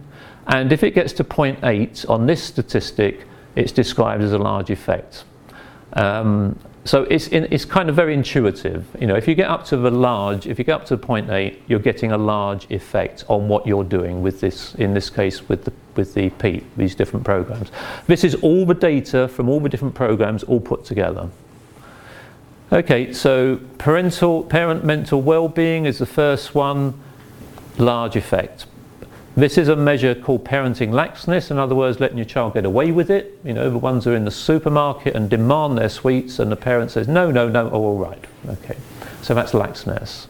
And 0.49 0.73
if 0.73 0.83
it 0.83 0.91
gets 0.91 1.13
to 1.13 1.25
0.8 1.25 2.11
on 2.11 2.27
this 2.27 2.43
statistic, 2.43 3.29
it's 3.55 3.71
described 3.71 4.25
as 4.25 4.33
a 4.33 4.39
large 4.39 4.71
effect. 4.71 5.23
Um, 5.93 6.59
so 6.89 7.03
it's, 7.11 7.29
in, 7.29 7.47
it's 7.51 7.67
kind 7.67 7.91
of 7.91 7.95
very 7.95 8.15
intuitive. 8.15 8.87
You 8.99 9.09
know, 9.09 9.15
if 9.15 9.29
you 9.29 9.35
get 9.35 9.51
up 9.51 9.67
to 9.67 9.77
the 9.77 9.91
large, 9.91 10.47
if 10.47 10.59
you 10.59 10.65
get 10.65 10.81
up 10.81 10.87
to 10.87 10.97
0.8, 10.97 11.59
you're 11.67 11.79
getting 11.79 12.13
a 12.13 12.17
large 12.17 12.65
effect 12.71 13.27
on 13.29 13.47
what 13.47 13.67
you're 13.67 13.85
doing 13.85 14.23
with 14.23 14.41
this, 14.41 14.75
in 14.77 14.95
this 14.95 15.11
case, 15.11 15.51
with 15.51 15.67
the, 15.67 15.73
with 15.97 16.15
the 16.15 16.31
PEEP, 16.31 16.65
these 16.79 16.95
different 16.95 17.27
programs. 17.27 17.71
This 18.07 18.25
is 18.25 18.37
all 18.37 18.65
the 18.65 18.73
data 18.73 19.29
from 19.29 19.51
all 19.51 19.61
the 19.61 19.69
different 19.69 19.95
programs 19.95 20.43
all 20.45 20.61
put 20.61 20.87
together. 20.87 21.29
Okay, 22.73 23.13
so 23.13 23.61
parental, 23.77 24.45
parent 24.45 24.83
mental 24.83 25.21
well-being 25.21 25.85
is 25.85 25.99
the 25.99 26.07
first 26.07 26.55
one, 26.55 26.99
large 27.77 28.17
effect. 28.17 28.65
This 29.39 29.57
is 29.57 29.69
a 29.69 29.77
measure 29.77 30.17
called 30.17 30.45
parenting 30.45 30.91
laxness, 30.91 31.53
in 31.53 31.59
other 31.59 31.77
words, 31.77 32.01
letting 32.01 32.17
your 32.19 32.25
child 32.25 32.55
get 32.55 32.65
away 32.65 32.91
with 32.91 33.09
it. 33.09 33.39
You 33.45 33.55
know, 33.55 33.71
the 33.71 33.79
ones 33.79 34.03
who 34.03 34.11
are 34.11 34.17
in 34.17 34.25
the 34.25 34.33
supermarket 34.33 35.15
and 35.15 35.31
demand 35.31 35.79
their 35.79 35.91
sweets, 35.91 36.41
and 36.41 36.51
the 36.51 36.57
parent 36.57 36.91
says, 36.91 37.07
no, 37.07 37.31
no, 37.31 37.49
no, 37.49 37.71
oh, 37.71 37.85
all 37.85 37.99
right. 37.99 38.25
Okay, 38.49 38.77
so 39.23 39.35
that's 39.35 39.53
laxness. 39.53 40.27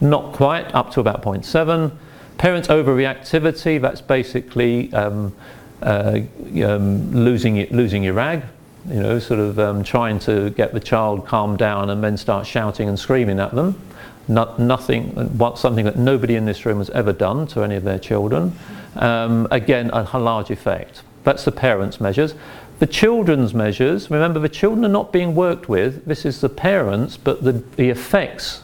Not 0.00 0.32
quite, 0.32 0.74
up 0.74 0.90
to 0.94 1.00
about 1.00 1.22
0.7. 1.22 1.92
Parent 2.38 2.66
overreactivity, 2.66 3.80
that's 3.80 4.00
basically 4.00 4.92
um, 4.94 5.32
uh, 5.80 6.18
um, 6.64 7.12
losing, 7.12 7.68
losing 7.70 8.02
your 8.02 8.14
rag, 8.14 8.42
you 8.88 9.00
know, 9.00 9.20
sort 9.20 9.38
of 9.38 9.60
um, 9.60 9.84
trying 9.84 10.18
to 10.18 10.50
get 10.50 10.74
the 10.74 10.80
child 10.80 11.24
calmed 11.24 11.58
down 11.58 11.88
and 11.90 12.02
then 12.02 12.16
start 12.16 12.48
shouting 12.48 12.88
and 12.88 12.98
screaming 12.98 13.38
at 13.38 13.54
them. 13.54 13.80
Not, 14.28 14.58
nothing, 14.58 15.38
something 15.56 15.84
that 15.86 15.96
nobody 15.96 16.36
in 16.36 16.44
this 16.44 16.66
room 16.66 16.78
has 16.78 16.90
ever 16.90 17.12
done 17.12 17.46
to 17.48 17.62
any 17.62 17.76
of 17.76 17.84
their 17.84 17.98
children. 17.98 18.52
Um, 18.96 19.48
again, 19.50 19.90
a, 19.92 20.18
large 20.18 20.50
effect. 20.50 21.02
That's 21.24 21.44
the 21.44 21.52
parents' 21.52 22.00
measures. 22.00 22.34
The 22.78 22.86
children's 22.86 23.54
measures, 23.54 24.10
remember 24.10 24.38
the 24.38 24.48
children 24.48 24.84
are 24.84 24.88
not 24.88 25.12
being 25.12 25.34
worked 25.34 25.68
with, 25.68 26.04
this 26.04 26.24
is 26.24 26.40
the 26.40 26.48
parents, 26.48 27.16
but 27.16 27.42
the, 27.42 27.52
the 27.52 27.88
effects, 27.88 28.62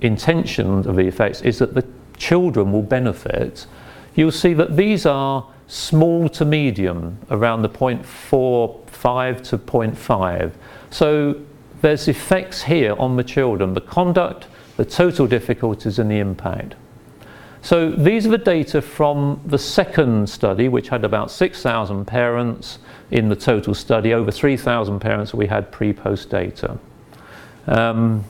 intention 0.00 0.88
of 0.88 0.96
the 0.96 1.06
effects 1.06 1.42
is 1.42 1.58
that 1.58 1.74
the 1.74 1.84
children 2.16 2.72
will 2.72 2.82
benefit. 2.82 3.66
You'll 4.14 4.32
see 4.32 4.54
that 4.54 4.76
these 4.76 5.06
are 5.06 5.46
small 5.68 6.28
to 6.30 6.44
medium, 6.44 7.18
around 7.30 7.62
the 7.62 7.68
0.45 7.68 9.42
to 9.48 9.58
0.5. 9.58 10.52
So 10.90 11.40
there's 11.82 12.08
effects 12.08 12.62
here 12.62 12.94
on 12.98 13.16
the 13.16 13.24
children. 13.24 13.74
The 13.74 13.80
conduct, 13.80 14.46
the 14.76 14.84
total 14.84 15.26
difficulties 15.26 15.98
and 15.98 16.10
the 16.10 16.18
impact. 16.18 16.74
So 17.62 17.90
these 17.90 18.26
are 18.26 18.30
the 18.30 18.38
data 18.38 18.80
from 18.80 19.40
the 19.44 19.58
second 19.58 20.28
study, 20.28 20.68
which 20.68 20.88
had 20.88 21.04
about 21.04 21.30
6,000 21.30 22.04
parents 22.04 22.78
in 23.10 23.28
the 23.28 23.36
total 23.36 23.74
study, 23.74 24.12
over 24.12 24.30
3,000 24.30 25.00
parents 25.00 25.34
we 25.34 25.46
had 25.46 25.72
pre-post 25.72 26.30
data. 26.30 26.78
Um, 27.66 28.24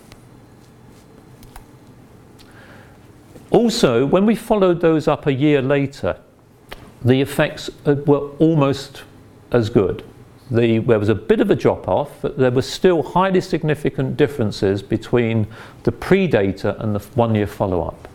also, 3.51 4.07
when 4.07 4.25
we 4.27 4.35
followed 4.35 4.81
those 4.81 5.07
up 5.07 5.27
a 5.27 5.33
year 5.33 5.61
later, 5.61 6.19
the 7.05 7.21
effects 7.21 7.69
uh, 7.85 7.95
were 8.07 8.31
almost 8.39 9.05
as 9.53 9.69
good 9.71 10.03
the, 10.51 10.79
there 10.79 10.99
was 10.99 11.09
a 11.09 11.15
bit 11.15 11.41
of 11.41 11.51
a 11.51 11.57
drop 11.57 11.89
off, 11.89 12.11
but 12.23 12.39
there 12.39 12.51
were 12.51 12.63
still 12.63 13.03
highly 13.03 13.41
significant 13.41 14.17
differences 14.17 14.83
between 14.83 15.47
the 15.83 15.93
pre-data 15.93 16.81
and 16.81 16.95
the 16.95 17.01
one-year 17.15 17.47
follow-up. 17.47 18.09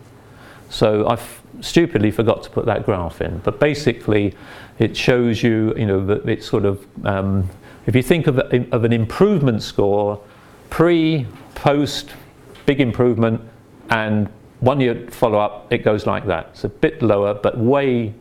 So 0.70 1.08
I 1.10 1.20
stupidly 1.60 2.12
forgot 2.12 2.44
to 2.44 2.50
put 2.50 2.66
that 2.66 2.86
graph 2.86 3.22
in, 3.22 3.40
but 3.40 3.60
basically 3.60 4.34
it 4.80 4.96
shows 4.96 5.44
you, 5.44 5.76
you 5.76 5.86
know, 5.86 6.06
that 6.06 6.28
it's 6.28 6.46
sort 6.46 6.64
of, 6.64 6.86
um, 7.06 7.50
if 7.86 7.96
you 7.96 8.02
think 8.02 8.28
of, 8.28 8.38
a, 8.38 8.68
of 8.72 8.86
an 8.86 8.94
improvement 8.94 9.62
score, 9.62 10.22
pre, 10.70 11.28
post, 11.56 12.12
big 12.66 12.80
improvement, 12.80 13.42
and 13.90 14.30
one 14.62 14.80
year 14.80 15.08
follow-up, 15.10 15.72
it 15.74 15.80
goes 15.80 16.06
like 16.06 16.26
that. 16.28 16.50
It's 16.52 16.64
a 16.64 16.70
bit 16.70 17.02
lower, 17.02 17.34
but 17.34 17.58
way 17.58 18.14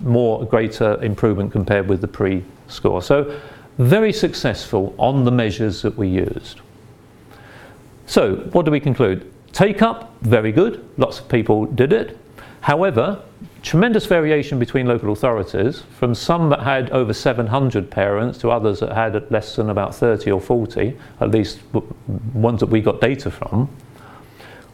more 0.00 0.44
greater 0.44 1.00
improvement 1.02 1.52
compared 1.52 1.88
with 1.88 2.00
the 2.00 2.08
pre 2.08 2.42
score. 2.68 3.02
So 3.02 3.40
very 3.78 4.12
successful 4.12 4.94
on 4.98 5.24
the 5.24 5.30
measures 5.30 5.82
that 5.82 5.96
we 5.96 6.08
used. 6.08 6.60
So 8.06 8.36
what 8.52 8.64
do 8.64 8.70
we 8.70 8.80
conclude? 8.80 9.30
Take 9.52 9.82
up, 9.82 10.14
very 10.22 10.52
good. 10.52 10.88
Lots 10.96 11.20
of 11.20 11.28
people 11.28 11.66
did 11.66 11.92
it. 11.92 12.18
However, 12.60 13.22
tremendous 13.62 14.06
variation 14.06 14.58
between 14.58 14.86
local 14.86 15.12
authorities, 15.12 15.82
from 15.98 16.14
some 16.14 16.48
that 16.50 16.60
had 16.60 16.90
over 16.90 17.12
700 17.12 17.90
parents 17.90 18.38
to 18.38 18.50
others 18.50 18.80
that 18.80 18.92
had 18.92 19.30
less 19.30 19.56
than 19.56 19.70
about 19.70 19.94
30 19.94 20.30
or 20.30 20.40
40, 20.40 20.96
at 21.20 21.30
least 21.30 21.60
ones 22.34 22.60
that 22.60 22.68
we 22.68 22.80
got 22.80 23.00
data 23.00 23.30
from. 23.30 23.68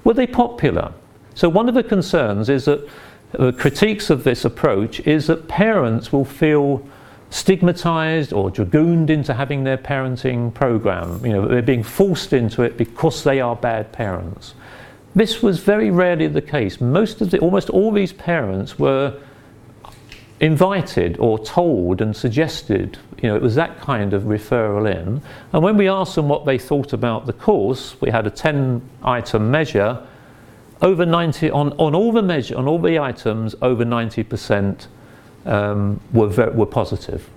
Were 0.05 0.15
they 0.15 0.27
popular? 0.27 0.93
So 1.35 1.49
one 1.49 1.69
of 1.69 1.75
the 1.75 1.83
concerns 1.83 2.49
is 2.49 2.65
that 2.67 2.89
the 3.33 3.53
critiques 3.53 4.11
of 4.11 4.25
this 4.25 4.45
approach 4.45 5.01
is 5.01 5.27
that 5.27 5.49
parents 5.49 6.13
will 6.13 6.25
feel 6.25 6.87
stigmatized 7.35 8.33
or 8.33 8.49
dragooned 8.49 9.11
into 9.11 9.35
having 9.35 9.65
their 9.65 9.77
parenting 9.77 10.55
program. 10.55 11.21
You 11.27 11.33
know, 11.33 11.49
they're 11.49 11.63
being 11.63 11.83
forced 11.83 12.33
into 12.33 12.63
it 12.63 12.77
because 12.77 13.25
they 13.25 13.41
are 13.41 13.57
bad 13.57 13.91
parents. 13.91 14.55
This 15.17 15.43
was 15.43 15.59
very 15.59 15.91
rarely 15.91 16.29
the 16.29 16.41
case. 16.41 16.81
Most 16.81 17.21
of 17.21 17.33
the, 17.33 17.41
almost 17.41 17.71
all 17.71 17.91
these 17.91 18.13
parents 18.13 18.79
were 18.79 19.21
invited 20.39 21.19
or 21.19 21.45
told 21.45 22.01
and 22.01 22.15
suggested. 22.15 22.99
You 23.21 23.31
know, 23.31 23.35
it 23.35 23.43
was 23.43 23.57
that 23.57 23.81
kind 23.81 24.13
of 24.13 24.23
referral 24.23 24.89
in. 24.89 25.21
And 25.53 25.61
when 25.61 25.77
we 25.77 25.89
asked 25.89 26.15
them 26.15 26.29
what 26.29 26.45
they 26.45 26.57
thought 26.57 26.93
about 26.93 27.27
the 27.27 27.33
course, 27.33 28.01
we 28.01 28.11
had 28.11 28.29
a 28.29 28.31
10 28.31 28.81
item 29.03 29.51
measure. 29.51 30.07
Over 30.81 31.05
90 31.05 31.51
on, 31.51 31.73
on 31.73 31.97
all 31.97 32.13
the 32.13 32.23
measure 32.23 32.57
on 32.57 32.69
all 32.69 32.79
the 32.79 33.01
items, 33.01 33.57
over 33.61 33.85
90 33.85 34.23
percent 34.23 34.87
um, 35.47 36.01
were, 36.13 36.29
were 36.51 36.67
positive. 36.67 37.29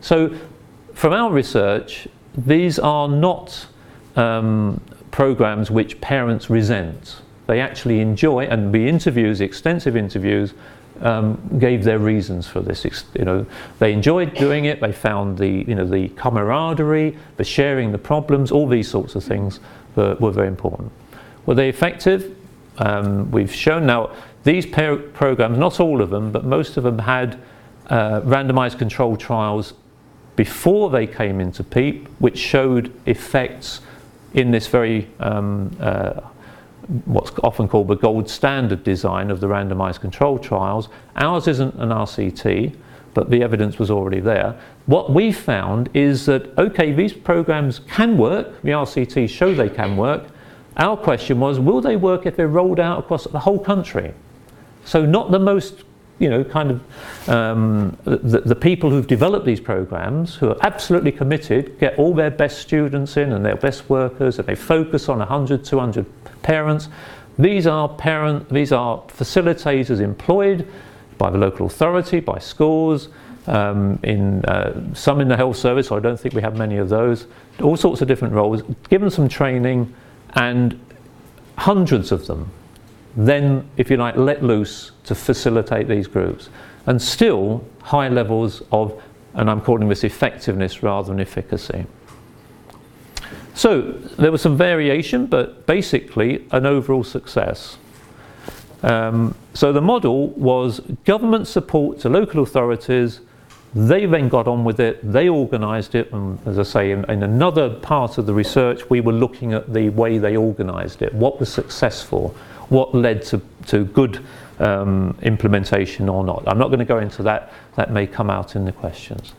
So, 0.00 0.34
from 0.94 1.12
our 1.12 1.30
research, 1.30 2.08
these 2.36 2.78
are 2.78 3.08
not 3.08 3.66
um, 4.16 4.80
programs 5.10 5.70
which 5.70 6.00
parents 6.00 6.50
resent. 6.50 7.22
They 7.46 7.60
actually 7.60 8.00
enjoy, 8.00 8.44
and 8.46 8.72
the 8.72 8.88
interviews, 8.88 9.40
extensive 9.40 9.96
interviews, 9.96 10.54
um, 11.00 11.40
gave 11.58 11.84
their 11.84 11.98
reasons 11.98 12.46
for 12.46 12.60
this. 12.60 12.84
You 13.14 13.24
know, 13.24 13.46
they 13.78 13.92
enjoyed 13.92 14.34
doing 14.34 14.66
it. 14.66 14.80
They 14.80 14.92
found 14.92 15.38
the, 15.38 15.48
you 15.48 15.74
know, 15.74 15.86
the 15.86 16.08
camaraderie, 16.10 17.16
the 17.36 17.44
sharing 17.44 17.92
the 17.92 17.98
problems, 17.98 18.52
all 18.52 18.68
these 18.68 18.88
sorts 18.88 19.14
of 19.14 19.24
things 19.24 19.60
were 19.96 20.30
very 20.30 20.48
important. 20.48 20.92
Were 21.46 21.54
they 21.54 21.68
effective? 21.68 22.36
Um, 22.78 23.30
we've 23.30 23.54
shown 23.54 23.86
now 23.86 24.14
these 24.44 24.66
programs, 24.66 25.58
not 25.58 25.78
all 25.80 26.00
of 26.00 26.10
them, 26.10 26.32
but 26.32 26.44
most 26.44 26.76
of 26.76 26.84
them 26.84 26.98
had 26.98 27.40
uh, 27.88 28.20
randomized 28.22 28.78
controlled 28.78 29.20
trials 29.20 29.74
before 30.36 30.90
they 30.90 31.06
came 31.06 31.40
into 31.40 31.62
PEEP, 31.62 32.08
which 32.18 32.38
showed 32.38 32.92
effects 33.06 33.80
in 34.34 34.50
this 34.50 34.66
very 34.66 35.08
um, 35.20 35.76
uh, 35.80 36.20
what's 37.04 37.30
often 37.42 37.68
called 37.68 37.88
the 37.88 37.94
gold 37.94 38.28
standard 38.28 38.82
design 38.82 39.30
of 39.30 39.40
the 39.40 39.46
randomized 39.46 40.00
controlled 40.00 40.42
trials. 40.42 40.88
Ours 41.16 41.46
isn't 41.46 41.74
an 41.74 41.90
RCT, 41.90 42.74
but 43.14 43.30
the 43.30 43.42
evidence 43.42 43.78
was 43.78 43.90
already 43.90 44.20
there. 44.20 44.58
What 44.86 45.12
we 45.12 45.32
found 45.32 45.90
is 45.94 46.26
that, 46.26 46.56
okay, 46.58 46.92
these 46.92 47.12
programs 47.12 47.78
can 47.80 48.16
work, 48.16 48.60
the 48.62 48.70
RCTs 48.70 49.28
show 49.28 49.54
they 49.54 49.68
can 49.68 49.96
work. 49.96 50.24
Our 50.76 50.96
question 50.96 51.38
was, 51.40 51.58
will 51.58 51.80
they 51.80 51.96
work 51.96 52.26
if 52.26 52.36
they're 52.36 52.48
rolled 52.48 52.80
out 52.80 52.98
across 53.00 53.24
the 53.24 53.40
whole 53.40 53.58
country? 53.58 54.14
So, 54.84 55.04
not 55.04 55.30
the 55.30 55.38
most 55.38 55.84
you 56.18 56.30
know, 56.30 56.44
kind 56.44 56.70
of 56.70 57.28
um, 57.28 57.98
the, 58.04 58.42
the, 58.44 58.54
people 58.54 58.90
who've 58.90 59.08
developed 59.08 59.44
these 59.44 59.58
programs, 59.58 60.36
who 60.36 60.50
are 60.50 60.56
absolutely 60.60 61.10
committed, 61.10 61.76
get 61.80 61.98
all 61.98 62.14
their 62.14 62.30
best 62.30 62.58
students 62.58 63.16
in 63.16 63.32
and 63.32 63.44
their 63.44 63.56
best 63.56 63.90
workers, 63.90 64.38
and 64.38 64.46
they 64.46 64.54
focus 64.54 65.08
on 65.08 65.18
100, 65.18 65.64
200 65.64 66.06
parents. 66.42 66.88
These 67.40 67.66
are 67.66 67.88
parent, 67.88 68.48
these 68.50 68.70
are 68.70 68.98
facilitators 69.08 70.00
employed 70.00 70.68
by 71.18 71.30
the 71.30 71.38
local 71.38 71.66
authority, 71.66 72.20
by 72.20 72.38
schools, 72.38 73.08
um, 73.48 73.98
in 74.04 74.44
uh, 74.44 74.94
some 74.94 75.20
in 75.20 75.26
the 75.26 75.36
health 75.36 75.56
service. 75.56 75.90
I 75.90 75.98
don't 75.98 76.20
think 76.20 76.34
we 76.34 76.42
have 76.42 76.56
many 76.56 76.76
of 76.76 76.88
those. 76.88 77.26
All 77.60 77.76
sorts 77.76 78.00
of 78.00 78.06
different 78.06 78.34
roles. 78.34 78.62
Given 78.88 79.10
some 79.10 79.28
training, 79.28 79.92
and 80.34 80.78
hundreds 81.56 82.12
of 82.12 82.26
them 82.26 82.50
then, 83.16 83.68
if 83.76 83.90
you 83.90 83.96
like, 83.96 84.16
let 84.16 84.42
loose 84.42 84.92
to 85.04 85.14
facilitate 85.14 85.88
these 85.88 86.06
groups. 86.06 86.48
And 86.86 87.00
still 87.00 87.64
high 87.82 88.08
levels 88.08 88.62
of, 88.72 89.00
and 89.34 89.50
I'm 89.50 89.60
calling 89.60 89.88
this 89.88 90.04
effectiveness 90.04 90.82
rather 90.82 91.08
than 91.08 91.20
efficacy. 91.20 91.86
So 93.54 93.82
there 94.18 94.32
was 94.32 94.40
some 94.40 94.56
variation, 94.56 95.26
but 95.26 95.66
basically 95.66 96.46
an 96.52 96.64
overall 96.64 97.04
success. 97.04 97.76
Um, 98.82 99.34
so 99.54 99.72
the 99.72 99.82
model 99.82 100.28
was 100.28 100.80
government 101.04 101.46
support 101.46 102.00
to 102.00 102.08
local 102.08 102.42
authorities. 102.42 103.20
They 103.74 104.04
then 104.04 104.28
got 104.28 104.46
on 104.48 104.64
with 104.64 104.80
it, 104.80 105.00
they 105.02 105.30
organised 105.30 105.94
it, 105.94 106.12
and 106.12 106.38
as 106.46 106.58
I 106.58 106.62
say, 106.62 106.90
in, 106.90 107.10
in, 107.10 107.22
another 107.22 107.70
part 107.70 108.18
of 108.18 108.26
the 108.26 108.34
research, 108.34 108.88
we 108.90 109.00
were 109.00 109.14
looking 109.14 109.54
at 109.54 109.72
the 109.72 109.88
way 109.88 110.18
they 110.18 110.36
organised 110.36 111.00
it, 111.00 111.14
what 111.14 111.40
was 111.40 111.50
successful, 111.50 112.36
what 112.68 112.94
led 112.94 113.22
to, 113.22 113.40
to 113.68 113.86
good 113.86 114.22
um, 114.58 115.16
implementation 115.22 116.10
or 116.10 116.22
not. 116.22 116.44
I'm 116.46 116.58
not 116.58 116.68
going 116.68 116.80
to 116.80 116.84
go 116.84 116.98
into 116.98 117.22
that, 117.22 117.50
that 117.76 117.90
may 117.90 118.06
come 118.06 118.28
out 118.28 118.56
in 118.56 118.66
the 118.66 118.72
questions. 118.72 119.32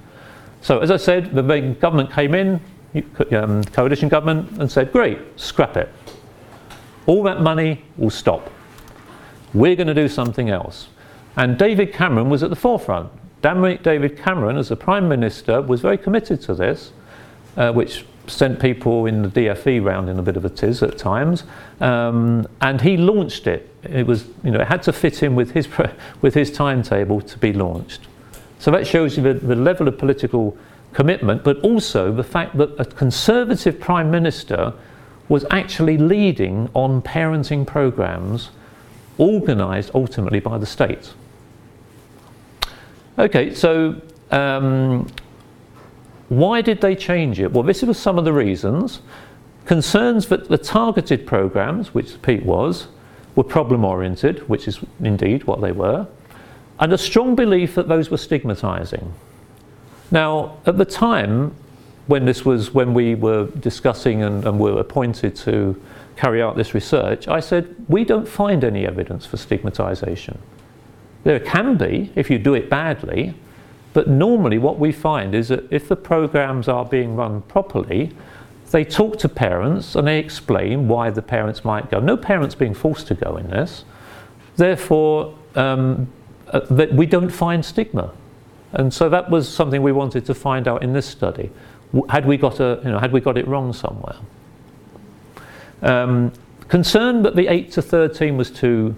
So, 0.62 0.80
as 0.80 0.90
I 0.90 0.98
said, 0.98 1.36
the 1.36 1.76
government 1.80 2.12
came 2.12 2.34
in, 2.34 2.60
um, 3.32 3.64
coalition 3.66 4.10
government, 4.10 4.60
and 4.60 4.72
said, 4.72 4.92
Great, 4.92 5.20
scrap 5.40 5.78
it. 5.78 5.90
All 7.06 7.22
that 7.24 7.42
money 7.42 7.84
will 7.98 8.10
stop. 8.10 8.50
We're 9.54 9.76
going 9.76 9.88
to 9.88 9.94
do 9.94 10.08
something 10.08 10.50
else. 10.50 10.88
And 11.36 11.58
David 11.58 11.94
Cameron 11.94 12.30
was 12.30 12.42
at 12.42 12.50
the 12.50 12.56
forefront. 12.56 13.12
David 13.44 14.18
Cameron, 14.18 14.58
as 14.58 14.70
the 14.70 14.76
Prime 14.76 15.08
Minister, 15.08 15.62
was 15.62 15.82
very 15.82 15.98
committed 15.98 16.42
to 16.42 16.56
this, 16.56 16.92
uh, 17.58 17.72
which 17.72 18.06
sent 18.28 18.60
people 18.60 19.06
in 19.06 19.22
the 19.22 19.28
DFE 19.28 19.84
round 19.84 20.10
in 20.10 20.18
a 20.18 20.22
bit 20.22 20.38
of 20.38 20.46
a 20.46 20.50
tiz 20.50 20.82
at 20.82 20.98
times, 20.98 21.44
um, 21.82 22.48
and 22.62 22.80
he 22.80 22.96
launched 22.96 23.48
it. 23.48 23.70
It 23.84 24.08
was, 24.08 24.26
you 24.44 24.52
know, 24.52 24.62
it 24.62 24.68
had 24.68 24.82
to 24.84 24.94
fit 24.94 25.24
in 25.24 25.36
with 25.36 25.52
his 25.52 25.68
with 26.22 26.34
his 26.34 26.52
timetable 26.52 27.22
to 27.22 27.38
be 27.38 27.52
launched. 27.54 28.08
So 28.60 28.72
that 28.72 28.88
shows 28.88 29.18
you 29.18 29.24
the, 29.24 29.34
the 29.34 29.56
level 29.56 29.90
of 29.90 29.98
political 29.98 30.58
commitment, 30.94 31.44
but 31.44 31.60
also 31.60 32.14
the 32.14 32.24
fact 32.24 32.56
that 32.58 32.80
a 32.80 32.86
conservative 32.86 33.80
prime 33.80 34.10
minister 34.10 34.74
was 35.28 35.46
actually 35.52 35.98
leading 35.98 36.70
on 36.74 37.02
parenting 37.02 37.68
programs 37.68 38.52
organised 39.20 39.92
ultimately 39.94 40.40
by 40.40 40.58
the 40.58 40.66
state. 40.66 41.14
Okay, 43.18 43.54
so 43.54 44.02
um, 44.32 45.08
why 46.30 46.62
did 46.62 46.82
they 46.82 46.96
change 46.96 47.40
it? 47.40 47.52
Well, 47.52 47.64
this 47.64 47.84
was 47.84 48.00
some 48.00 48.18
of 48.18 48.26
the 48.26 48.34
reasons. 48.34 49.02
Concerns 49.66 50.28
that 50.28 50.50
the 50.50 50.58
targeted 50.58 51.28
programs, 51.28 51.94
which 51.94 52.22
PEEP 52.22 52.44
was, 52.44 52.88
were 53.36 53.44
problem 53.44 53.86
oriented, 53.86 54.48
which 54.50 54.68
is 54.68 54.80
indeed 55.00 55.44
what 55.46 55.62
they 55.62 55.72
were, 55.72 56.08
and 56.80 56.92
a 56.92 56.98
strong 56.98 57.36
belief 57.36 57.76
that 57.76 57.88
those 57.88 58.10
were 58.10 58.18
stigmatizing. 58.18 59.14
Now, 60.12 60.58
at 60.66 60.78
the 60.78 60.86
time 60.86 61.56
when 62.08 62.26
this 62.26 62.44
was 62.44 62.74
when 62.74 62.94
we 62.94 63.16
were 63.16 63.46
discussing 63.60 64.24
and, 64.24 64.46
and 64.46 64.60
were 64.60 64.80
appointed 64.80 65.36
to 65.38 65.82
carry 66.16 66.42
out 66.42 66.56
this 66.56 66.74
research, 66.74 67.28
I 67.28 67.40
said, 67.40 67.76
we 67.88 68.04
don't 68.04 68.28
find 68.28 68.64
any 68.64 68.86
evidence 68.86 69.26
for 69.26 69.38
stigmatization. 69.38 70.38
There 71.24 71.40
can 71.40 71.78
be 71.78 72.12
if 72.16 72.30
you 72.30 72.38
do 72.38 72.54
it 72.54 72.70
badly, 72.70 73.34
but 73.94 74.08
normally, 74.08 74.58
what 74.58 74.80
we 74.80 74.92
find 74.92 75.36
is 75.36 75.50
that 75.50 75.72
if 75.72 75.88
the 75.88 75.96
programs 75.96 76.68
are 76.68 76.84
being 76.84 77.16
run 77.16 77.42
properly, 77.44 78.12
they 78.72 78.84
talk 78.84 79.20
to 79.20 79.30
parents 79.30 79.96
and 79.96 80.08
they 80.08 80.18
explain 80.18 80.88
why 80.88 81.12
the 81.12 81.22
parents 81.22 81.64
might 81.64 81.92
go. 81.92 82.00
No 82.00 82.18
parents 82.18 82.56
being 82.56 82.74
forced 82.74 83.08
to 83.08 83.14
go 83.14 83.38
in 83.38 83.48
this. 83.52 83.86
Therefore, 84.56 85.36
um, 85.56 86.08
uh, 86.48 86.62
that 86.72 86.92
we 86.94 87.06
don't 87.06 87.30
find 87.30 87.64
stigma. 87.64 88.12
And 88.74 88.92
so 88.92 89.10
that 89.10 89.30
was 89.30 89.48
something 89.48 89.84
we 89.84 89.92
wanted 89.92 90.26
to 90.26 90.34
find 90.34 90.68
out 90.68 90.82
in 90.82 90.94
this 90.94 91.06
study. 91.06 91.52
Had 92.10 92.26
we 92.26 92.38
got, 92.38 92.60
a, 92.60 92.82
you 92.84 92.90
know, 92.90 92.98
had 92.98 93.12
we 93.12 93.22
got 93.22 93.38
it 93.38 93.48
wrong 93.48 93.72
somewhere? 93.74 94.16
Um, 95.84 96.34
concerned 96.68 97.24
that 97.26 97.36
the 97.36 97.48
8 97.48 97.72
to 97.74 97.82
13 97.84 98.38
was 98.38 98.50
too 98.50 98.96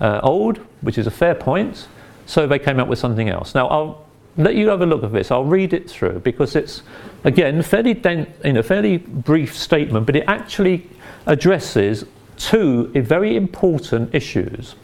uh, 0.00 0.20
old, 0.22 0.60
which 0.86 0.98
is 0.98 1.06
a 1.08 1.10
fair 1.10 1.34
point, 1.34 1.88
so 2.26 2.46
they 2.46 2.60
came 2.60 2.78
up 2.78 2.86
with 2.86 3.00
something 3.00 3.28
else. 3.28 3.56
Now, 3.56 3.66
I'll 3.66 4.06
let 4.36 4.54
you 4.54 4.68
have 4.68 4.82
a 4.82 4.86
look 4.86 5.02
at 5.02 5.12
this. 5.12 5.32
I'll 5.32 5.44
read 5.44 5.72
it 5.72 5.90
through 5.90 6.20
because 6.20 6.54
it's, 6.54 6.82
again, 7.24 7.60
fairly, 7.62 7.92
den- 7.92 8.32
in 8.44 8.56
a 8.56 8.62
fairly 8.62 8.98
brief 8.98 9.56
statement, 9.56 10.06
but 10.06 10.14
it 10.14 10.24
actually 10.28 10.88
addresses 11.26 12.04
two 12.36 12.86
very 12.94 13.34
important 13.34 14.14
issues. 14.14 14.76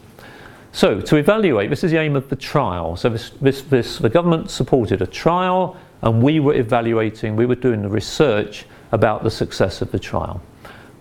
So, 0.73 0.99
to 0.99 1.15
evaluate, 1.15 1.69
this 1.69 1.85
is 1.85 1.91
the 1.91 1.99
aim 1.99 2.17
of 2.17 2.27
the 2.27 2.35
trial. 2.35 2.97
So, 2.97 3.07
this, 3.07 3.29
this, 3.41 3.61
this, 3.61 3.99
the 3.99 4.09
government 4.09 4.49
supported 4.49 5.01
a 5.01 5.07
trial, 5.07 5.77
and 6.01 6.21
we 6.21 6.41
were 6.41 6.55
evaluating, 6.55 7.37
we 7.37 7.45
were 7.45 7.55
doing 7.55 7.81
the 7.81 7.89
research 7.89 8.65
about 8.91 9.23
the 9.23 9.31
success 9.31 9.81
of 9.81 9.91
the 9.91 9.99
trial. 9.99 10.41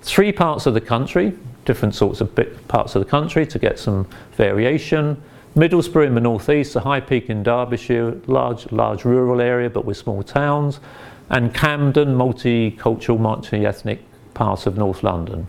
Three 0.03 0.31
parts 0.31 0.67
of 0.67 0.75
the 0.75 0.81
country, 0.81 1.37
different 1.65 1.95
sorts 1.95 2.21
of 2.21 2.35
parts 2.69 2.95
of 2.95 3.05
the 3.05 3.09
country 3.09 3.47
to 3.47 3.59
get 3.59 3.79
some 3.79 4.09
variation. 4.33 5.23
Middlesbrough 5.55 6.07
in 6.07 6.15
the 6.15 6.21
northeast, 6.21 6.73
the 6.73 6.81
High 6.81 7.01
Peak 7.01 7.29
in 7.29 7.43
Derbyshire, 7.43 8.21
large, 8.27 8.71
large 8.73 9.05
rural 9.05 9.41
area 9.41 9.69
but 9.69 9.85
with 9.85 9.97
small 9.97 10.23
towns, 10.23 10.81
and 11.29 11.55
Camden, 11.55 12.15
multicultural, 12.17 13.19
multi-ethnic 13.19 14.01
part 14.35 14.67
of 14.67 14.77
North 14.77 15.03
London. 15.03 15.47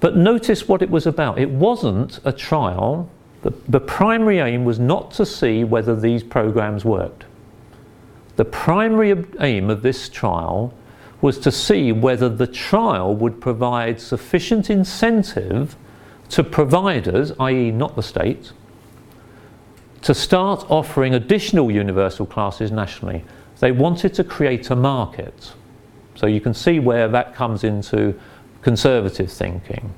But 0.00 0.16
notice 0.16 0.66
what 0.66 0.80
it 0.80 0.90
was 0.90 1.06
about. 1.06 1.38
It 1.38 1.50
wasn't 1.50 2.20
a 2.24 2.32
trial. 2.32 3.10
The, 3.42 3.52
the 3.68 3.80
primary 3.80 4.38
aim 4.38 4.64
was 4.64 4.78
not 4.78 5.10
to 5.12 5.26
see 5.26 5.64
whether 5.64 5.94
these 5.94 6.22
programs 6.22 6.84
worked. 6.84 7.24
The 8.36 8.44
primary 8.44 9.24
aim 9.40 9.68
of 9.68 9.82
this 9.82 10.08
trial 10.08 10.72
was 11.20 11.38
to 11.38 11.52
see 11.52 11.92
whether 11.92 12.28
the 12.28 12.46
trial 12.46 13.14
would 13.14 13.40
provide 13.40 14.00
sufficient 14.00 14.70
incentive 14.70 15.76
to 16.30 16.44
providers, 16.44 17.32
i.e., 17.40 17.70
not 17.70 17.96
the 17.96 18.02
state, 18.02 18.52
to 20.02 20.14
start 20.14 20.64
offering 20.70 21.14
additional 21.14 21.70
universal 21.70 22.24
classes 22.24 22.70
nationally. 22.70 23.24
They 23.58 23.72
wanted 23.72 24.14
to 24.14 24.24
create 24.24 24.70
a 24.70 24.76
market. 24.76 25.52
So 26.14 26.26
you 26.26 26.40
can 26.40 26.54
see 26.54 26.78
where 26.78 27.08
that 27.08 27.34
comes 27.34 27.64
into 27.64 28.18
conservative 28.62 29.30
thinking. 29.30 29.92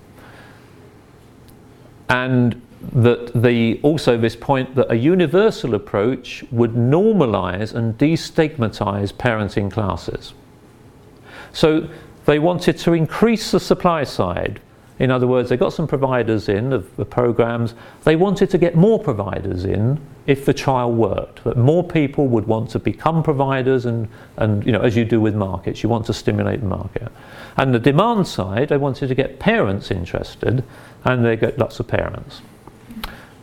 And 2.09 2.61
that 2.93 3.33
the 3.41 3.79
also 3.83 4.19
this 4.19 4.35
point 4.35 4.75
that 4.75 4.91
a 4.91 4.97
universal 4.97 5.75
approach 5.75 6.45
would 6.51 6.73
normalize 6.73 7.73
and 7.73 7.97
destigmatize 7.97 9.13
parenting 9.13 9.71
classes. 9.71 10.35
So 11.53 11.89
they 12.25 12.39
wanted 12.39 12.79
to 12.79 12.93
increase 12.93 13.51
the 13.51 13.61
supply 13.61 14.05
side 14.05 14.61
in 15.03 15.11
other 15.11 15.27
words, 15.27 15.49
they 15.49 15.57
got 15.57 15.73
some 15.73 15.89
providers 15.89 16.49
in 16.49 16.73
of 16.73 16.95
the 16.95 17.05
programs. 17.05 17.75
They 18.05 18.15
wanted 18.15 18.51
to 18.51 18.59
get 18.59 18.77
more 18.77 19.01
providers 19.01 19.65
in 19.65 20.01
if 20.27 20.45
the 20.45 20.55
trial 20.55 20.93
worked. 20.93 21.43
That 21.43 21.57
more 21.57 21.83
people 21.83 22.29
would 22.29 22.47
want 22.47 22.71
to 22.71 22.79
become 22.79 23.25
providers, 23.25 23.85
and, 23.85 24.07
and 24.37 24.65
you 24.65 24.71
know, 24.71 24.81
as 24.81 24.95
you 24.95 25.05
do 25.05 25.21
with 25.21 25.35
markets, 25.35 25.83
you 25.83 25.89
want 25.89 26.07
to 26.07 26.13
stimulate 26.13 26.61
the 26.61 26.67
market. 26.67 27.11
And 27.57 27.75
the 27.75 27.81
demand 27.81 28.29
side, 28.29 28.69
they 28.69 28.77
wanted 28.77 29.09
to 29.09 29.15
get 29.17 29.41
parents 29.41 29.91
interested, 29.91 30.63
and 31.05 31.25
they 31.25 31.35
got 31.35 31.59
lots 31.59 31.81
of 31.81 31.89
parents. 31.89 32.41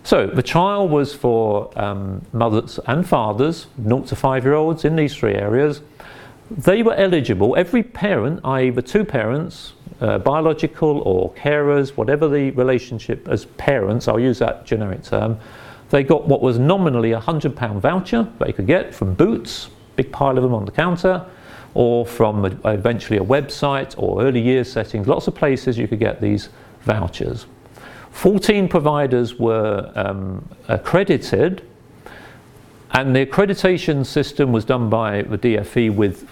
So 0.03 0.27
the 0.27 0.41
trial 0.41 0.87
was 0.87 1.13
for 1.13 1.77
um, 1.77 2.25
mothers 2.31 2.79
and 2.87 3.05
fathers, 3.05 3.67
0 3.83 4.03
to 4.03 4.15
5 4.15 4.45
year 4.45 4.53
olds 4.53 4.85
in 4.85 4.95
these 4.95 5.13
three 5.13 5.35
areas. 5.35 5.81
They 6.51 6.81
were 6.81 6.95
eligible, 6.95 7.55
every 7.55 7.83
parent, 7.83 8.41
i.e., 8.43 8.71
the 8.71 8.81
two 8.81 9.05
parents, 9.05 9.73
uh, 10.01 10.17
biological 10.17 11.01
or 11.01 11.31
carers, 11.33 11.89
whatever 11.89 12.27
the 12.27 12.49
relationship 12.51 13.27
as 13.27 13.45
parents, 13.45 14.07
I'll 14.07 14.19
use 14.19 14.39
that 14.39 14.65
generic 14.65 15.03
term, 15.03 15.39
they 15.91 16.03
got 16.03 16.27
what 16.27 16.41
was 16.41 16.57
nominally 16.57 17.11
a 17.11 17.21
£100 17.21 17.79
voucher 17.79 18.27
they 18.39 18.51
could 18.51 18.65
get 18.65 18.95
from 18.95 19.13
Boots, 19.13 19.69
big 19.95 20.11
pile 20.11 20.37
of 20.37 20.43
them 20.43 20.53
on 20.53 20.65
the 20.65 20.71
counter, 20.71 21.25
or 21.75 22.05
from 22.05 22.45
a, 22.45 22.71
eventually 22.73 23.19
a 23.19 23.23
website 23.23 23.93
or 23.97 24.23
early 24.23 24.41
years 24.41 24.71
settings, 24.71 25.07
lots 25.07 25.27
of 25.27 25.35
places 25.35 25.77
you 25.77 25.87
could 25.87 25.99
get 25.99 26.19
these 26.19 26.49
vouchers. 26.81 27.45
14 28.11 28.67
providers 28.67 29.35
were 29.35 29.91
um, 29.95 30.47
accredited, 30.67 31.61
and 32.91 33.15
the 33.15 33.23
accreditation 33.23 34.03
system 34.03 34.51
was 34.51 34.65
done 34.65 34.89
by 34.89 35.21
the 35.21 35.37
DFE 35.37 35.93
with 35.93 36.27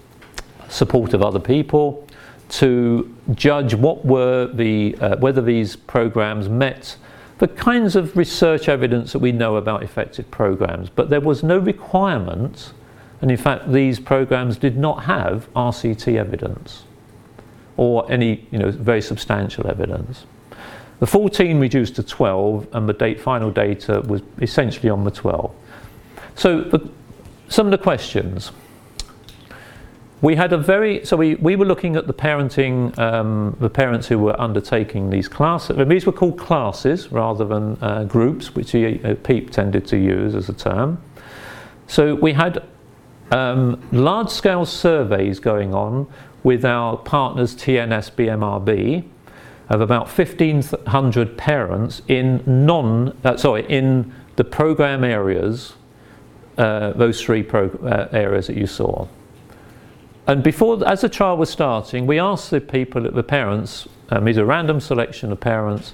support 0.69 1.13
of 1.13 1.21
other 1.21 1.39
people 1.39 2.07
to 2.49 3.15
judge 3.33 3.73
what 3.73 4.05
were 4.05 4.47
the, 4.47 4.95
uh, 5.01 5.17
whether 5.17 5.41
these 5.41 5.75
programs 5.75 6.47
met 6.47 6.95
the 7.39 7.47
kinds 7.47 7.95
of 7.95 8.15
research 8.17 8.67
evidence 8.67 9.11
that 9.13 9.19
we 9.19 9.31
know 9.31 9.57
about 9.57 9.83
effective 9.83 10.29
programs. 10.31 10.89
But 10.89 11.09
there 11.09 11.21
was 11.21 11.43
no 11.43 11.57
requirement, 11.57 12.73
and 13.21 13.29
in 13.29 13.37
fact, 13.37 13.71
these 13.71 13.99
programs 13.99 14.57
did 14.57 14.77
not 14.77 15.03
have 15.03 15.51
RCT 15.53 16.15
evidence 16.15 16.83
or 17.75 18.11
any 18.11 18.47
you 18.49 18.57
know, 18.57 18.71
very 18.71 19.01
substantial 19.01 19.67
evidence. 19.67 20.25
The 20.99 21.05
14 21.05 21.59
reduced 21.59 21.95
to 21.97 22.03
12, 22.03 22.69
and 22.73 22.89
the 22.89 22.93
date, 22.93 23.21
final 23.21 23.51
data 23.51 24.01
was 24.01 24.23
essentially 24.41 24.89
on 24.89 25.03
the 25.03 25.11
12. 25.11 25.53
So, 26.33 26.61
the, 26.61 26.89
some 27.49 27.67
of 27.67 27.71
the 27.71 27.77
questions. 27.77 28.51
We 30.21 30.35
had 30.35 30.51
a 30.51 30.57
very 30.57 31.05
so 31.05 31.15
we, 31.15 31.35
we 31.35 31.55
were 31.55 31.65
looking 31.65 31.95
at 31.95 32.07
the 32.07 32.13
parenting 32.13 32.97
um, 32.97 33.55
the 33.59 33.69
parents 33.69 34.07
who 34.07 34.17
were 34.17 34.39
undertaking 34.41 35.11
these 35.11 35.27
classes. 35.27 35.77
These 35.87 36.07
were 36.07 36.11
called 36.11 36.39
classes 36.39 37.11
rather 37.11 37.45
than 37.45 37.77
uh, 37.81 38.05
groups, 38.05 38.55
which 38.55 38.71
he, 38.71 38.99
uh, 39.03 39.13
PEEP 39.23 39.51
tended 39.51 39.85
to 39.87 39.97
use 39.97 40.33
as 40.33 40.49
a 40.49 40.53
term. 40.53 40.99
So 41.85 42.15
we 42.15 42.33
had 42.33 42.63
um, 43.29 43.79
large 43.91 44.29
scale 44.29 44.65
surveys 44.65 45.39
going 45.39 45.75
on 45.75 46.07
with 46.43 46.65
our 46.65 46.97
partners 46.97 47.55
TNS 47.55 48.11
BMRB 48.11 49.03
of 49.69 49.81
about 49.81 50.07
1,500 50.07 51.37
parents 51.37 52.01
in 52.07 52.41
non 52.47 53.15
uh, 53.23 53.37
sorry 53.37 53.65
in 53.69 54.11
the 54.35 54.43
program 54.43 55.03
areas, 55.03 55.73
uh, 56.57 56.93
those 56.93 57.21
three 57.21 57.43
pro- 57.43 57.69
uh, 57.83 58.07
areas 58.11 58.47
that 58.47 58.57
you 58.57 58.65
saw. 58.65 59.07
And 60.27 60.43
before, 60.43 60.85
as 60.85 61.01
the 61.01 61.09
trial 61.09 61.37
was 61.37 61.49
starting, 61.49 62.05
we 62.05 62.19
asked 62.19 62.51
the 62.51 62.59
people, 62.59 63.09
the 63.09 63.23
parents, 63.23 63.87
um, 64.09 64.25
these 64.25 64.37
are 64.37 64.45
random 64.45 64.81
selection 64.81 65.31
of 65.31 65.39
parents, 65.39 65.93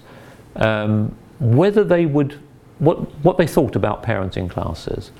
um, 0.55 1.15
whether 1.39 1.83
they 1.83 2.07
would, 2.07 2.39
what, 2.79 2.97
what 3.23 3.37
they 3.37 3.45
thought 3.45 3.75
about 3.75 4.01
parenting 4.01 4.49
classes. 4.49 5.11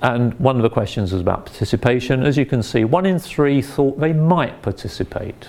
And 0.00 0.38
one 0.40 0.56
of 0.56 0.62
the 0.62 0.70
questions 0.70 1.12
was 1.12 1.20
about 1.20 1.46
participation. 1.46 2.22
As 2.22 2.38
you 2.38 2.46
can 2.46 2.62
see, 2.62 2.84
one 2.84 3.04
in 3.04 3.18
three 3.18 3.60
thought 3.60 4.00
they 4.00 4.12
might 4.14 4.62
participate. 4.62 5.48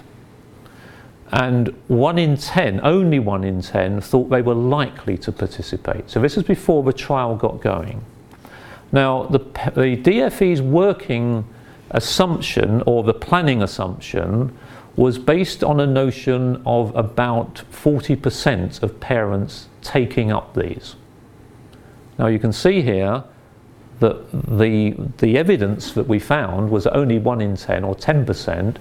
And 1.32 1.70
one 1.88 2.18
in 2.18 2.38
ten, 2.38 2.80
only 2.84 3.20
one 3.20 3.44
in 3.44 3.62
ten, 3.62 4.02
thought 4.02 4.30
they 4.30 4.42
were 4.42 4.54
likely 4.54 5.18
to 5.20 5.32
participate. 5.32 6.10
So 6.10 6.22
this 6.22 6.38
is 6.38 6.44
before 6.44 6.84
the 6.84 6.94
trial 6.94 7.36
got 7.36 7.62
going. 7.62 8.04
Now, 8.92 9.24
the, 9.24 9.40
the 9.40 9.98
DFE's 9.98 10.62
working 10.62 11.46
assumption 11.96 12.84
or 12.86 13.04
the 13.04 13.14
planning 13.14 13.64
assumption 13.64 14.56
was 14.96 15.18
based 15.18 15.64
on 15.64 15.80
a 15.80 15.88
notion 15.88 16.62
of 16.66 16.96
about 16.96 17.56
40% 17.72 18.82
of 18.84 19.00
parents 19.00 19.68
taking 19.82 20.32
up 20.32 20.54
these. 20.54 20.96
Now 22.18 22.28
you 22.28 22.40
can 22.40 22.54
see 22.54 22.82
here 22.82 23.24
that 24.00 24.32
the, 24.32 24.96
the 25.18 25.38
evidence 25.38 25.94
that 25.94 26.08
we 26.08 26.20
found 26.20 26.70
was 26.70 26.88
only 26.88 27.18
1 27.18 27.42
in 27.42 27.56
10 27.56 27.84
or 27.84 27.96
10% 27.96 28.78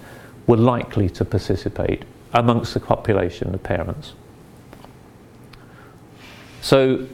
were 0.46 0.56
likely 0.56 1.08
to 1.10 1.24
participate 1.24 2.04
amongst 2.32 2.74
the 2.74 2.80
population 2.80 3.54
of 3.54 3.62
parents. 3.62 4.14
So 6.60 7.06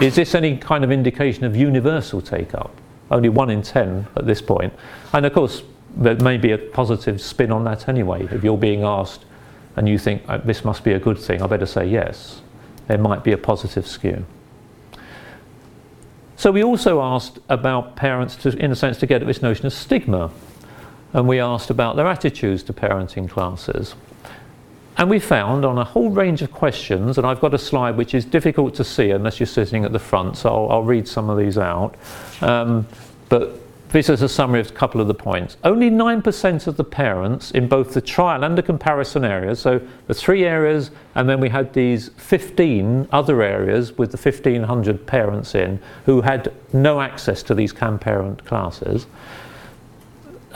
is 0.00 0.14
this 0.16 0.34
any 0.34 0.56
kind 0.56 0.84
of 0.84 0.92
indication 0.92 1.44
of 1.44 1.56
universal 1.56 2.20
take 2.20 2.54
up? 2.54 2.74
Only 3.10 3.28
one 3.28 3.50
in 3.50 3.62
ten 3.62 4.06
at 4.16 4.26
this 4.26 4.42
point. 4.42 4.72
And 5.12 5.24
of 5.26 5.32
course, 5.32 5.62
there 5.96 6.16
may 6.16 6.36
be 6.36 6.52
a 6.52 6.58
positive 6.58 7.20
spin 7.20 7.50
on 7.50 7.64
that 7.64 7.88
anyway. 7.88 8.28
If 8.30 8.44
you're 8.44 8.58
being 8.58 8.84
asked 8.84 9.24
and 9.76 9.88
you 9.88 9.98
think 9.98 10.22
oh, 10.28 10.38
this 10.38 10.64
must 10.64 10.84
be 10.84 10.92
a 10.92 10.98
good 10.98 11.18
thing, 11.18 11.42
I 11.42 11.46
better 11.46 11.66
say 11.66 11.86
yes. 11.86 12.42
There 12.86 12.98
might 12.98 13.24
be 13.24 13.32
a 13.32 13.38
positive 13.38 13.86
skew. 13.86 14.24
So 16.36 16.52
we 16.52 16.62
also 16.62 17.02
asked 17.02 17.40
about 17.48 17.96
parents 17.96 18.36
to, 18.36 18.50
in 18.50 18.70
a 18.70 18.76
sense, 18.76 18.98
to 18.98 19.06
get 19.06 19.22
at 19.22 19.26
this 19.26 19.42
notion 19.42 19.66
of 19.66 19.72
stigma. 19.72 20.30
And 21.12 21.26
we 21.26 21.40
asked 21.40 21.70
about 21.70 21.96
their 21.96 22.06
attitudes 22.06 22.62
to 22.64 22.72
parenting 22.72 23.28
classes. 23.28 23.94
And 24.98 25.08
we 25.08 25.20
found 25.20 25.64
on 25.64 25.78
a 25.78 25.84
whole 25.84 26.10
range 26.10 26.42
of 26.42 26.52
questions, 26.52 27.18
and 27.18 27.26
I've 27.26 27.40
got 27.40 27.54
a 27.54 27.58
slide 27.58 27.96
which 27.96 28.14
is 28.14 28.24
difficult 28.24 28.74
to 28.74 28.84
see 28.84 29.10
unless 29.12 29.38
you're 29.38 29.46
sitting 29.46 29.84
at 29.84 29.92
the 29.92 29.98
front, 30.00 30.36
so 30.36 30.48
I'll, 30.48 30.72
I'll 30.72 30.82
read 30.82 31.06
some 31.06 31.30
of 31.30 31.38
these 31.38 31.56
out. 31.56 31.94
Um, 32.40 32.84
but 33.28 33.60
this 33.90 34.08
is 34.08 34.22
a 34.22 34.28
summary 34.28 34.60
of 34.60 34.70
a 34.70 34.74
couple 34.74 35.00
of 35.00 35.06
the 35.06 35.14
points. 35.14 35.56
Only 35.62 35.88
9% 35.88 36.66
of 36.66 36.76
the 36.76 36.84
parents 36.84 37.52
in 37.52 37.68
both 37.68 37.94
the 37.94 38.00
trial 38.00 38.44
and 38.44 38.58
the 38.58 38.62
comparison 38.62 39.24
areas, 39.24 39.60
so 39.60 39.80
the 40.08 40.14
three 40.14 40.44
areas, 40.44 40.90
and 41.14 41.28
then 41.28 41.38
we 41.38 41.48
had 41.48 41.72
these 41.72 42.08
15 42.16 43.08
other 43.12 43.40
areas 43.40 43.96
with 43.96 44.10
the 44.10 44.18
1,500 44.18 45.06
parents 45.06 45.54
in 45.54 45.80
who 46.06 46.22
had 46.22 46.52
no 46.72 47.00
access 47.00 47.42
to 47.44 47.54
these 47.54 47.72
CANparent 47.72 48.44
classes. 48.44 49.06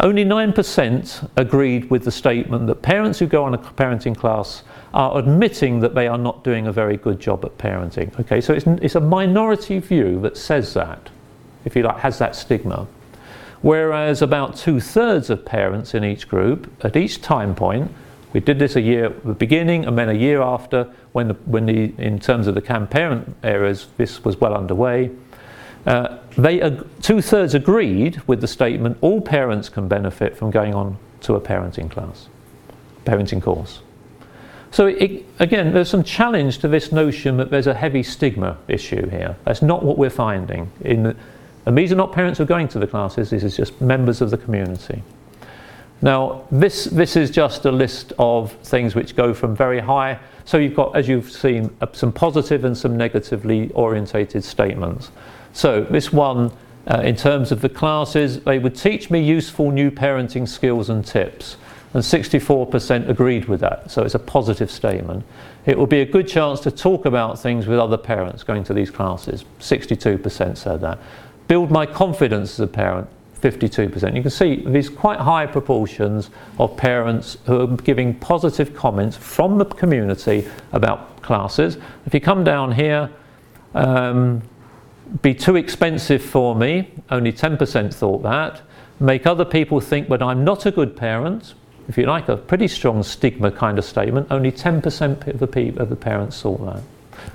Only 0.03 0.25
9% 0.25 1.31
agreed 1.37 1.89
with 1.89 2.05
the 2.05 2.11
statement 2.11 2.67
that 2.67 2.83
parents 2.83 3.21
who 3.21 3.27
go 3.27 3.45
on 3.45 3.55
a 3.55 3.59
parenting 3.59 4.17
class 4.17 4.65
are 4.93 5.17
admitting 5.17 5.79
that 5.79 5.95
they 5.95 6.09
are 6.09 6.19
not 6.19 6.43
doing 6.43 6.67
a 6.67 6.73
very 6.73 6.97
good 6.97 7.21
job 7.21 7.45
at 7.45 7.57
parenting. 7.57 8.19
Okay, 8.19 8.41
so 8.41 8.53
it's, 8.53 8.67
it's 8.67 8.97
a 8.97 9.01
minority 9.01 9.79
view 9.79 10.21
that 10.23 10.37
says 10.37 10.75
that, 10.75 11.09
if 11.65 11.77
you 11.77 11.85
like, 11.85 11.99
has 11.99 12.19
that 12.19 12.35
stigma. 12.35 12.89
Whereas 13.61 14.23
about 14.23 14.57
two 14.57 14.81
thirds 14.81 15.31
of 15.31 15.45
parents 15.45 15.95
in 15.95 16.03
each 16.03 16.29
group, 16.29 16.69
at 16.85 16.97
each 16.97 17.23
time 17.23 17.55
point, 17.55 17.93
we 18.33 18.41
did 18.41 18.59
this 18.59 18.75
a 18.75 18.81
year 18.81 19.07
at 19.07 19.25
the 19.25 19.35
beginning 19.35 19.85
and 19.85 19.97
then 19.97 20.09
a 20.09 20.15
year 20.15 20.43
after, 20.43 20.93
when, 21.13 21.29
the, 21.29 21.35
when 21.45 21.67
the, 21.67 21.95
in 21.99 22.19
terms 22.19 22.49
of 22.49 22.57
the 22.57 22.63
CANparent 22.63 23.35
areas, 23.45 23.87
this 23.99 24.25
was 24.25 24.41
well 24.41 24.55
underway. 24.55 25.13
Uh, 25.87 26.19
they 26.37 26.79
two-thirds 27.03 27.55
agreed 27.55 28.23
with 28.27 28.41
the 28.41 28.47
statement 28.47 28.99
all 29.01 29.21
parents 29.21 29.69
can 29.69 29.89
benefit 29.89 30.37
from 30.37 30.51
going 30.51 30.75
on 30.75 30.97
to 31.23 31.35
a 31.35 31.41
parenting 31.41 31.91
class, 31.91 32.29
parenting 33.05 33.43
course. 33.43 33.81
So 34.71 34.87
it, 34.87 35.27
again, 35.39 35.75
there's 35.75 35.91
some 35.91 36.03
challenge 36.03 36.59
to 36.59 36.69
this 36.69 36.93
notion 36.93 37.37
that 37.37 37.51
there's 37.51 37.67
a 37.67 37.75
heavy 37.75 38.03
stigma 38.03 38.57
issue 38.69 39.07
here. 39.11 39.37
That's 39.45 39.61
not 39.61 39.83
what 39.83 39.99
we're 39.99 40.09
finding. 40.09 40.71
In 40.81 41.03
the, 41.03 41.17
and 41.67 41.77
these 41.77 41.93
are 41.93 41.97
not 41.97 42.13
parents 42.13 42.39
who 42.39 42.45
are 42.45 42.47
going 42.47 42.69
to 42.69 42.79
the 42.79 42.87
classes, 42.87 43.31
this 43.31 43.45
is 43.45 43.57
just 43.57 43.81
members 43.81 44.23
of 44.23 44.31
the 44.31 44.39
community. 44.39 45.03
Now, 46.01 46.45
this, 46.51 46.85
this 46.87 47.15
is 47.17 47.31
just 47.31 47.65
a 47.67 47.71
list 47.71 48.13
of 48.19 48.53
things 48.65 48.95
which 48.95 49.15
go 49.15 49.33
from 49.33 49.55
very 49.55 49.79
high. 49.79 50.19
So 50.45 50.57
you've 50.57 50.75
got, 50.75 50.97
as 50.97 51.07
you've 51.07 51.31
seen, 51.31 51.71
uh, 51.81 51.87
some 51.93 52.11
positive 52.11 52.65
and 52.65 52.77
some 52.77 52.97
negatively 52.97 53.71
orientated 53.73 54.43
statements. 54.43 55.13
So 55.53 55.83
this 55.83 56.13
one, 56.13 56.53
uh, 56.87 57.03
in 57.05 57.17
terms 57.17 57.53
of 57.53 57.61
the 57.61 57.69
classes, 57.69 58.41
they 58.41 58.59
would 58.59 58.75
teach 58.75 59.11
me 59.11 59.23
useful 59.23 59.71
new 59.71 59.91
parenting 59.91 60.49
skills 60.49 60.89
and 60.89 61.05
tips. 61.05 61.57
And 61.95 62.03
64% 62.03 63.09
agreed 63.09 63.45
with 63.47 63.61
that, 63.61 63.91
so 63.91 64.03
it's 64.03 64.15
a 64.15 64.19
positive 64.19 64.71
statement. 64.71 65.25
It 65.67 65.79
will 65.79 65.87
be 65.87 66.01
a 66.01 66.07
good 66.07 66.27
chance 66.27 66.61
to 66.61 66.71
talk 66.71 67.05
about 67.05 67.39
things 67.39 67.67
with 67.67 67.79
other 67.79 67.99
parents 67.99 68.43
going 68.43 68.65
to 68.65 68.75
these 68.75 68.91
classes. 68.91 69.45
62% 69.61 70.57
said 70.57 70.81
that. 70.81 70.99
Build 71.49 71.71
my 71.71 71.85
confidence 71.85 72.55
as 72.55 72.61
a 72.61 72.67
parent. 72.67 73.09
52%. 73.43 74.17
You 74.17 74.23
can 74.23 74.31
see 74.31 74.63
these 74.65 74.89
quite 74.89 75.19
high 75.19 75.47
proportions 75.47 76.31
of 76.59 76.77
parents 76.77 77.37
who 77.45 77.61
are 77.61 77.77
giving 77.77 78.15
positive 78.15 78.75
comments 78.75 79.17
from 79.17 79.59
the 79.59 79.65
community 79.65 80.49
about 80.73 81.21
classes. 81.23 81.77
If 82.07 82.15
you 82.15 82.21
come 82.21 82.45
down 82.45 82.73
here, 82.73 83.11
um, 83.75 84.43
be 85.21 85.35
too 85.35 85.57
expensive 85.57 86.23
for 86.23 86.55
me, 86.55 86.91
only 87.11 87.33
10% 87.33 87.93
thought 87.93 88.23
that. 88.23 88.63
Make 88.99 89.27
other 89.27 89.45
people 89.45 89.81
think 89.81 90.09
that 90.09 90.23
I'm 90.23 90.45
not 90.45 90.65
a 90.65 90.71
good 90.71 90.97
parent, 90.97 91.55
if 91.89 91.99
you 91.99 92.07
like, 92.07 92.29
a 92.29 92.37
pretty 92.37 92.69
strong 92.69 93.03
stigma 93.03 93.51
kind 93.51 93.79
of 93.79 93.85
statement, 93.85 94.29
only 94.31 94.53
10% 94.53 95.27
of 95.27 95.39
the, 95.39 95.47
pe- 95.47 95.77
of 95.77 95.89
the 95.89 95.97
parents 95.97 96.41
thought 96.41 96.65
that. 96.65 96.83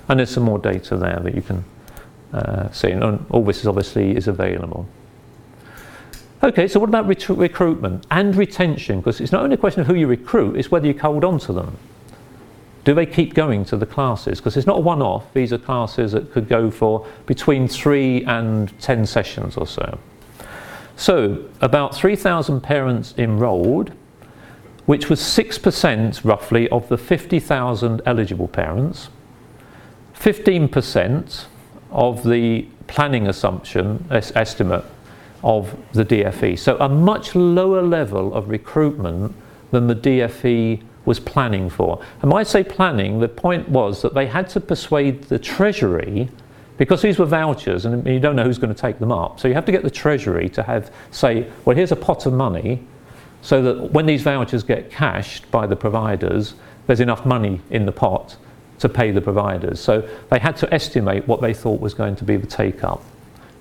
And 0.09 0.19
there's 0.19 0.31
some 0.31 0.43
more 0.43 0.59
data 0.59 0.97
there 0.97 1.19
that 1.21 1.35
you 1.35 1.41
can 1.41 1.63
uh, 2.33 2.71
see, 2.71 2.91
and 2.91 3.25
all 3.29 3.43
this 3.43 3.59
is 3.59 3.67
obviously 3.67 4.15
is 4.15 4.27
available. 4.27 4.87
Okay, 6.43 6.67
so 6.67 6.79
what 6.79 6.89
about 6.89 7.07
ret- 7.07 7.29
recruitment 7.29 8.05
and 8.11 8.35
retention? 8.35 8.99
Because 8.99 9.19
it's 9.19 9.31
not 9.31 9.43
only 9.43 9.55
a 9.55 9.57
question 9.57 9.81
of 9.81 9.87
who 9.87 9.95
you 9.95 10.07
recruit, 10.07 10.55
it's 10.55 10.71
whether 10.71 10.87
you 10.87 10.97
hold 10.97 11.23
on 11.23 11.39
to 11.39 11.53
them. 11.53 11.77
Do 12.87 12.93
they 12.93 13.05
keep 13.05 13.33
going 13.33 13.65
to 13.65 13.75
the 13.75 13.85
classes? 13.85 14.39
Because 14.39 14.55
it's 14.55 14.65
not 14.65 14.77
a 14.77 14.79
one 14.79 15.01
off, 15.01 15.33
these 15.33 15.51
are 15.51 15.57
classes 15.57 16.13
that 16.13 16.31
could 16.31 16.47
go 16.47 16.71
for 16.71 17.05
between 17.25 17.67
three 17.67 18.23
and 18.23 18.71
ten 18.79 19.05
sessions 19.05 19.57
or 19.57 19.67
so. 19.67 19.99
So, 20.95 21.49
about 21.59 21.93
3,000 21.93 22.61
parents 22.61 23.13
enrolled, 23.17 23.91
which 24.85 25.09
was 25.09 25.19
6% 25.19 26.23
roughly 26.23 26.69
of 26.69 26.87
the 26.87 26.97
50,000 26.97 28.01
eligible 28.05 28.47
parents, 28.47 29.09
15% 30.17 31.43
of 31.91 32.23
the 32.23 32.69
planning 32.87 33.27
assumption 33.27 34.07
estimate 34.09 34.85
of 35.43 35.75
the 35.91 36.05
DFE. 36.05 36.57
So, 36.57 36.77
a 36.77 36.87
much 36.87 37.35
lower 37.35 37.81
level 37.81 38.33
of 38.33 38.47
recruitment 38.47 39.35
than 39.71 39.87
the 39.87 39.95
DFE 39.95 40.81
was 41.07 41.19
planning 41.19 41.69
for. 41.69 42.03
And 42.21 42.29
when 42.29 42.41
I 42.41 42.43
say 42.43 42.63
planning, 42.63 43.19
the 43.19 43.29
point 43.29 43.69
was 43.69 44.01
that 44.01 44.13
they 44.13 44.27
had 44.27 44.49
to 44.49 44.59
persuade 44.59 45.23
the 45.23 45.39
Treasury, 45.39 46.29
because 46.77 47.01
these 47.01 47.17
were 47.17 47.25
vouchers 47.25 47.85
and 47.85 48.05
you 48.05 48.19
don't 48.19 48.35
know 48.35 48.43
who's 48.43 48.59
going 48.59 48.73
to 48.73 48.79
take 48.79 48.99
them 48.99 49.11
up. 49.11 49.39
So 49.39 49.47
you 49.47 49.55
have 49.55 49.65
to 49.65 49.71
get 49.71 49.83
the 49.83 49.89
Treasury 49.89 50.49
to 50.49 50.61
have 50.61 50.91
say, 51.09 51.49
well, 51.65 51.75
here's 51.75 51.93
a 51.93 51.95
pot 51.95 52.25
of 52.25 52.33
money, 52.33 52.85
so 53.41 53.63
that 53.63 53.93
when 53.93 54.05
these 54.05 54.21
vouchers 54.21 54.63
get 54.63 54.91
cashed 54.91 55.49
by 55.49 55.65
the 55.65 55.75
providers, 55.75 56.55
there's 56.87 56.99
enough 56.99 57.25
money 57.25 57.61
in 57.69 57.85
the 57.85 57.91
pot 57.91 58.35
to 58.79 58.89
pay 58.89 59.11
the 59.11 59.21
providers. 59.21 59.79
So 59.79 60.07
they 60.29 60.39
had 60.39 60.57
to 60.57 60.71
estimate 60.73 61.25
what 61.27 61.41
they 61.41 61.53
thought 61.53 61.79
was 61.79 61.93
going 61.93 62.17
to 62.17 62.25
be 62.25 62.35
the 62.35 62.47
take 62.47 62.83
up. 62.83 63.01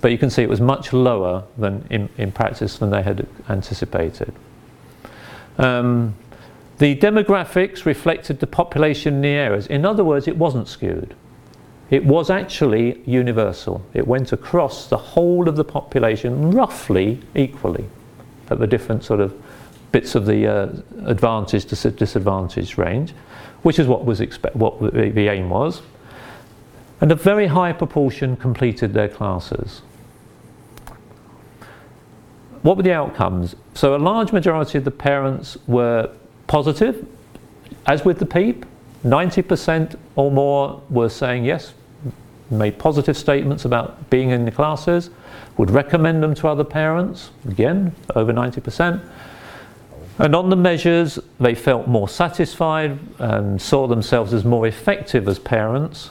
But 0.01 0.11
you 0.11 0.19
can 0.19 0.31
see 0.31 0.43
it 0.43 0.49
was 0.49 0.61
much 0.61 0.93
lower 0.93 1.45
than 1.57 1.87
in, 1.91 2.09
in 2.19 2.33
practice 2.33 2.79
than 2.79 2.91
they 2.91 3.03
had 3.03 3.27
anticipated. 3.49 4.35
Um, 5.59 6.15
the 6.79 6.95
demographics 6.97 7.85
reflected 7.85 8.41
the 8.41 8.47
population 8.47 9.15
in 9.15 9.21
the 9.23 9.29
areas. 9.29 9.67
In 9.67 9.85
other 9.85 10.05
words, 10.05 10.29
it 10.29 10.37
wasn't 10.37 10.69
skewed. 10.69 11.15
It 11.89 12.05
was 12.05 12.31
actually 12.31 13.01
universal. 13.07 13.85
It 13.95 14.07
went 14.07 14.33
across 14.33 14.89
the 14.89 14.97
whole 14.97 15.49
of 15.49 15.57
the 15.57 15.65
population 15.65 16.51
roughly 16.51 17.21
equally 17.35 17.87
at 18.51 18.59
the 18.59 18.67
different 18.67 19.05
sort 19.05 19.21
of 19.21 19.41
bits 19.93 20.15
of 20.15 20.27
the 20.27 20.47
uh, 20.47 20.69
advantage 21.07 21.65
to 21.67 21.91
disadvantage 21.91 22.77
range, 22.77 23.13
which 23.63 23.79
is 23.79 23.87
what 23.87 24.05
was 24.05 24.21
expect- 24.21 24.57
what 24.57 24.79
the 24.93 25.29
aim 25.29 25.49
was. 25.49 25.81
And 27.01 27.13
a 27.13 27.15
very 27.15 27.47
high 27.47 27.73
proportion 27.73 28.37
completed 28.37 28.93
their 28.93 29.09
classes. 29.09 29.83
What 32.63 32.77
were 32.77 32.83
the 32.83 32.93
outcomes? 32.93 33.55
So 33.75 33.95
a 33.95 33.99
large 33.99 34.33
majority 34.33 34.79
of 34.79 34.85
the 34.85 34.91
parents 34.91 35.57
were 35.67 36.11
positive, 36.47 37.07
as 37.87 38.05
with 38.05 38.19
the 38.19 38.27
PEEP, 38.27 38.65
90% 39.05 39.97
or 40.17 40.31
more 40.31 40.83
were 40.91 41.09
saying 41.09 41.45
yes, 41.45 41.75
made 42.51 42.79
positive 42.79 43.17
statements 43.17 43.65
about 43.65 44.09
being 44.11 44.31
in 44.31 44.45
the 44.45 44.51
classes, 44.51 45.11
would 45.57 45.71
recommend 45.71 46.23
them 46.23 46.35
to 46.35 46.49
other 46.49 46.65
parents, 46.65 47.31
again, 47.49 47.95
over 48.15 48.33
90%. 48.33 49.01
And 50.19 50.35
on 50.35 50.49
the 50.49 50.57
measures, 50.57 51.19
they 51.39 51.55
felt 51.55 51.87
more 51.87 52.09
satisfied 52.09 52.99
and 53.19 53.61
saw 53.61 53.87
themselves 53.87 54.33
as 54.33 54.45
more 54.45 54.67
effective 54.67 55.29
as 55.29 55.39
parents. 55.39 56.11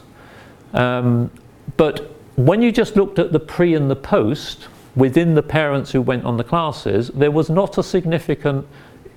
Um, 0.73 1.31
but 1.77 2.15
when 2.36 2.61
you 2.61 2.71
just 2.71 2.95
looked 2.95 3.17
at 3.17 3.31
the 3.31 3.39
pre 3.39 3.73
and 3.73 3.89
the 3.89 3.95
post, 3.95 4.67
within 4.95 5.33
the 5.33 5.43
parents 5.43 5.91
who 5.91 6.01
went 6.01 6.23
on 6.23 6.38
the 6.38 6.43
classes, 6.43 7.09
there 7.09 7.31
was 7.31 7.49
not 7.49 7.77
a 7.77 7.83
significant 7.83 8.67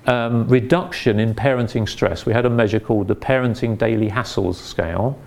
um, 0.09 0.47
reduction 0.47 1.19
in 1.19 1.35
parenting 1.35 1.87
stress. 1.87 2.25
We 2.25 2.33
had 2.33 2.45
a 2.45 2.49
measure 2.49 2.79
called 2.79 3.07
the 3.07 3.15
Parenting 3.15 3.77
Daily 3.77 4.09
Hassles 4.09 4.55
Scale, 4.55 5.19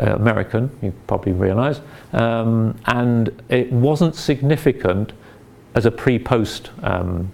uh, 0.00 0.16
American, 0.16 0.68
you 0.82 0.92
probably 1.06 1.32
realise, 1.32 1.80
um, 2.12 2.76
and 2.86 3.30
it 3.48 3.70
wasn't 3.72 4.16
significant 4.16 5.12
as 5.76 5.86
a 5.86 5.92
pre 5.92 6.18
post 6.18 6.70
um, 6.82 7.30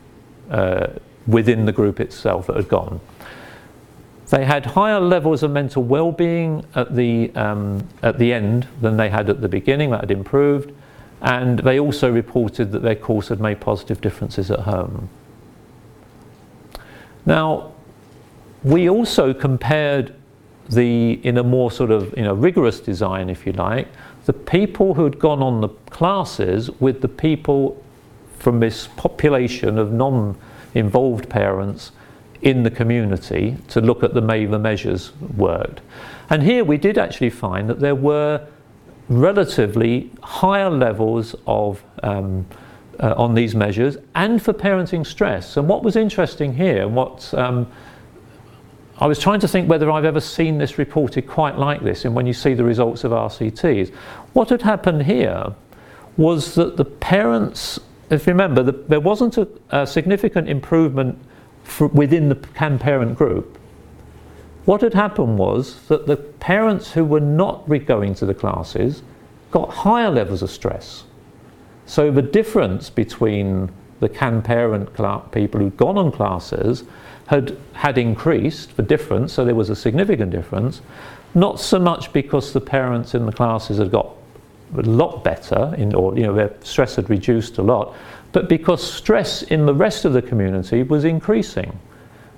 uh, 0.50 0.88
within 1.26 1.64
the 1.64 1.72
group 1.72 1.98
itself 1.98 2.46
that 2.48 2.56
had 2.56 2.68
gone. 2.68 3.00
They 4.28 4.44
had 4.44 4.66
higher 4.66 5.00
levels 5.00 5.42
of 5.42 5.50
mental 5.50 5.82
well 5.82 6.12
being 6.12 6.64
at, 6.74 6.94
the 6.94 7.30
um, 7.34 7.88
at 8.02 8.18
the 8.18 8.34
end 8.34 8.66
than 8.82 8.98
they 8.98 9.08
had 9.08 9.30
at 9.30 9.40
the 9.40 9.48
beginning, 9.48 9.90
that 9.90 10.00
had 10.00 10.10
improved, 10.10 10.72
and 11.22 11.58
they 11.60 11.80
also 11.80 12.12
reported 12.12 12.70
that 12.72 12.82
their 12.82 12.96
course 12.96 13.28
had 13.28 13.40
made 13.40 13.60
positive 13.60 14.02
differences 14.02 14.50
at 14.50 14.60
home. 14.60 15.08
Now, 17.26 17.72
we 18.62 18.88
also 18.88 19.34
compared 19.34 20.14
the, 20.68 21.20
in 21.24 21.38
a 21.38 21.42
more 21.42 21.70
sort 21.70 21.90
of 21.90 22.16
you 22.16 22.22
know, 22.22 22.34
rigorous 22.34 22.80
design, 22.80 23.28
if 23.28 23.46
you 23.46 23.52
like, 23.52 23.88
the 24.26 24.32
people 24.32 24.94
who 24.94 25.04
had 25.04 25.18
gone 25.18 25.42
on 25.42 25.60
the 25.60 25.68
classes 25.90 26.70
with 26.80 27.00
the 27.00 27.08
people 27.08 27.82
from 28.38 28.60
this 28.60 28.88
population 28.96 29.78
of 29.78 29.92
non 29.92 30.36
involved 30.74 31.28
parents 31.28 31.92
in 32.40 32.62
the 32.62 32.70
community 32.70 33.56
to 33.68 33.80
look 33.80 34.02
at 34.02 34.14
the 34.14 34.20
way 34.20 34.46
the 34.46 34.58
measures 34.58 35.12
worked. 35.36 35.80
And 36.30 36.42
here 36.42 36.64
we 36.64 36.76
did 36.76 36.98
actually 36.98 37.30
find 37.30 37.68
that 37.68 37.80
there 37.80 37.94
were 37.94 38.46
relatively 39.08 40.10
higher 40.22 40.70
levels 40.70 41.36
of 41.46 41.82
um, 42.02 42.46
uh, 43.02 43.14
on 43.16 43.34
these 43.34 43.54
measures 43.54 43.96
and 44.14 44.40
for 44.40 44.52
parenting 44.52 45.04
stress. 45.04 45.56
And 45.56 45.68
what 45.68 45.82
was 45.82 45.96
interesting 45.96 46.54
here, 46.54 46.86
what 46.88 47.34
um, 47.34 47.70
I 48.98 49.06
was 49.06 49.18
trying 49.18 49.40
to 49.40 49.48
think 49.48 49.68
whether 49.68 49.90
I've 49.90 50.04
ever 50.04 50.20
seen 50.20 50.58
this 50.58 50.78
reported 50.78 51.26
quite 51.26 51.58
like 51.58 51.82
this, 51.82 52.04
and 52.04 52.14
when 52.14 52.26
you 52.26 52.32
see 52.32 52.54
the 52.54 52.64
results 52.64 53.02
of 53.02 53.10
RCTs, 53.10 53.92
what 54.32 54.50
had 54.50 54.62
happened 54.62 55.02
here 55.02 55.52
was 56.16 56.54
that 56.54 56.76
the 56.76 56.84
parents, 56.84 57.80
if 58.10 58.26
you 58.26 58.32
remember, 58.32 58.62
the, 58.62 58.72
there 58.72 59.00
wasn't 59.00 59.36
a, 59.36 59.48
a 59.70 59.86
significant 59.86 60.48
improvement 60.48 61.18
within 61.92 62.28
the 62.28 62.36
CANparent 62.36 63.16
group. 63.16 63.58
What 64.64 64.80
had 64.80 64.94
happened 64.94 65.38
was 65.38 65.86
that 65.88 66.06
the 66.06 66.16
parents 66.16 66.92
who 66.92 67.04
were 67.04 67.20
not 67.20 67.68
going 67.68 68.14
to 68.14 68.26
the 68.26 68.34
classes 68.34 69.02
got 69.50 69.70
higher 69.70 70.10
levels 70.10 70.42
of 70.42 70.50
stress. 70.50 71.04
So 71.86 72.10
the 72.10 72.22
difference 72.22 72.90
between 72.90 73.70
the 74.00 74.08
CANparent 74.08 75.32
people 75.32 75.60
who'd 75.60 75.76
gone 75.76 75.96
on 75.96 76.10
classes 76.10 76.84
had, 77.26 77.56
had 77.72 77.98
increased, 77.98 78.76
the 78.76 78.82
difference, 78.82 79.32
so 79.32 79.44
there 79.44 79.54
was 79.54 79.70
a 79.70 79.76
significant 79.76 80.30
difference, 80.30 80.82
not 81.34 81.60
so 81.60 81.78
much 81.78 82.12
because 82.12 82.52
the 82.52 82.60
parents 82.60 83.14
in 83.14 83.26
the 83.26 83.32
classes 83.32 83.78
had 83.78 83.90
got 83.90 84.14
a 84.76 84.82
lot 84.82 85.22
better, 85.22 85.74
in, 85.76 85.94
or 85.94 86.16
you 86.16 86.24
know, 86.24 86.34
their 86.34 86.54
stress 86.62 86.96
had 86.96 87.08
reduced 87.10 87.58
a 87.58 87.62
lot, 87.62 87.94
but 88.32 88.48
because 88.48 88.82
stress 88.82 89.42
in 89.42 89.66
the 89.66 89.74
rest 89.74 90.04
of 90.04 90.12
the 90.12 90.22
community 90.22 90.82
was 90.82 91.04
increasing. 91.04 91.78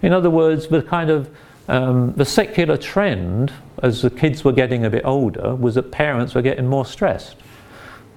In 0.02 0.12
other 0.12 0.30
words, 0.30 0.68
the 0.68 0.82
kind 0.82 1.10
of 1.10 1.34
um, 1.68 2.12
the 2.14 2.24
secular 2.24 2.76
trend 2.76 3.52
as 3.82 4.02
the 4.02 4.10
kids 4.10 4.44
were 4.44 4.52
getting 4.52 4.84
a 4.84 4.90
bit 4.90 5.04
older 5.04 5.54
was 5.54 5.76
that 5.76 5.90
parents 5.90 6.34
were 6.34 6.42
getting 6.42 6.66
more 6.66 6.84
stressed. 6.84 7.36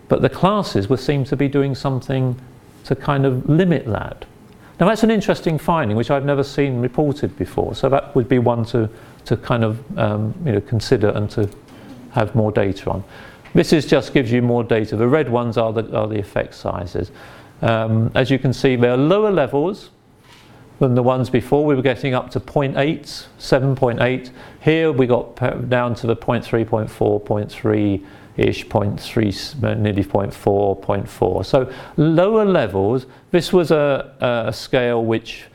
But 0.08 0.22
the 0.22 0.30
classes 0.30 0.90
were 0.90 0.98
seemed 0.98 1.28
to 1.28 1.36
be 1.36 1.48
doing 1.48 1.76
something 1.76 2.40
to 2.86 2.96
kind 2.96 3.26
of 3.26 3.48
limit 3.50 3.86
that. 3.86 4.26
Now 4.80 4.88
that's 4.88 5.04
an 5.04 5.12
interesting 5.12 5.58
finding 5.58 5.98
which 5.98 6.12
I've 6.12 6.26
never 6.26 6.44
seen 6.44 6.80
reported 6.80 7.38
before. 7.38 7.76
So 7.76 7.90
that 7.90 8.16
would 8.16 8.30
be 8.30 8.40
one 8.40 8.64
to, 8.66 8.90
to 9.26 9.38
kind 9.38 9.64
of 9.64 9.98
um, 9.98 10.34
you 10.46 10.54
know, 10.54 10.62
consider 10.62 11.10
and 11.10 11.30
to 11.32 11.50
have 12.12 12.36
more 12.36 12.52
data 12.52 12.90
on. 12.90 13.04
This 13.54 13.74
is 13.74 13.86
just 13.86 14.14
gives 14.14 14.32
you 14.32 14.42
more 14.42 14.64
data. 14.64 14.96
The 14.96 15.08
red 15.08 15.30
ones 15.30 15.58
are 15.58 15.74
the, 15.74 15.98
are 15.98 16.08
the 16.08 16.20
effect 16.20 16.54
sizes. 16.54 17.12
Um, 17.62 18.12
as 18.14 18.30
you 18.30 18.38
can 18.38 18.54
see, 18.54 18.76
there 18.76 18.92
are 18.92 18.98
lower 18.98 19.32
levels 19.32 19.90
than 20.80 20.96
the 20.96 21.04
ones 21.04 21.30
before. 21.30 21.66
We 21.66 21.76
were 21.76 21.82
getting 21.82 22.14
up 22.14 22.30
to 22.32 22.40
0.8, 22.40 22.76
7.8. 23.40 24.32
Here 24.62 24.92
we 24.92 25.08
got 25.08 25.36
down 25.70 25.96
to 25.96 26.08
the 26.08 26.16
0.3, 26.16 26.66
0.4, 26.66 27.24
0.3 27.24 28.06
ish, 28.38 28.68
0.3, 28.68 29.80
nearly 29.80 30.04
0.4, 30.04 30.84
0.4. 30.84 31.46
So 31.46 31.74
lower 31.98 32.46
levels. 32.46 33.08
This 33.32 33.52
was 33.52 33.72
a, 33.72 34.48
a 34.48 34.54
scale 34.54 35.04
which, 35.04 35.46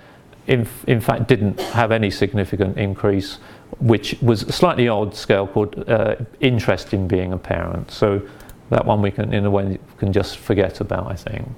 in, 0.47 0.69
in 0.87 1.01
fact, 1.01 1.29
didn't 1.29 1.61
have 1.61 1.93
any 1.93 2.11
significant 2.11 2.77
increase, 2.77 3.39
which 3.79 4.17
was 4.21 4.43
a 4.43 4.53
slightly 4.53 4.89
odd 4.89 5.15
scale 5.15 5.47
called 5.47 5.89
uh, 5.89 6.17
interest 6.41 6.93
in 6.93 7.07
being 7.07 7.33
a 7.33 7.39
parent. 7.39 7.91
So 7.91 8.23
that 8.71 8.85
one 8.85 9.01
we 9.01 9.13
can, 9.13 9.33
in 9.33 9.47
a 9.47 9.51
way, 9.51 9.79
can 9.99 10.13
just 10.13 10.39
forget 10.39 10.81
about, 10.81 11.07
I 11.11 11.15
think. 11.15 11.49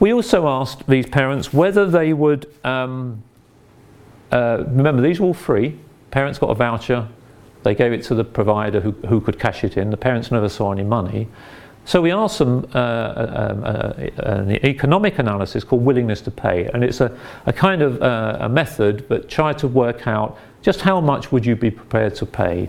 We 0.00 0.12
also 0.12 0.48
asked 0.48 0.86
these 0.86 1.06
parents 1.06 1.52
whether 1.52 1.86
they 1.86 2.12
would. 2.12 2.52
Um, 2.64 3.22
uh, 4.30 4.64
remember, 4.66 5.02
these 5.02 5.20
were 5.20 5.26
all 5.26 5.34
free. 5.34 5.78
Parents 6.10 6.38
got 6.38 6.50
a 6.50 6.54
voucher 6.54 7.08
they 7.62 7.74
gave 7.74 7.92
it 7.92 8.02
to 8.04 8.14
the 8.14 8.24
provider 8.24 8.80
who, 8.80 8.92
who 9.06 9.20
could 9.20 9.38
cash 9.38 9.64
it 9.64 9.76
in. 9.76 9.90
The 9.90 9.96
parents 9.96 10.30
never 10.30 10.48
saw 10.48 10.72
any 10.72 10.82
money. 10.82 11.28
So 11.84 12.00
we 12.00 12.12
asked 12.12 12.38
them 12.38 12.68
uh, 12.74 12.78
um, 12.78 13.64
uh, 13.64 13.92
an 14.18 14.50
economic 14.64 15.18
analysis 15.18 15.64
called 15.64 15.84
willingness 15.84 16.20
to 16.22 16.30
pay, 16.30 16.66
and 16.66 16.84
it's 16.84 17.00
a, 17.00 17.16
a 17.46 17.52
kind 17.52 17.82
of 17.82 18.00
uh, 18.00 18.38
a 18.40 18.48
method 18.48 19.08
that 19.08 19.28
tried 19.28 19.58
to 19.58 19.68
work 19.68 20.06
out 20.06 20.38
just 20.62 20.80
how 20.80 21.00
much 21.00 21.32
would 21.32 21.44
you 21.44 21.56
be 21.56 21.72
prepared 21.72 22.14
to 22.16 22.26
pay. 22.26 22.68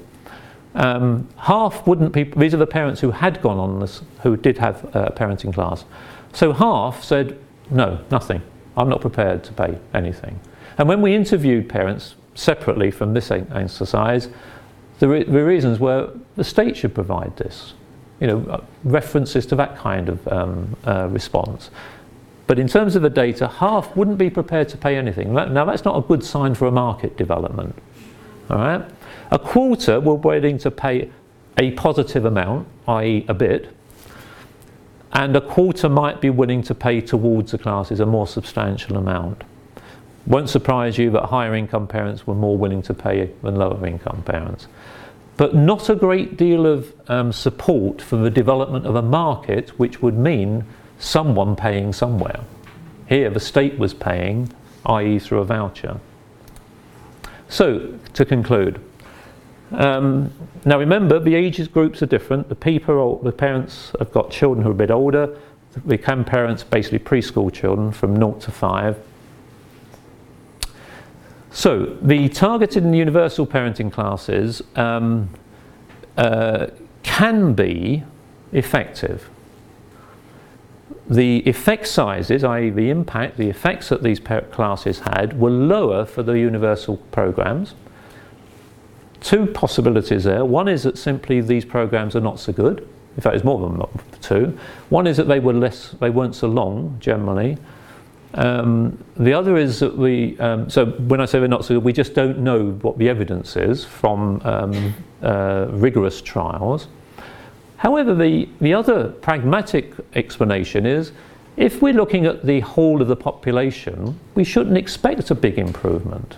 Um, 0.74 1.28
half 1.38 1.86
wouldn't 1.86 2.12
be. 2.12 2.24
These 2.24 2.56
are 2.56 2.58
the 2.58 2.66
parents 2.66 3.02
who 3.02 3.12
had 3.12 3.40
gone 3.44 3.60
on 3.60 3.80
this, 3.80 4.02
who 4.24 4.36
did 4.36 4.58
have 4.58 4.84
a 4.96 5.14
parenting 5.16 5.54
class. 5.54 5.86
So 6.34 6.52
half 6.52 7.04
said, 7.04 7.40
no, 7.70 8.04
nothing. 8.12 8.42
I'm 8.76 8.90
not 8.90 9.02
prepared 9.02 9.44
to 9.46 9.54
pay 9.54 9.78
anything. 9.94 10.40
And 10.78 10.88
when 10.88 11.02
we 11.02 11.16
interviewed 11.16 11.70
parents 11.70 12.16
separately 12.36 12.92
from 12.92 13.14
this 13.14 13.32
exercise, 13.32 14.30
the, 15.00 15.08
re- 15.08 15.24
the 15.24 15.44
reasons 15.44 15.80
were 15.80 16.18
the 16.36 16.44
state 16.44 16.76
should 16.76 16.96
provide 16.96 17.38
this 17.38 17.74
you 18.20 18.28
know, 18.28 18.46
uh, 18.50 18.64
references 18.84 19.46
to 19.48 19.56
that 19.56 19.78
kind 19.78 20.10
of 20.10 20.28
um, 20.28 20.76
uh, 20.86 21.08
response. 21.10 21.70
But 22.48 22.60
in 22.60 22.68
terms 22.68 22.96
of 22.96 23.02
the 23.02 23.10
data, 23.10 23.48
half 23.48 23.96
wouldn't 23.96 24.18
be 24.18 24.30
prepared 24.30 24.70
to 24.70 24.78
pay 24.78 24.98
anything. 24.98 25.34
Now, 25.34 25.66
that's 25.66 25.86
not 25.86 25.98
a 25.98 26.02
good 26.02 26.24
sign 26.24 26.56
for 26.56 26.68
a 26.68 26.72
market 26.72 27.16
development. 27.18 27.76
All 28.50 28.58
right? 28.58 28.86
A 29.32 29.40
quarter 29.40 30.00
were 30.00 30.16
willing 30.16 30.58
to 30.60 30.72
pay 30.72 31.10
a 31.58 31.72
positive 31.72 32.26
amount, 32.26 32.68
i.e., 32.88 33.26
a 33.28 33.34
bit, 33.34 33.76
and 35.14 35.36
a 35.36 35.42
quarter 35.42 35.88
might 35.88 36.22
be 36.22 36.30
willing 36.30 36.62
to 36.64 36.76
pay 36.76 37.00
towards 37.00 37.52
the 37.52 37.58
classes 37.58 38.00
a 38.00 38.06
more 38.06 38.28
substantial 38.28 38.98
amount. 38.98 39.44
Won't 40.26 40.50
surprise 40.50 40.98
you 40.98 41.12
that 41.12 41.26
higher 41.26 41.56
income 41.56 41.88
parents 41.88 42.26
were 42.26 42.36
more 42.36 42.58
willing 42.58 42.82
to 42.84 42.94
pay 42.94 43.30
than 43.42 43.56
lower 43.56 43.86
income 43.86 44.24
parents 44.26 44.68
but 45.38 45.56
not 45.56 45.90
a 45.90 45.96
great 45.96 46.38
deal 46.38 46.66
of 46.66 46.94
um, 47.10 47.32
support 47.32 48.02
for 48.02 48.18
the 48.18 48.30
development 48.30 48.86
of 48.86 48.96
a 48.96 49.02
market 49.02 49.70
which 49.80 50.02
would 50.02 50.18
mean 50.18 50.66
someone 51.00 51.56
paying 51.56 51.92
somewhere. 51.92 52.40
Here, 53.08 53.30
the 53.30 53.40
state 53.40 53.78
was 53.78 53.94
paying, 53.94 54.54
i.e., 54.86 55.20
through 55.20 55.40
a 55.40 55.46
voucher. 55.46 56.00
So, 57.50 58.00
to 58.14 58.26
conclude, 58.26 58.80
um, 59.74 60.32
now 60.66 60.80
remember 60.80 61.20
the 61.20 61.36
ages 61.36 61.68
groups 61.68 62.02
are 62.02 62.08
different. 62.08 62.50
The 62.50 62.56
people, 62.56 63.20
the 63.20 63.32
parents 63.32 63.92
have 64.00 64.12
got 64.12 64.32
children 64.32 64.64
who 64.64 64.70
are 64.70 64.74
a 64.74 64.76
bit 64.76 64.92
older. 64.92 65.38
The 65.86 65.98
CAM 65.98 66.24
parents, 66.24 66.64
basically 66.64 67.00
preschool 67.00 67.52
children 67.52 67.92
from 67.92 68.16
0 68.16 68.34
to 68.34 68.52
5. 68.52 68.98
So, 71.52 71.98
the 72.02 72.30
targeted 72.30 72.84
and 72.84 72.96
universal 72.96 73.46
parenting 73.46 73.92
classes 73.92 74.62
um, 74.76 75.30
uh, 76.18 76.68
can 77.04 77.54
be 77.54 78.04
effective. 78.52 79.30
The 81.10 81.48
effect 81.48 81.88
sizes, 81.88 82.44
i.e., 82.44 82.70
the 82.70 82.90
impact, 82.90 83.38
the 83.38 83.50
effects 83.50 83.90
that 83.90 84.04
these 84.04 84.20
classes 84.20 85.00
had, 85.00 85.40
were 85.40 85.52
lower 85.52 86.06
for 86.06 86.24
the 86.24 86.34
universal 86.34 86.98
programs. 87.12 87.76
Two 89.24 89.48
possibilities 89.48 90.26
there. 90.26 90.46
One 90.46 90.68
is 90.68 90.84
that 90.84 90.98
simply 90.98 91.42
these 91.42 91.66
programs 91.66 92.16
are 92.16 92.22
not 92.22 92.40
so 92.40 92.54
good. 92.54 92.88
In 93.16 93.22
fact, 93.22 93.36
it's 93.36 93.46
more 93.46 93.60
than 93.60 93.82
two. 94.22 94.58
One 94.90 95.08
is 95.08 95.18
that 95.18 95.28
they 95.28 95.40
were 95.40 95.54
less, 95.54 95.96
they 96.00 96.10
weren't 96.10 96.36
so 96.36 96.48
long 96.48 96.98
generally, 97.00 97.58
um, 98.36 99.04
the 99.16 99.34
other 99.34 99.58
is 99.58 99.80
that 99.80 99.96
we, 99.96 100.40
um, 100.40 100.70
so 100.70 100.86
when 100.86 101.22
I 101.22 101.26
say 101.26 101.40
we're 101.40 101.48
not 101.48 101.66
so 101.66 101.76
good, 101.76 101.84
we 101.84 101.94
just 101.94 102.16
don't 102.16 102.40
know 102.40 102.72
what 102.82 102.98
the 102.98 103.08
evidence 103.08 103.56
is 103.56 103.86
from 103.86 104.42
um, 104.44 104.94
uh, 105.22 105.68
rigorous 105.70 106.22
trials. 106.22 106.88
However, 107.78 108.16
the, 108.16 108.50
the 108.60 108.74
other 108.74 109.10
pragmatic 109.10 109.94
explanation 110.16 110.86
is 110.86 111.12
if 111.58 111.82
we're 111.82 111.94
looking 111.94 112.26
at 112.26 112.44
the 112.46 112.62
whole 112.62 113.02
of 113.02 113.08
the 113.08 113.16
population, 113.16 114.20
we 114.34 114.44
shouldn't 114.44 114.78
expect 114.78 115.30
a 115.30 115.36
big 115.36 115.60
improvement 115.60 116.38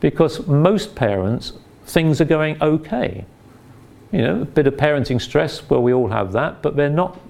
because 0.00 0.46
most 0.46 0.94
parents, 0.94 1.52
things 1.86 2.20
are 2.20 2.26
going 2.26 2.60
okay. 2.62 3.24
You 4.12 4.22
know, 4.22 4.42
a 4.42 4.44
bit 4.44 4.66
of 4.66 4.74
parenting 4.74 5.20
stress, 5.20 5.68
well, 5.68 5.82
we 5.82 5.92
all 5.92 6.08
have 6.08 6.32
that, 6.32 6.62
but 6.62 6.76
they're 6.76 6.88
not 6.88 7.20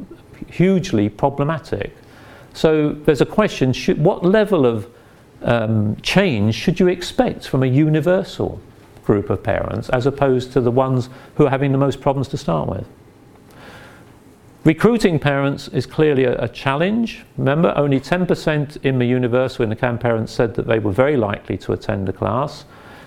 hugely 0.49 1.09
problematic. 1.09 1.95
So 2.53 2.93
there's 2.93 3.21
a 3.21 3.27
question 3.27 3.73
should, 3.73 4.03
what 4.03 4.25
level 4.25 4.67
of 4.67 4.89
um, 5.43 5.97
change 5.97 6.55
should 6.55 6.81
you 6.81 6.89
expect 6.89 7.47
from 7.47 7.63
a 7.63 7.67
universal 7.67 8.61
group 9.05 9.31
of 9.31 9.43
parents 9.43 9.89
as 9.91 10.07
opposed 10.07 10.53
to 10.53 10.61
the 10.61 10.71
ones 10.71 11.09
who 11.37 11.47
are 11.47 11.51
having 11.51 11.73
the 11.73 11.79
most 11.79 12.01
problems 12.01 12.29
to 12.29 12.37
start 12.37 12.69
with? 12.69 12.87
Recruiting 14.65 15.21
parents 15.21 15.69
is 15.69 15.87
clearly 15.87 16.25
a, 16.25 16.37
a 16.43 16.49
challenge. 16.49 17.25
Remember, 17.37 17.73
only 17.77 18.01
10% 18.01 18.85
in 18.85 18.99
the 18.99 19.07
universal 19.07 19.63
in 19.63 19.69
the 19.69 19.77
CAM 19.77 19.99
parents 19.99 20.33
said 20.33 20.55
that 20.57 20.67
they 20.67 20.81
were 20.81 20.91
very 20.91 21.17
likely 21.17 21.57
to 21.59 21.73
attend 21.73 22.09
a 22.09 22.13
class, 22.13 22.65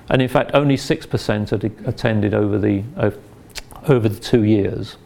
and 0.10 0.22
in 0.22 0.28
fact, 0.28 0.52
only 0.54 0.76
6% 0.76 1.50
had 1.50 1.64
attended 1.86 2.34
over 2.34 2.58
the, 2.58 2.84
over 3.88 4.10
the 4.10 4.20
two 4.20 4.44
years. 4.44 4.98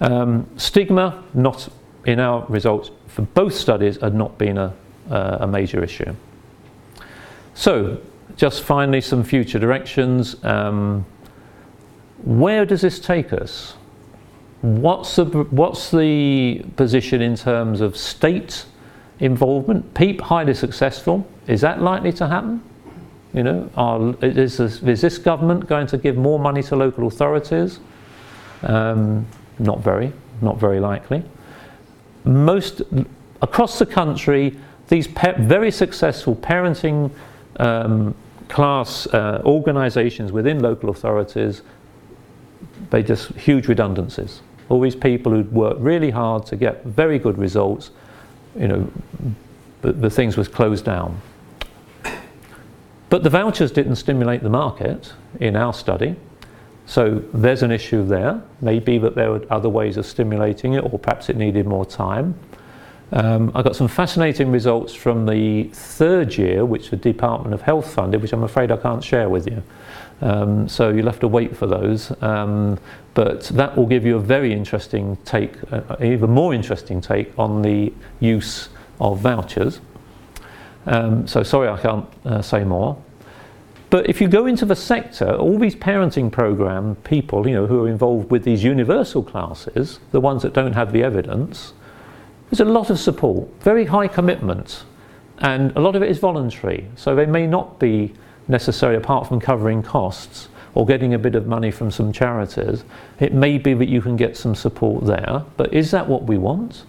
Um, 0.00 0.48
stigma, 0.56 1.22
not 1.34 1.68
in 2.06 2.18
our 2.18 2.44
results 2.46 2.90
for 3.06 3.22
both 3.22 3.54
studies 3.54 4.00
had 4.00 4.14
not 4.14 4.38
been 4.38 4.56
a, 4.56 4.74
uh, 5.10 5.38
a 5.40 5.46
major 5.46 5.82
issue. 5.82 6.14
So, 7.54 8.00
just 8.36 8.62
finally, 8.62 9.00
some 9.00 9.22
future 9.22 9.58
directions. 9.58 10.42
Um, 10.44 11.04
where 12.24 12.64
does 12.64 12.80
this 12.80 12.98
take 12.98 13.32
us? 13.32 13.74
What's 14.62 15.16
the, 15.16 15.24
what's 15.24 15.90
the 15.90 16.64
position 16.76 17.20
in 17.20 17.34
terms 17.34 17.80
of 17.80 17.96
state 17.96 18.64
involvement? 19.18 19.94
PEEP 19.94 20.20
highly 20.20 20.54
successful. 20.54 21.26
Is 21.46 21.60
that 21.62 21.82
likely 21.82 22.12
to 22.14 22.28
happen? 22.28 22.62
You 23.32 23.44
know, 23.44 23.70
are, 23.76 24.14
is, 24.24 24.56
this, 24.56 24.82
is 24.82 25.00
this 25.00 25.18
government 25.18 25.68
going 25.68 25.86
to 25.88 25.98
give 25.98 26.16
more 26.16 26.38
money 26.38 26.62
to 26.64 26.76
local 26.76 27.06
authorities? 27.06 27.78
Um, 28.62 29.26
not 29.58 29.80
very, 29.80 30.12
not 30.42 30.58
very 30.58 30.80
likely 30.80 31.22
most 32.24 32.82
across 33.42 33.78
the 33.78 33.86
country, 33.86 34.56
these 34.88 35.06
very 35.06 35.70
successful 35.70 36.36
parenting 36.36 37.10
um, 37.56 38.14
class 38.48 39.06
uh, 39.08 39.40
organisations 39.44 40.32
within 40.32 40.60
local 40.60 40.90
authorities, 40.90 41.62
they 42.90 43.02
just 43.02 43.28
huge 43.32 43.68
redundancies. 43.68 44.42
All 44.68 44.80
these 44.80 44.96
people 44.96 45.32
who'd 45.32 45.52
worked 45.52 45.80
really 45.80 46.10
hard 46.10 46.46
to 46.46 46.56
get 46.56 46.84
very 46.84 47.18
good 47.18 47.38
results, 47.38 47.90
you 48.58 48.68
know, 48.68 48.92
the, 49.82 49.92
the 49.92 50.10
things 50.10 50.36
was 50.36 50.48
closed 50.48 50.84
down. 50.84 51.20
But 53.10 53.24
the 53.24 53.30
vouchers 53.30 53.72
didn't 53.72 53.96
stimulate 53.96 54.42
the 54.42 54.50
market 54.50 55.12
in 55.40 55.56
our 55.56 55.74
study. 55.74 56.16
So 56.86 57.22
there's 57.34 57.62
an 57.62 57.70
issue 57.70 58.06
there. 58.06 58.42
Maybe 58.60 58.98
that 58.98 59.14
there 59.14 59.30
were 59.30 59.44
other 59.50 59.68
ways 59.68 59.96
of 59.96 60.06
stimulating 60.06 60.74
it, 60.74 60.84
or 60.84 60.98
perhaps 60.98 61.28
it 61.28 61.36
needed 61.36 61.66
more 61.66 61.84
time. 61.84 62.34
Um, 63.12 63.50
I 63.54 63.62
got 63.62 63.74
some 63.74 63.88
fascinating 63.88 64.52
results 64.52 64.94
from 64.94 65.26
the 65.26 65.64
third 65.72 66.36
year, 66.36 66.64
which 66.64 66.90
the 66.90 66.96
Department 66.96 67.52
of 67.52 67.62
Health 67.62 67.92
funded, 67.92 68.22
which 68.22 68.32
I'm 68.32 68.44
afraid 68.44 68.70
I 68.70 68.76
can't 68.76 69.02
share 69.02 69.28
with 69.28 69.48
you. 69.48 69.62
Um, 70.20 70.68
so 70.68 70.90
you'll 70.90 71.06
have 71.06 71.20
to 71.20 71.28
wait 71.28 71.56
for 71.56 71.66
those. 71.66 72.12
Um, 72.22 72.78
but 73.14 73.44
that 73.48 73.76
will 73.76 73.86
give 73.86 74.06
you 74.06 74.16
a 74.16 74.20
very 74.20 74.52
interesting 74.52 75.16
take, 75.24 75.54
uh, 75.72 75.96
even 76.00 76.30
more 76.30 76.54
interesting 76.54 77.00
take 77.00 77.36
on 77.36 77.62
the 77.62 77.92
use 78.20 78.68
of 79.00 79.18
vouchers. 79.18 79.80
Um, 80.86 81.26
so 81.26 81.42
sorry 81.42 81.68
I 81.68 81.78
can't 81.78 82.06
uh, 82.24 82.42
say 82.42 82.64
more. 82.64 82.96
But 83.90 84.08
if 84.08 84.20
you 84.20 84.28
go 84.28 84.46
into 84.46 84.64
the 84.64 84.76
sector, 84.76 85.34
all 85.34 85.58
these 85.58 85.74
parenting 85.74 86.30
program 86.30 86.94
people, 86.96 87.46
you 87.48 87.54
know, 87.54 87.66
who 87.66 87.84
are 87.84 87.88
involved 87.88 88.30
with 88.30 88.44
these 88.44 88.62
universal 88.62 89.22
classes, 89.22 89.98
the 90.12 90.20
ones 90.20 90.42
that 90.42 90.52
don't 90.52 90.74
have 90.74 90.92
the 90.92 91.02
evidence, 91.02 91.72
there's 92.50 92.60
a 92.60 92.64
lot 92.64 92.88
of 92.90 93.00
support, 93.00 93.48
very 93.62 93.84
high 93.84 94.06
commitment, 94.06 94.84
and 95.38 95.76
a 95.76 95.80
lot 95.80 95.96
of 95.96 96.02
it 96.02 96.10
is 96.10 96.18
voluntary. 96.18 96.86
So 96.94 97.16
they 97.16 97.26
may 97.26 97.48
not 97.48 97.80
be 97.80 98.12
necessary 98.46 98.96
apart 98.96 99.26
from 99.26 99.40
covering 99.40 99.82
costs 99.82 100.48
or 100.74 100.86
getting 100.86 101.14
a 101.14 101.18
bit 101.18 101.34
of 101.34 101.46
money 101.46 101.70
from 101.72 101.90
some 101.90 102.12
charities. 102.12 102.84
It 103.18 103.32
may 103.32 103.58
be 103.58 103.74
that 103.74 103.88
you 103.88 104.00
can 104.00 104.16
get 104.16 104.36
some 104.36 104.54
support 104.54 105.04
there, 105.04 105.44
but 105.56 105.72
is 105.74 105.90
that 105.90 106.06
what 106.06 106.24
we 106.24 106.38
want? 106.38 106.84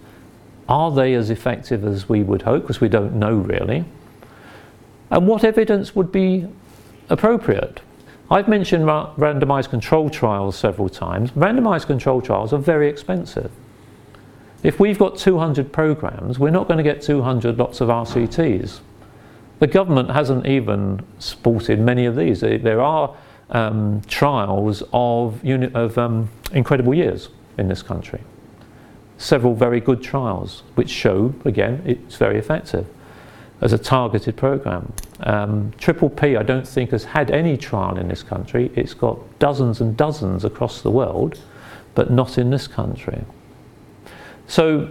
Are 0.68 0.90
they 0.90 1.14
as 1.14 1.30
effective 1.30 1.84
as 1.84 2.08
we 2.08 2.22
would 2.22 2.42
hope? 2.42 2.62
Because 2.62 2.80
we 2.80 2.88
don't 2.88 3.14
know 3.14 3.34
really. 3.34 3.84
And 5.10 5.26
what 5.26 5.44
evidence 5.44 5.94
would 5.94 6.10
be 6.10 6.48
appropriate. 7.10 7.80
I've 8.30 8.48
mentioned 8.48 8.86
ra- 8.86 9.14
randomized 9.16 9.68
control 9.68 10.08
trials 10.08 10.56
several 10.56 10.88
times. 10.88 11.32
Randomized 11.32 11.86
control 11.86 12.22
trials 12.22 12.52
are 12.52 12.58
very 12.58 12.88
expensive. 12.88 13.50
If 14.62 14.80
we've 14.80 14.98
got 14.98 15.18
200 15.18 15.72
programs, 15.72 16.38
we're 16.38 16.50
not 16.50 16.68
going 16.68 16.78
to 16.78 16.84
get 16.84 17.02
200 17.02 17.58
lots 17.58 17.80
of 17.80 17.88
RCTs. 17.88 18.80
The 19.58 19.66
government 19.66 20.10
hasn't 20.10 20.46
even 20.46 21.04
supported 21.18 21.78
many 21.78 22.06
of 22.06 22.16
these. 22.16 22.40
There 22.40 22.80
are 22.80 23.14
um, 23.50 24.00
trials 24.06 24.82
of, 24.92 25.44
uni- 25.44 25.72
of 25.74 25.98
um, 25.98 26.30
incredible 26.52 26.94
years 26.94 27.28
in 27.58 27.68
this 27.68 27.82
country. 27.82 28.22
Several 29.22 29.54
very 29.54 29.80
good 29.80 30.02
trials 30.02 30.64
which 30.74 30.90
show, 30.90 31.32
again, 31.44 31.80
it's 31.86 32.16
very 32.16 32.38
effective 32.38 32.86
as 33.60 33.72
a 33.72 33.78
targeted 33.78 34.36
program. 34.36 34.92
Um, 35.20 35.72
Triple 35.78 36.10
P, 36.10 36.36
I 36.36 36.42
don't 36.42 36.66
think, 36.66 36.90
has 36.90 37.04
had 37.04 37.30
any 37.30 37.56
trial 37.56 37.96
in 37.96 38.08
this 38.08 38.24
country. 38.24 38.72
It's 38.74 38.94
got 38.94 39.18
dozens 39.38 39.80
and 39.80 39.96
dozens 39.96 40.44
across 40.44 40.82
the 40.82 40.90
world, 40.90 41.40
but 41.94 42.10
not 42.10 42.38
in 42.38 42.50
this 42.50 42.66
country. 42.66 43.24
So 44.48 44.88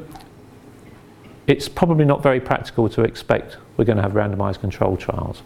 it's 1.47 1.67
probably 1.67 2.05
not 2.05 2.23
very 2.23 2.39
practical 2.39 2.87
to 2.89 3.01
expect 3.01 3.57
we're 3.75 3.83
going 3.83 3.97
to 3.97 4.03
have 4.03 4.13
randomized 4.13 4.61
control 4.61 4.95
trials. 4.95 5.41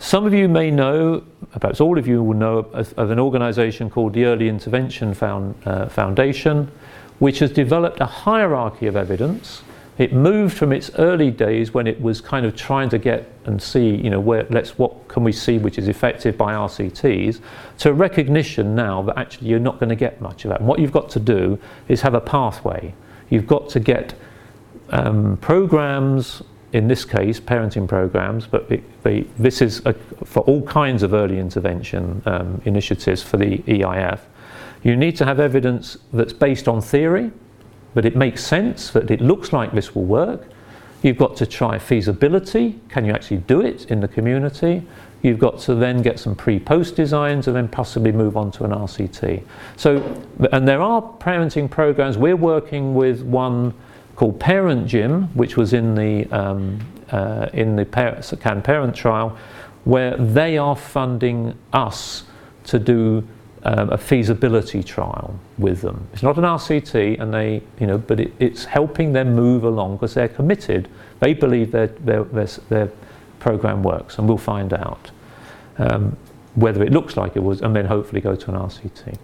Some 0.00 0.26
of 0.26 0.34
you 0.34 0.48
may 0.48 0.72
know, 0.72 1.22
perhaps 1.60 1.80
all 1.80 1.96
of 1.96 2.08
you 2.08 2.24
will 2.24 2.36
know, 2.36 2.58
of, 2.72 2.92
of 2.98 3.12
an 3.12 3.20
organization 3.20 3.88
called 3.88 4.14
the 4.14 4.24
Early 4.24 4.48
Intervention 4.48 5.14
Found, 5.14 5.54
uh, 5.64 5.88
Foundation, 5.88 6.72
which 7.22 7.38
has 7.38 7.52
developed 7.52 8.00
a 8.00 8.04
hierarchy 8.04 8.88
of 8.88 8.96
evidence. 8.96 9.62
It 9.96 10.12
moved 10.12 10.56
from 10.56 10.72
its 10.72 10.90
early 10.98 11.30
days 11.30 11.72
when 11.72 11.86
it 11.86 12.00
was 12.00 12.20
kind 12.20 12.44
of 12.44 12.56
trying 12.56 12.88
to 12.88 12.98
get 12.98 13.30
and 13.44 13.62
see, 13.62 13.94
you 13.94 14.10
know, 14.10 14.18
where 14.18 14.44
let's 14.50 14.76
what 14.76 15.06
can 15.06 15.22
we 15.22 15.30
see 15.30 15.58
which 15.58 15.78
is 15.78 15.86
effective 15.86 16.36
by 16.36 16.54
RCTs, 16.54 17.40
to 17.78 17.92
recognition 17.92 18.74
now 18.74 19.02
that 19.02 19.16
actually 19.16 19.46
you're 19.46 19.60
not 19.60 19.78
going 19.78 19.90
to 19.90 19.94
get 19.94 20.20
much 20.20 20.44
of 20.44 20.48
that. 20.48 20.58
And 20.58 20.68
what 20.68 20.80
you've 20.80 20.90
got 20.90 21.10
to 21.10 21.20
do 21.20 21.60
is 21.86 22.00
have 22.00 22.14
a 22.14 22.20
pathway. 22.20 22.92
You've 23.30 23.46
got 23.46 23.68
to 23.68 23.78
get 23.78 24.14
um, 24.90 25.36
programs 25.36 26.42
in 26.72 26.88
this 26.88 27.04
case, 27.04 27.38
parenting 27.38 27.86
programs, 27.86 28.48
but 28.48 28.66
it, 28.68 29.38
this 29.40 29.62
is 29.62 29.80
a, 29.86 29.92
for 30.24 30.40
all 30.40 30.62
kinds 30.62 31.04
of 31.04 31.14
early 31.14 31.38
intervention 31.38 32.20
um, 32.26 32.60
initiatives 32.64 33.22
for 33.22 33.36
the 33.36 33.58
EIF. 33.58 34.18
You 34.82 34.96
need 34.96 35.16
to 35.16 35.24
have 35.24 35.38
evidence 35.38 35.96
that's 36.12 36.32
based 36.32 36.68
on 36.68 36.80
theory, 36.80 37.30
but 37.94 38.04
it 38.04 38.16
makes 38.16 38.44
sense, 38.44 38.90
that 38.90 39.10
it 39.10 39.20
looks 39.20 39.52
like 39.52 39.72
this 39.72 39.94
will 39.94 40.04
work. 40.04 40.48
You've 41.02 41.18
got 41.18 41.36
to 41.36 41.46
try 41.46 41.78
feasibility. 41.78 42.80
Can 42.88 43.04
you 43.04 43.12
actually 43.12 43.38
do 43.38 43.60
it 43.60 43.90
in 43.90 44.00
the 44.00 44.08
community? 44.08 44.86
You've 45.22 45.38
got 45.38 45.58
to 45.60 45.74
then 45.74 46.02
get 46.02 46.18
some 46.18 46.34
pre-post 46.34 46.96
designs 46.96 47.46
and 47.46 47.56
then 47.56 47.68
possibly 47.68 48.12
move 48.12 48.36
on 48.36 48.50
to 48.52 48.64
an 48.64 48.72
RCT. 48.72 49.42
So, 49.76 50.24
and 50.52 50.66
there 50.66 50.80
are 50.80 51.00
parenting 51.00 51.70
programs. 51.70 52.18
We're 52.18 52.36
working 52.36 52.94
with 52.94 53.22
one 53.22 53.74
called 54.16 54.40
Parent 54.40 54.86
Gym, 54.86 55.24
which 55.34 55.56
was 55.56 55.72
in 55.72 55.94
the 55.94 56.26
um, 56.30 56.80
uh, 57.10 57.48
in 57.52 57.76
the 57.76 57.84
CANparent 57.84 58.94
trial, 58.94 59.36
where 59.84 60.16
they 60.16 60.58
are 60.58 60.74
funding 60.74 61.56
us 61.72 62.24
to 62.64 62.78
do 62.78 63.26
um, 63.64 63.90
a 63.90 63.98
feasibility 63.98 64.82
trial 64.82 65.38
with 65.58 65.82
them. 65.82 66.06
It's 66.12 66.22
not 66.22 66.36
an 66.36 66.44
RCT, 66.44 67.20
and 67.20 67.32
they, 67.32 67.62
you 67.78 67.86
know, 67.86 67.98
but 67.98 68.20
it, 68.20 68.32
it's 68.38 68.64
helping 68.64 69.12
them 69.12 69.34
move 69.34 69.64
along 69.64 69.96
because 69.96 70.14
they're 70.14 70.28
committed. 70.28 70.88
They 71.20 71.34
believe 71.34 71.70
their 71.70 71.86
their, 71.86 72.24
their, 72.24 72.46
their 72.68 72.92
program 73.38 73.82
works, 73.82 74.18
and 74.18 74.28
we'll 74.28 74.38
find 74.38 74.72
out 74.72 75.10
um, 75.78 76.16
whether 76.54 76.82
it 76.82 76.92
looks 76.92 77.16
like 77.16 77.36
it 77.36 77.42
was, 77.42 77.62
and 77.62 77.74
then 77.74 77.86
hopefully 77.86 78.20
go 78.20 78.34
to 78.34 78.50
an 78.50 78.56
RCT. 78.56 79.16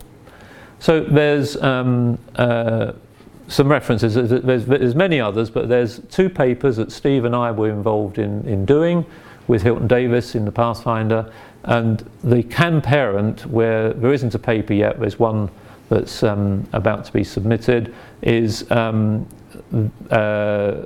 So 0.79 1.01
there's 1.01 1.57
um, 1.61 2.19
uh, 2.37 2.93
some 3.49 3.69
references. 3.69 4.15
There's, 4.15 4.67
there's, 4.67 4.95
many 4.95 5.21
others, 5.21 5.51
but 5.51 5.69
there's 5.69 6.01
two 6.11 6.29
papers 6.29 6.77
that 6.77 6.93
Steve 6.93 7.25
and 7.25 7.35
I 7.35 7.51
were 7.51 7.71
involved 7.71 8.19
in, 8.19 8.47
in 8.47 8.65
doing 8.65 9.05
with 9.49 9.63
Hilton 9.63 9.89
Davis 9.89 10.35
in 10.35 10.45
the 10.45 10.53
Pathfinder, 10.53 11.33
and 11.65 12.09
the 12.23 12.43
CANparent, 12.45 13.47
where 13.47 13.93
there 13.93 14.13
isn't 14.13 14.35
a 14.35 14.39
paper 14.39 14.75
yet, 14.75 14.99
there's 15.01 15.19
one 15.19 15.51
that's 15.89 16.23
um, 16.23 16.67
about 16.73 17.05
to 17.07 17.13
be 17.13 17.25
submitted, 17.25 17.95
is 18.23 18.71
um, 18.71 19.27
uh, 20.11 20.85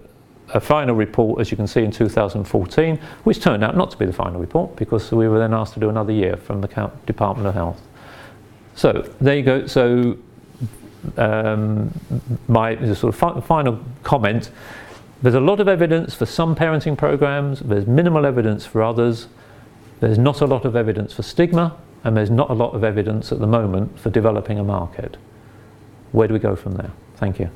a 0.54 0.60
final 0.60 0.94
report, 0.94 1.40
as 1.40 1.50
you 1.50 1.56
can 1.56 1.66
see, 1.66 1.82
in 1.82 1.90
2014, 1.90 2.96
which 3.24 3.40
turned 3.40 3.64
out 3.64 3.76
not 3.76 3.90
to 3.90 3.96
be 3.96 4.06
the 4.06 4.12
final 4.12 4.40
report 4.40 4.76
because 4.76 5.10
we 5.12 5.28
were 5.28 5.38
then 5.38 5.54
asked 5.54 5.74
to 5.74 5.80
do 5.80 5.88
another 5.88 6.12
year 6.12 6.36
from 6.36 6.60
the 6.60 6.90
Department 7.06 7.46
of 7.46 7.54
Health. 7.54 7.80
So 8.74 9.08
there 9.20 9.36
you 9.36 9.42
go. 9.42 9.66
So 9.66 10.16
um, 11.16 11.92
my 12.48 12.76
sort 12.94 13.14
of 13.14 13.16
fi- 13.16 13.40
final 13.40 13.80
comment 14.02 14.50
there's 15.22 15.36
a 15.36 15.40
lot 15.40 15.60
of 15.60 15.68
evidence 15.68 16.14
for 16.14 16.26
some 16.26 16.56
parenting 16.56 16.98
programs, 16.98 17.60
there's 17.60 17.86
minimal 17.86 18.26
evidence 18.26 18.66
for 18.66 18.82
others, 18.82 19.28
there's 20.02 20.18
not 20.18 20.40
a 20.40 20.46
lot 20.46 20.64
of 20.64 20.74
evidence 20.74 21.12
for 21.12 21.22
stigma, 21.22 21.76
and 22.02 22.16
there's 22.16 22.28
not 22.28 22.50
a 22.50 22.54
lot 22.54 22.74
of 22.74 22.82
evidence 22.82 23.30
at 23.30 23.38
the 23.38 23.46
moment 23.46 23.96
for 24.00 24.10
developing 24.10 24.58
a 24.58 24.64
market. 24.64 25.16
Where 26.10 26.26
do 26.26 26.34
we 26.34 26.40
go 26.40 26.56
from 26.56 26.72
there? 26.72 26.90
Thank 27.14 27.38
you. 27.38 27.48